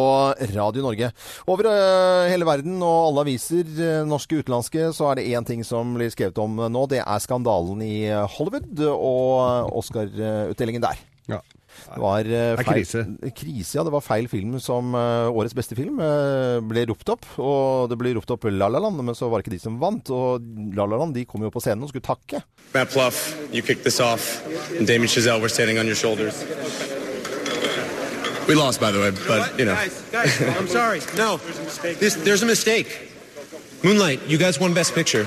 Radio 0.52 0.82
Norge. 0.84 1.08
Over 1.48 1.68
uh, 1.70 2.28
hele 2.28 2.44
verden 2.44 2.76
og 2.84 3.06
alle 3.06 3.24
aviser, 3.24 3.64
uh, 3.78 4.02
norske 4.04 4.36
og 4.36 4.44
utenlandske, 4.44 4.90
så 4.92 5.08
er 5.08 5.18
det 5.18 5.30
én 5.32 5.46
ting 5.48 5.64
som 5.64 5.94
blir 5.96 6.12
skrevet 6.12 6.36
om 6.42 6.60
nå. 6.68 6.84
Det 6.92 7.00
er 7.00 7.24
skandalen 7.24 7.80
i 7.86 8.04
Hollywood 8.36 8.84
og 8.92 9.72
Oscar-utdelingen 9.80 10.84
der. 10.84 11.00
Ja. 11.32 11.40
Det 11.82 12.00
var 12.04 12.28
uh, 12.28 12.60
feil, 12.60 12.68
krise. 12.68 13.04
krise. 13.32 13.78
Ja, 13.78 13.86
det 13.88 13.96
var 13.96 14.04
feil 14.04 14.28
film 14.28 14.58
som 14.60 14.92
uh, 14.92 15.32
årets 15.32 15.56
beste 15.56 15.76
film 15.78 15.96
uh, 15.96 16.60
ble 16.60 16.84
ropt 16.92 17.16
opp. 17.16 17.28
Og 17.40 17.88
det 17.88 17.96
ble 17.96 18.12
ropt 18.18 18.36
opp 18.36 18.44
La 18.52 18.68
La 18.68 18.82
Land, 18.82 19.00
men 19.00 19.16
så 19.16 19.32
var 19.32 19.40
det 19.40 19.48
ikke 19.48 19.56
de 19.56 19.64
som 19.64 19.80
vant. 19.80 20.12
Og 20.12 20.44
La 20.76 20.84
La 20.84 21.00
Land 21.00 21.16
de 21.16 21.24
kom 21.24 21.40
jo 21.40 21.52
på 21.54 21.64
scenen 21.64 21.88
og 21.88 21.94
skulle 21.94 22.04
takke. 22.12 22.44
Matt 22.76 22.92
Pluff, 22.92 23.24
you 23.48 23.64
kicked 23.64 23.88
this 23.88 24.00
off, 24.04 24.44
and 24.76 24.86
Damien 24.86 25.08
Chazelle, 25.08 25.40
we're 25.40 25.48
standing 25.48 25.80
on 25.80 25.88
your 25.88 25.96
shoulders. 25.96 26.44
We 28.48 28.54
lost, 28.54 28.80
by 28.80 28.90
the 28.90 29.00
way, 29.00 29.10
but 29.26 29.58
you 29.58 29.64
know. 29.64 29.74
Guys, 29.74 30.02
guys, 30.10 30.42
I'm 30.58 30.66
sorry. 30.66 31.00
No, 31.16 31.36
there's 31.36 31.84
a 31.84 31.94
this, 31.94 32.14
there's 32.16 32.42
a 32.42 32.46
mistake. 32.46 33.10
Moonlight, 33.84 34.26
you 34.26 34.38
guys 34.38 34.60
won 34.60 34.74
Best 34.74 34.94
Picture. 34.94 35.26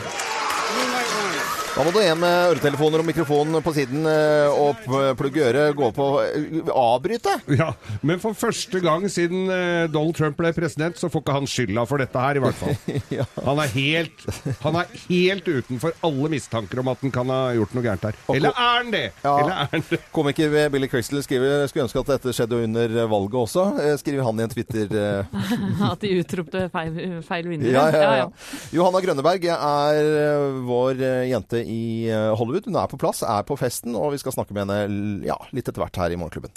Da 1.76 1.84
må 1.84 1.92
du 1.92 1.98
hjem 2.00 2.22
med 2.24 2.54
øretelefoner 2.54 3.02
og 3.02 3.08
mikrofon 3.10 3.58
på 3.60 3.72
siden 3.76 4.06
øh, 4.08 4.60
og 4.64 5.16
plugge 5.20 5.42
øret, 5.44 5.74
gå 5.76 5.90
på 5.92 6.06
øh, 6.24 6.62
Avbryte! 6.72 7.34
Ja, 7.52 7.74
men 8.00 8.22
for 8.24 8.32
første 8.38 8.80
gang 8.80 9.04
siden 9.12 9.50
eh, 9.52 9.84
Donald 9.92 10.16
Trump 10.16 10.38
ble 10.40 10.54
president, 10.56 10.96
så 10.96 11.10
får 11.12 11.26
ikke 11.26 11.36
han 11.36 11.50
skylda 11.52 11.84
for 11.90 12.00
dette 12.00 12.22
her, 12.24 12.40
i 12.40 12.44
hvert 12.46 12.56
fall. 12.62 12.78
Han 13.50 13.60
er 13.60 13.74
helt, 13.76 14.24
han 14.64 14.78
er 14.80 14.94
helt 15.10 15.48
utenfor 15.52 15.92
alle 16.08 16.30
mistanker 16.32 16.80
om 16.82 16.88
at 16.94 17.02
han 17.04 17.12
kan 17.14 17.30
ha 17.30 17.40
gjort 17.58 17.76
noe 17.76 17.84
gærent 17.86 18.06
her. 18.08 18.18
Eller 18.34 18.56
er 18.56 18.72
han 18.80 18.90
det? 18.94 19.04
Eller 19.22 19.52
er 19.54 19.70
han 19.74 19.84
det? 19.90 20.00
Komiker 20.16 20.56
Billy 20.74 20.90
Crystal 20.92 21.22
skriver 21.26 21.68
skulle 21.70 21.86
ønske 21.90 22.02
at 22.02 22.12
dette 22.16 22.34
skjedde 22.36 22.62
under 22.66 22.96
valget 23.12 23.38
også, 23.42 23.66
eh, 23.84 23.94
skriver 24.02 24.26
han 24.30 24.40
i 24.42 24.46
en 24.48 24.54
Twitter. 24.56 24.88
eh, 24.96 25.46
At 25.92 26.02
de 26.08 26.14
utropte 26.24 26.66
feil, 26.74 26.98
feil 27.28 27.52
vinner. 27.52 27.70
Ja, 27.76 27.86
ja, 27.94 28.16
ja. 28.24 28.28
Johanna 28.76 29.04
Grønneberg 29.06 29.48
er 29.52 30.02
eh, 30.24 30.60
vår 30.72 31.04
eh, 31.04 31.22
jente 31.34 31.65
i 31.66 32.08
eh, 32.14 32.32
Hollywood. 32.38 32.70
Hun 32.70 32.80
er 32.80 32.92
på 32.92 33.00
plass, 33.02 33.24
er 33.26 33.46
på 33.48 33.58
festen, 33.60 33.98
og 33.98 34.14
vi 34.16 34.22
skal 34.22 34.38
snakke 34.38 34.56
med 34.56 34.68
henne 34.68 35.26
ja, 35.28 35.40
litt 35.56 35.68
etter 35.68 35.84
hvert 35.84 36.02
her 36.02 36.14
i 36.14 36.20
Morgenklubben. 36.22 36.54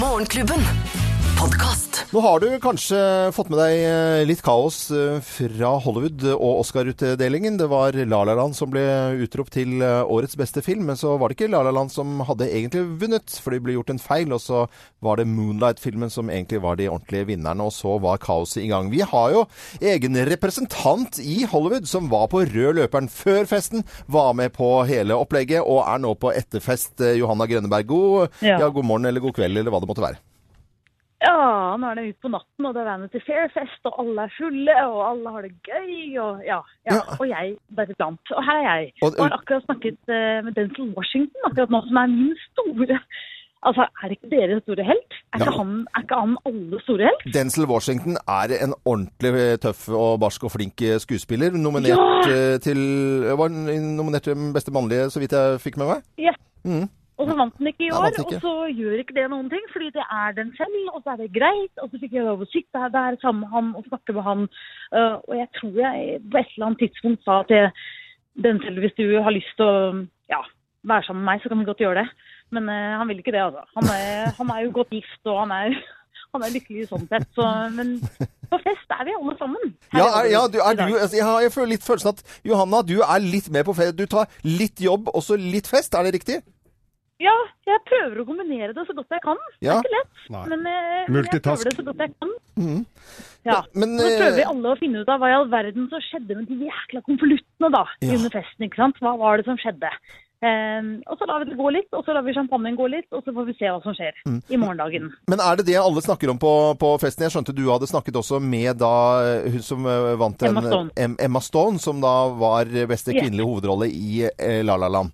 Morgenklubben. 0.00 1.19
Podkast. 1.40 2.02
Nå 2.12 2.20
har 2.20 2.40
du 2.42 2.48
kanskje 2.60 2.98
fått 3.32 3.48
med 3.48 3.56
deg 3.62 3.78
eh, 3.86 4.22
litt 4.28 4.42
kaos 4.44 4.90
eh, 4.92 5.22
fra 5.24 5.70
Hollywood 5.80 6.26
og 6.34 6.58
Oscar-utdelingen. 6.60 7.56
Det 7.56 7.68
var 7.70 7.96
La 8.10 8.18
La 8.28 8.34
Land 8.36 8.58
som 8.58 8.68
ble 8.68 8.82
utropt 9.24 9.54
til 9.56 9.80
eh, 9.80 10.02
årets 10.04 10.36
beste 10.36 10.60
film, 10.66 10.84
men 10.90 11.00
så 11.00 11.14
var 11.16 11.32
det 11.32 11.38
ikke 11.38 11.48
La 11.54 11.62
La 11.64 11.72
Land 11.72 11.94
som 11.94 12.20
hadde 12.28 12.50
egentlig 12.50 12.82
vunnet, 13.00 13.32
for 13.40 13.56
det 13.56 13.62
ble 13.64 13.78
gjort 13.78 13.94
en 13.94 14.02
feil, 14.04 14.36
og 14.36 14.42
så 14.44 14.66
var 15.00 15.16
det 15.22 15.30
Moonlight-filmen 15.32 16.12
som 16.12 16.28
egentlig 16.28 16.60
var 16.60 16.76
de 16.76 16.90
ordentlige 16.92 17.30
vinnerne, 17.32 17.64
og 17.64 17.72
så 17.72 17.96
var 18.04 18.20
kaoset 18.20 18.66
i 18.66 18.68
gang. 18.74 18.92
Vi 18.92 19.00
har 19.00 19.32
jo 19.32 19.46
egen 19.80 20.20
representant 20.28 21.22
i 21.24 21.46
Hollywood 21.48 21.88
som 21.88 22.12
var 22.12 22.28
på 22.34 22.44
rød 22.52 22.82
løperen 22.82 23.08
før 23.08 23.48
festen, 23.48 23.86
var 24.12 24.34
med 24.36 24.52
på 24.60 24.74
hele 24.92 25.16
opplegget 25.16 25.64
og 25.64 25.86
er 25.86 26.04
nå 26.04 26.12
på 26.20 26.36
etterfest. 26.36 27.00
Johanna 27.16 27.48
Grønneberg, 27.48 27.88
god, 27.88 28.42
Ja. 28.44 28.58
ja, 28.60 28.68
god 28.68 28.84
morgen 28.92 29.08
eller 29.08 29.24
god 29.24 29.40
kveld 29.40 29.56
eller 29.56 29.72
hva 29.72 29.80
det 29.80 29.88
måtte 29.88 30.04
være. 30.04 30.20
Ja, 31.20 31.76
nå 31.76 31.84
er 31.90 31.98
det 31.98 32.04
ute 32.14 32.22
på 32.24 32.30
natten, 32.32 32.64
og 32.66 32.72
det 32.74 32.80
er 32.80 32.86
Vanity 32.88 33.20
Fair-fest, 33.26 33.82
og 33.90 33.98
alle 34.00 34.22
er 34.24 34.30
fulle, 34.38 34.76
og 34.88 35.00
alle 35.10 35.32
har 35.34 35.42
det 35.44 35.50
gøy, 35.68 35.96
og 36.22 36.40
ja. 36.46 36.60
ja. 36.88 37.00
Og 37.18 37.26
jeg 37.28 37.56
deriblant. 37.76 38.32
Og 38.36 38.40
her 38.46 38.60
er 38.62 38.78
jeg. 38.80 38.92
Og- 39.02 39.18
Og 39.18 39.26
har 39.28 39.36
akkurat 39.36 39.66
snakket 39.68 39.98
uh, 40.08 40.38
med 40.46 40.52
Denzel 40.56 40.94
Washington 40.96 41.44
akkurat 41.50 41.70
nå, 41.74 41.82
som 41.88 41.96
er 42.04 42.06
min 42.14 42.32
store 42.50 43.00
Altså, 43.60 43.84
er 44.02 44.08
ikke 44.14 44.30
deres 44.32 44.62
store 44.62 44.84
helt? 44.88 45.12
Er 45.34 45.42
ikke, 45.42 45.52
han, 45.52 45.72
er 45.94 46.00
ikke 46.00 46.16
han 46.16 46.36
alle 46.48 46.78
store 46.80 47.04
helt? 47.10 47.24
Denzel 47.34 47.66
Washington 47.68 48.14
er 48.24 48.54
en 48.64 48.72
ordentlig 48.88 49.32
eh, 49.36 49.58
tøff 49.60 49.82
og 49.92 50.14
barsk 50.22 50.46
og 50.48 50.52
flink 50.54 50.80
eh, 50.80 50.96
skuespiller. 51.02 51.52
Nominert 51.52 52.24
Ja! 52.24 52.56
til 52.56 52.80
Var 53.36 53.52
nominert 53.98 54.22
til 54.24 54.46
beste 54.56 54.72
mannlige, 54.72 55.10
så 55.12 55.20
vidt 55.20 55.36
jeg 55.36 55.60
fikk 55.60 55.76
med 55.76 55.90
meg? 55.92 56.00
Yes. 56.24 56.40
Mm. 56.64 56.88
Og 57.20 57.28
så 57.28 57.36
vant 57.36 57.56
den 57.58 57.68
ikke 57.68 57.84
i 57.86 57.90
år, 57.92 58.06
ikke. 58.14 58.22
og 58.24 58.44
så 58.44 58.52
gjør 58.72 59.00
ikke 59.02 59.16
det 59.18 59.26
noen 59.28 59.50
ting, 59.52 59.64
fordi 59.74 59.90
det 59.92 60.04
er 60.06 60.36
den 60.38 60.52
selv, 60.56 60.78
og 60.94 61.02
så 61.02 61.12
er 61.12 61.18
det 61.20 61.34
greit. 61.34 61.72
Og 61.82 61.90
så 61.90 62.00
fikk 62.00 62.16
jeg 62.16 62.24
lov 62.24 62.44
å 62.44 62.48
sitte 62.48 62.80
her 62.80 62.94
der 62.94 63.18
sammen 63.20 63.44
med 63.44 63.52
han 63.52 63.68
og 63.76 63.88
snakke 63.90 64.14
med 64.16 64.24
han. 64.24 64.46
Uh, 64.94 65.16
og 65.28 65.34
jeg 65.36 65.48
tror 65.58 65.76
jeg 65.82 66.22
på 66.24 66.40
et 66.40 66.54
eller 66.54 66.68
annet 66.70 66.82
tidspunkt 66.84 67.26
sa 67.26 67.42
til 67.50 67.68
den 68.40 68.60
selv 68.64 68.80
hvis 68.80 68.96
du 68.96 69.04
har 69.20 69.34
lyst 69.36 69.52
til 69.58 69.68
å 69.68 69.78
ja, 70.32 70.40
være 70.88 71.04
sammen 71.08 71.24
med 71.26 71.32
meg, 71.32 71.42
så 71.42 71.52
kan 71.52 71.60
du 71.60 71.68
godt 71.68 71.84
gjøre 71.84 72.04
det. 72.04 72.28
Men 72.56 72.72
uh, 72.72 72.98
han 73.02 73.12
vil 73.12 73.20
ikke 73.20 73.34
det, 73.36 73.42
altså. 73.50 73.66
Han 73.76 73.90
er, 73.92 74.30
han 74.40 74.52
er 74.54 74.62
jo 74.64 74.76
godt 74.80 74.94
gift, 74.96 75.20
og 75.28 75.42
han 75.42 75.52
er, 75.58 75.76
han 76.32 76.46
er 76.46 76.54
lykkelig 76.56 76.86
sånn 76.88 77.04
sett. 77.10 77.28
Så, 77.36 77.50
men 77.76 77.98
på 78.50 78.62
fest 78.64 78.96
er 78.96 79.04
vi 79.10 79.18
alle 79.18 79.34
sammen. 79.42 79.74
Ja, 79.92 80.06
er, 80.22 80.30
ja 80.32 80.46
du, 80.48 80.56
er 80.64 80.78
du, 80.78 80.86
altså, 80.88 81.18
jeg, 81.18 81.26
har, 81.28 81.44
jeg 81.44 81.52
føler 81.52 81.74
litt 81.74 81.84
følelsen 81.84 82.14
at 82.16 82.40
Johanna, 82.48 82.80
du 82.86 82.96
er 83.04 83.20
litt 83.28 83.52
med 83.52 83.68
på 83.68 83.76
fest. 83.76 83.98
Du 84.00 84.08
tar 84.08 84.32
litt 84.46 84.80
jobb, 84.80 85.12
også 85.12 85.36
litt 85.36 85.68
fest. 85.68 85.92
Er 85.94 86.08
det 86.08 86.16
riktig? 86.16 86.40
Ja, 87.20 87.34
jeg 87.68 87.80
prøver 87.84 88.22
å 88.22 88.24
kombinere 88.24 88.72
det 88.72 88.86
så 88.88 88.94
godt 88.96 89.12
jeg 89.12 89.20
kan. 89.26 89.36
Ja. 89.60 89.74
Det 89.76 89.76
er 89.76 89.82
ikke 89.84 89.96
lett, 89.98 90.22
Nei. 90.32 90.44
men, 90.54 90.66
eh, 90.66 91.04
jeg 91.04 91.42
prøver 91.44 91.64
det 91.68 91.76
så 91.76 91.84
godt 91.84 91.98
jeg 92.06 92.14
kan. 92.16 92.30
Mm. 92.56 92.86
Ja, 93.44 93.58
Men, 93.74 93.98
Så 93.98 94.08
prøver 94.20 94.34
vi 94.36 94.42
eh, 94.42 94.48
alle 94.48 94.72
å 94.72 94.78
finne 94.80 95.02
ut 95.04 95.08
av 95.12 95.20
hva 95.20 95.28
i 95.28 95.36
all 95.36 95.48
verden 95.52 95.86
som 95.92 96.00
skjedde 96.00 96.36
med 96.40 96.48
de 96.48 96.58
jækla 96.66 97.02
konvoluttene 97.04 97.70
da, 97.72 97.84
Ja. 98.00 98.14
under 98.16 98.30
festen. 98.30 98.64
ikke 98.68 98.76
sant? 98.76 98.96
Hva 99.00 99.16
var 99.20 99.36
det 99.36 99.44
som 99.46 99.56
skjedde? 99.60 99.88
Um, 100.40 101.02
og 101.06 101.18
så 101.20 101.26
lar 101.28 101.44
vi 101.44 101.50
det 101.50 101.58
gå 101.58 101.68
litt, 101.70 101.88
og 101.92 102.00
så 102.06 102.14
lar 102.16 102.22
vi 102.24 102.32
champagnen 102.32 102.74
gå 102.74 102.86
litt, 102.88 103.04
og 103.12 103.20
så 103.26 103.32
får 103.36 103.44
vi 103.44 103.52
se 103.58 103.66
hva 103.68 103.82
som 103.84 103.92
skjer 103.92 104.12
Mm. 104.24 104.40
i 104.48 104.56
morgendagen. 104.56 105.10
Men 105.28 105.38
er 105.44 105.56
det 105.56 105.66
det 105.66 105.76
alle 105.76 106.00
snakker 106.00 106.30
om 106.30 106.38
på, 106.40 106.78
på 106.80 106.98
festen? 106.98 107.28
Jeg 107.28 107.32
skjønte 107.36 107.52
du 107.54 107.66
hadde 107.68 107.84
snakket 107.86 108.16
også 108.16 108.40
med 108.40 108.78
da 108.80 109.20
eh, 109.44 109.50
hun 109.52 109.60
som 109.60 109.84
eh, 109.84 110.16
vant 110.16 110.40
Emma 110.42 110.60
en- 110.62 110.66
Stone. 110.72 110.90
Em- 110.96 111.16
Emma 111.20 111.40
Stone, 111.40 111.78
som 111.78 112.00
da 112.00 112.28
var 112.32 112.64
beste 112.88 113.12
kvinnelige 113.12 113.44
yeah. 113.44 113.52
hovedrolle 113.52 113.86
i 113.92 114.62
La 114.64 114.76
La 114.80 114.88
Land. 114.88 115.12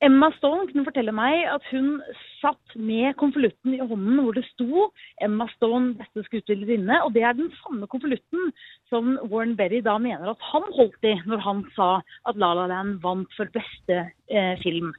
Emma 0.00 0.28
Stone 0.36 0.68
kunne 0.68 0.86
fortelle 0.86 1.12
meg 1.14 1.42
at 1.50 1.64
hun 1.72 1.98
satt 2.38 2.74
med 2.78 3.16
konvolutten 3.18 3.74
i 3.74 3.80
hånden 3.82 4.20
hvor 4.22 4.36
det 4.36 4.44
sto 4.52 4.88
'Emma 5.20 5.48
Stone, 5.56 5.96
beste 5.98 6.22
skuespillerinne'. 6.28 7.02
Og 7.04 7.14
det 7.14 7.22
er 7.22 7.32
den 7.34 7.50
samme 7.62 7.86
konvolutten 7.90 8.52
som 8.88 9.18
Warren 9.30 9.56
Berry 9.56 9.80
da 9.82 9.98
mener 9.98 10.30
at 10.30 10.44
han 10.52 10.62
holdt 10.76 11.02
i 11.02 11.16
når 11.26 11.42
han 11.42 11.64
sa 11.74 11.90
at 12.30 12.36
La 12.36 12.54
La 12.54 12.66
Land 12.66 13.00
vant 13.02 13.28
for 13.36 13.50
beste 13.50 14.10
eh, 14.30 14.54
film. 14.62 14.94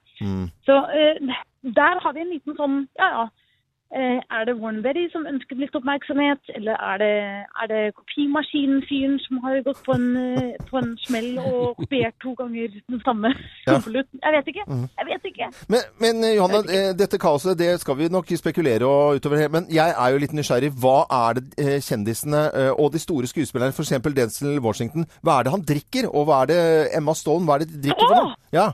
Så 0.67 0.75
eh, 0.91 1.15
der 1.63 1.99
har 2.03 2.13
vi 2.13 2.25
en 2.25 2.33
liten 2.35 2.55
sånn 2.59 2.87
Ja, 2.99 3.09
ja. 3.15 3.29
Eh, 3.97 4.19
er 4.37 4.43
det 4.45 4.53
Warnberry 4.61 5.07
som 5.09 5.23
ønsket 5.25 5.57
litt 5.57 5.73
oppmerksomhet, 5.77 6.41
eller 6.57 6.75
er 6.89 6.97
det, 7.01 7.13
er 7.61 7.69
det 7.71 7.79
kopimaskinen-fyren 7.97 9.15
som 9.23 9.39
har 9.41 9.63
gått 9.65 9.81
på 9.87 9.95
en, 9.97 10.09
eh, 10.13 10.59
på 10.69 10.77
en 10.77 10.91
smell 11.07 11.39
og 11.41 11.79
kopiert 11.79 12.13
to 12.21 12.35
ganger 12.37 12.75
den 12.77 13.01
samme 13.01 13.31
konvolutten? 13.65 14.21
Jeg 14.21 14.35
vet 14.35 14.51
ikke. 14.53 14.65
Mhm. 14.67 14.85
Jeg 14.99 15.09
vet 15.09 15.25
ikke. 15.31 15.49
Men, 15.73 15.81
men 16.05 16.21
Johanne, 16.37 16.61
eh, 16.69 16.91
dette 17.01 17.17
kaoset 17.17 17.57
det 17.57 17.71
skal 17.81 17.97
vi 17.97 18.11
nok 18.13 18.29
spekulere 18.37 18.85
og 18.85 19.17
utover. 19.17 19.47
Men 19.57 19.65
jeg 19.73 19.89
er 19.97 20.13
jo 20.13 20.21
litt 20.21 20.37
nysgjerrig. 20.37 20.69
Hva 20.85 20.97
er 21.09 21.41
det 21.41 21.81
kjendisene 21.89 22.45
og 22.77 22.93
de 22.93 23.01
store 23.01 23.25
skuespillerne, 23.31 23.73
f.eks. 23.73 23.97
Denzel 24.19 24.61
Washington, 24.61 25.09
hva 25.25 25.39
er 25.39 25.49
det 25.49 25.55
han 25.57 25.65
drikker? 25.65 26.11
Og 26.13 26.29
hva 26.29 26.43
er 26.43 26.53
det 26.53 26.61
Emma 26.93 27.17
Stone, 27.17 27.49
hva 27.49 27.57
er 27.57 27.65
det 27.65 27.73
de 27.73 27.87
drikker 27.89 28.05
for 28.05 28.21
noe? 28.21 28.37
Ja. 28.53 28.69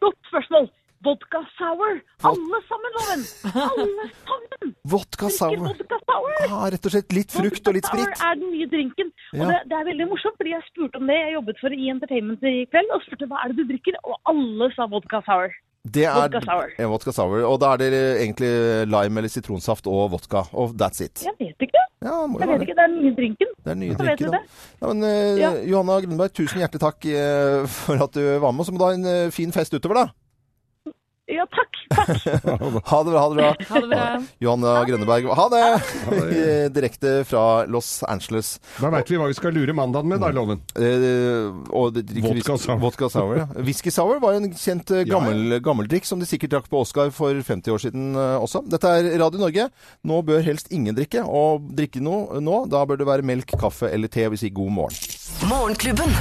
Godt 0.00 0.20
spørsmål. 0.32 0.71
Vodka 1.02 1.40
sour. 1.58 1.96
Alle 2.30 2.58
sammen, 2.68 2.92
Loven! 2.98 3.22
Alle 3.62 4.04
sammen! 4.28 4.74
Vodka 4.92 5.30
sour. 5.34 5.56
Vodka 5.66 5.98
sour. 6.06 6.36
Ah, 6.48 6.68
rett 6.70 6.86
og 6.86 6.94
slett 6.94 7.12
litt 7.16 7.34
frukt 7.34 7.66
og 7.70 7.74
litt 7.78 7.88
Sour 7.90 8.06
er 8.12 8.38
den 8.38 8.52
nye 8.54 8.68
drinken. 8.70 9.10
Og 9.34 9.42
Ja. 9.42 9.48
det, 9.50 9.58
det 9.72 9.76
er 9.80 9.88
veldig 9.90 10.06
morsomt, 10.12 10.36
fordi 10.38 10.54
jeg 10.54 10.62
spurte 10.68 11.00
om 11.02 11.10
det. 11.10 11.18
Jeg 11.18 11.34
jobbet 11.38 11.60
for 11.64 11.74
i 11.74 11.90
Entertainment 11.90 12.46
i 12.46 12.54
kveld 12.70 12.94
og 12.94 13.02
spurte 13.06 13.28
hva 13.30 13.42
er 13.42 13.52
det 13.52 13.62
du 13.62 13.72
drikker, 13.72 13.98
og 14.06 14.18
alle 14.30 14.70
sa 14.76 14.86
vodka 14.92 15.22
sour. 15.26 15.54
Det 15.82 16.04
er 16.06 16.14
Vodka 16.14 16.40
sour. 16.46 16.68
Ja, 16.78 16.86
vodka 16.92 17.10
sour. 17.16 17.40
Og 17.48 17.56
da 17.58 17.72
er 17.74 17.80
det 17.82 17.90
egentlig 18.22 18.50
lime 18.86 19.18
eller 19.18 19.32
sitronsaft 19.32 19.88
og 19.90 20.12
vodka. 20.12 20.44
Og 20.54 20.76
that's 20.78 21.02
it. 21.02 21.24
Jeg 21.26 21.34
vet 21.40 21.66
ikke. 21.66 21.82
Ja, 22.02 22.14
Jeg 22.38 22.48
vet 22.50 22.62
ikke, 22.68 22.74
Det 22.78 22.82
er 22.84 22.90
den 22.92 23.02
nye 23.02 23.14
drinken. 23.18 23.50
Det 23.58 23.66
er 23.70 23.74
den 23.74 23.82
nye 23.88 23.98
drinken, 23.98 24.30
da. 24.34 24.40
Ja, 24.80 24.92
men, 24.92 25.02
uh. 25.02 25.58
Johanna 25.70 25.98
Grunberg, 26.02 26.32
tusen 26.34 26.62
hjertelig 26.62 26.82
takk 26.82 27.06
uh, 27.10 27.66
for 27.66 27.98
at 28.06 28.14
du 28.14 28.22
var 28.42 28.54
med. 28.54 28.62
Og 28.62 28.66
så 28.66 28.74
må 28.74 28.78
du 28.82 28.86
ha 28.86 28.94
en 28.94 29.06
uh, 29.26 29.30
fin 29.34 29.50
fest 29.54 29.74
utover, 29.74 30.04
da. 30.04 30.06
Ja, 31.32 31.46
takk. 31.48 31.78
takk. 31.88 32.10
ha 32.90 33.02
det 33.04 33.10
bra. 33.10 33.20
Ha 33.20 33.28
det 33.32 33.36
bra. 33.38 33.50
Ha 33.68 33.80
det 33.80 33.88
bra. 33.88 34.06
Johanna 34.44 34.72
Grønneberg, 34.88 35.28
ha 35.32 35.46
det! 35.52 35.62
Direkte 36.74 37.12
fra 37.28 37.64
Los 37.64 38.02
Angeles. 38.04 38.58
Da 38.76 38.90
veit 38.92 39.08
vi 39.08 39.20
hva 39.20 39.30
vi 39.30 39.36
skal 39.38 39.54
lure 39.56 39.72
mandagen 39.76 40.12
med, 40.12 40.20
da, 40.20 40.28
Loven. 40.34 40.60
Eh, 40.76 41.48
og 41.72 41.94
det 41.96 42.04
drikker 42.10 42.36
Vodka 42.36 42.58
sour. 42.60 42.80
Vodka 42.82 43.10
sour, 43.12 43.34
ja. 43.40 43.46
Whisky 43.64 43.92
sour 43.94 44.20
var 44.22 44.36
en 44.36 44.50
kjent 44.52 44.92
eh, 44.92 45.06
gammel, 45.08 45.56
gammeldrikk 45.64 46.08
som 46.08 46.20
de 46.20 46.28
sikkert 46.28 46.56
drakk 46.56 46.70
på 46.72 46.82
Oscar 46.84 47.12
for 47.14 47.32
50 47.32 47.72
år 47.72 47.84
siden 47.86 48.12
eh, 48.12 48.36
også. 48.42 48.64
Dette 48.68 48.92
er 48.98 49.10
Radio 49.22 49.40
Norge. 49.40 49.68
Nå 50.08 50.20
bør 50.28 50.44
helst 50.44 50.72
ingen 50.74 50.96
drikke. 50.98 51.24
Og 51.24 51.72
drikke 51.78 52.02
noe 52.04 52.42
nå, 52.44 52.64
da 52.72 52.84
bør 52.88 53.00
det 53.00 53.08
være 53.08 53.26
melk, 53.32 53.56
kaffe 53.56 53.88
eller 53.88 54.12
te. 54.12 54.28
Vi 54.36 54.44
sier 54.44 54.56
god 54.56 54.76
morgen. 54.82 55.12
Morgenklubben. 55.48 56.12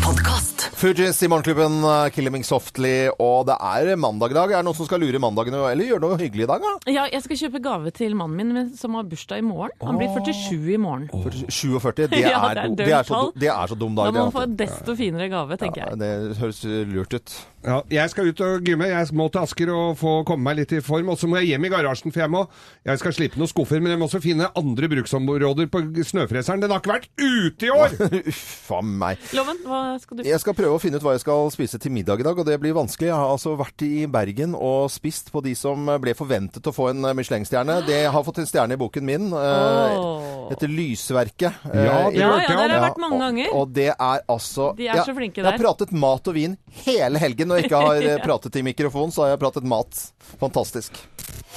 Podkast. 0.00 0.57
Fugees 0.78 1.18
i 1.22 1.28
Morgenklubben, 1.28 1.80
uh, 1.82 2.06
'Killing 2.14 2.44
Softly', 2.46 3.10
og 3.18 3.48
det 3.48 3.56
er 3.58 3.96
mandag 3.98 4.30
i 4.30 4.36
dag. 4.36 4.52
Er 4.52 4.60
det 4.60 4.66
noen 4.68 4.76
som 4.78 4.86
skal 4.86 5.00
lure 5.02 5.18
mandagen, 5.18 5.56
eller 5.58 5.88
gjøre 5.88 6.04
noe 6.04 6.18
hyggelig 6.20 6.44
i 6.46 6.50
dag, 6.52 6.62
da? 6.62 6.92
Ja, 6.94 7.06
jeg 7.10 7.24
skal 7.24 7.40
kjøpe 7.40 7.60
gave 7.64 7.90
til 7.90 8.14
mannen 8.14 8.52
min 8.54 8.68
som 8.78 8.94
har 8.94 9.08
bursdag 9.10 9.42
i 9.42 9.46
morgen. 9.48 9.74
Han 9.82 9.98
blir 9.98 10.12
47 10.14 10.76
i 10.76 10.78
morgen. 10.78 11.08
47, 11.50 12.06
det 12.14 12.20
Ja, 12.22 12.44
er, 12.52 12.60
det 12.62 12.86
er 12.86 12.92
det 12.92 12.94
er, 12.94 13.08
så, 13.08 13.24
det 13.34 13.50
er 13.50 13.66
så 13.66 13.74
dum 13.74 13.98
Da 13.98 14.06
må 14.12 14.28
man 14.28 14.34
få 14.36 14.44
en 14.46 14.54
desto 14.60 14.94
finere 14.94 15.26
gave, 15.32 15.58
tenker 15.58 15.82
Ja, 15.82 15.90
jeg. 15.90 15.98
det 15.98 16.38
høres 16.38 16.62
lurt 16.94 17.18
ut. 17.18 17.34
Ja, 17.66 17.80
jeg 17.90 18.10
skal 18.12 18.30
ut 18.30 18.40
og 18.46 18.62
gymme. 18.62 18.86
Jeg 18.86 19.10
må 19.18 19.26
til 19.34 19.42
Asker 19.42 19.70
og 19.74 19.96
få 19.98 20.12
komme 20.28 20.46
meg 20.46 20.60
litt 20.60 20.76
i 20.78 20.80
form. 20.84 21.10
Og 21.10 21.18
så 21.18 21.26
må 21.26 21.40
jeg 21.40 21.56
hjem 21.56 21.66
i 21.66 21.72
garasjen, 21.74 22.14
for 22.14 22.22
jeg 22.22 22.30
må 22.30 22.44
Jeg 22.86 23.02
skal 23.02 23.16
slippe 23.16 23.40
noen 23.40 23.50
skuffer, 23.50 23.82
men 23.82 23.90
jeg 23.90 23.98
må 23.98 24.06
også 24.06 24.22
finne 24.22 24.46
andre 24.56 24.88
bruksområder 24.94 25.66
på 25.72 25.82
snøfreseren. 26.06 26.62
Den 26.62 26.70
har 26.70 26.78
ikke 26.78 26.94
vært 26.94 27.10
ute 27.18 27.66
i 27.66 27.72
år! 27.74 27.98
Uff 28.30 28.70
a 28.78 28.80
meg. 28.86 29.18
Loven, 29.34 29.58
hva 29.66 29.82
skal 29.98 30.20
du 30.20 30.22
Jeg 30.28 30.38
skal 30.38 30.54
prøve 30.54 30.67
å 30.70 30.78
finne 30.80 30.96
ut 31.00 31.02
hva 31.04 31.12
jeg 31.16 31.22
skal 31.24 31.50
spise 31.54 31.78
til 31.82 31.92
middag 31.94 32.20
i 32.20 32.26
dag, 32.26 32.38
og 32.38 32.46
det 32.46 32.56
blir 32.62 32.74
vanskelig. 32.76 33.08
Jeg 33.10 33.16
har 33.16 33.30
altså 33.32 33.54
vært 33.58 33.82
i 33.86 34.06
Bergen 34.10 34.54
og 34.54 34.90
spist 34.92 35.30
på 35.34 35.42
de 35.44 35.54
som 35.58 35.86
ble 36.02 36.14
forventet 36.18 36.66
å 36.68 36.72
få 36.74 36.90
en 36.92 37.02
Michelin-stjerne. 37.16 37.80
Det 37.86 38.00
har 38.12 38.24
fått 38.26 38.38
en 38.42 38.48
stjerne 38.48 38.76
i 38.76 38.80
boken 38.80 39.04
min. 39.08 39.28
Oh. 39.32 40.48
Etter 40.52 40.68
Lysverket. 40.72 41.52
Ja, 41.64 41.98
Eh, 42.08 42.10
det 42.10 42.20
Ja, 42.20 42.28
ja, 42.38 42.46
der 42.48 42.56
har 42.56 42.68
jeg 42.68 42.82
vært 42.86 42.98
mange 43.02 43.18
ganger. 43.20 43.50
Og, 43.52 43.60
og 43.62 43.72
det 43.74 43.88
er 43.94 44.22
altså 44.28 44.70
De 44.76 44.86
er 44.88 44.94
jeg- 44.96 45.06
så 45.06 45.14
flinke 45.16 45.42
der. 45.42 45.50
Jeg 45.52 45.58
har 45.58 45.64
pratet 45.66 45.92
mat 45.92 46.28
og 46.28 46.34
vin 46.34 46.56
hele 46.84 47.18
helgen. 47.18 47.48
Når 47.48 47.56
jeg 47.62 47.70
ikke 47.70 47.82
har 47.86 48.00
ja. 48.08 48.18
pratet 48.24 48.56
i 48.56 48.62
mikrofon, 48.62 49.10
så 49.12 49.24
har 49.26 49.34
jeg 49.36 49.40
pratet 49.44 49.64
mat. 49.64 50.12
Fantastisk. 50.40 50.92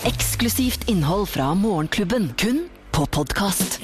Eksklusivt 0.05 0.87
innhold 0.89 1.27
fra 1.27 1.53
Morgenklubben. 1.55 2.31
Kun 2.37 2.69
på 2.91 3.05
podkast. 3.07 3.79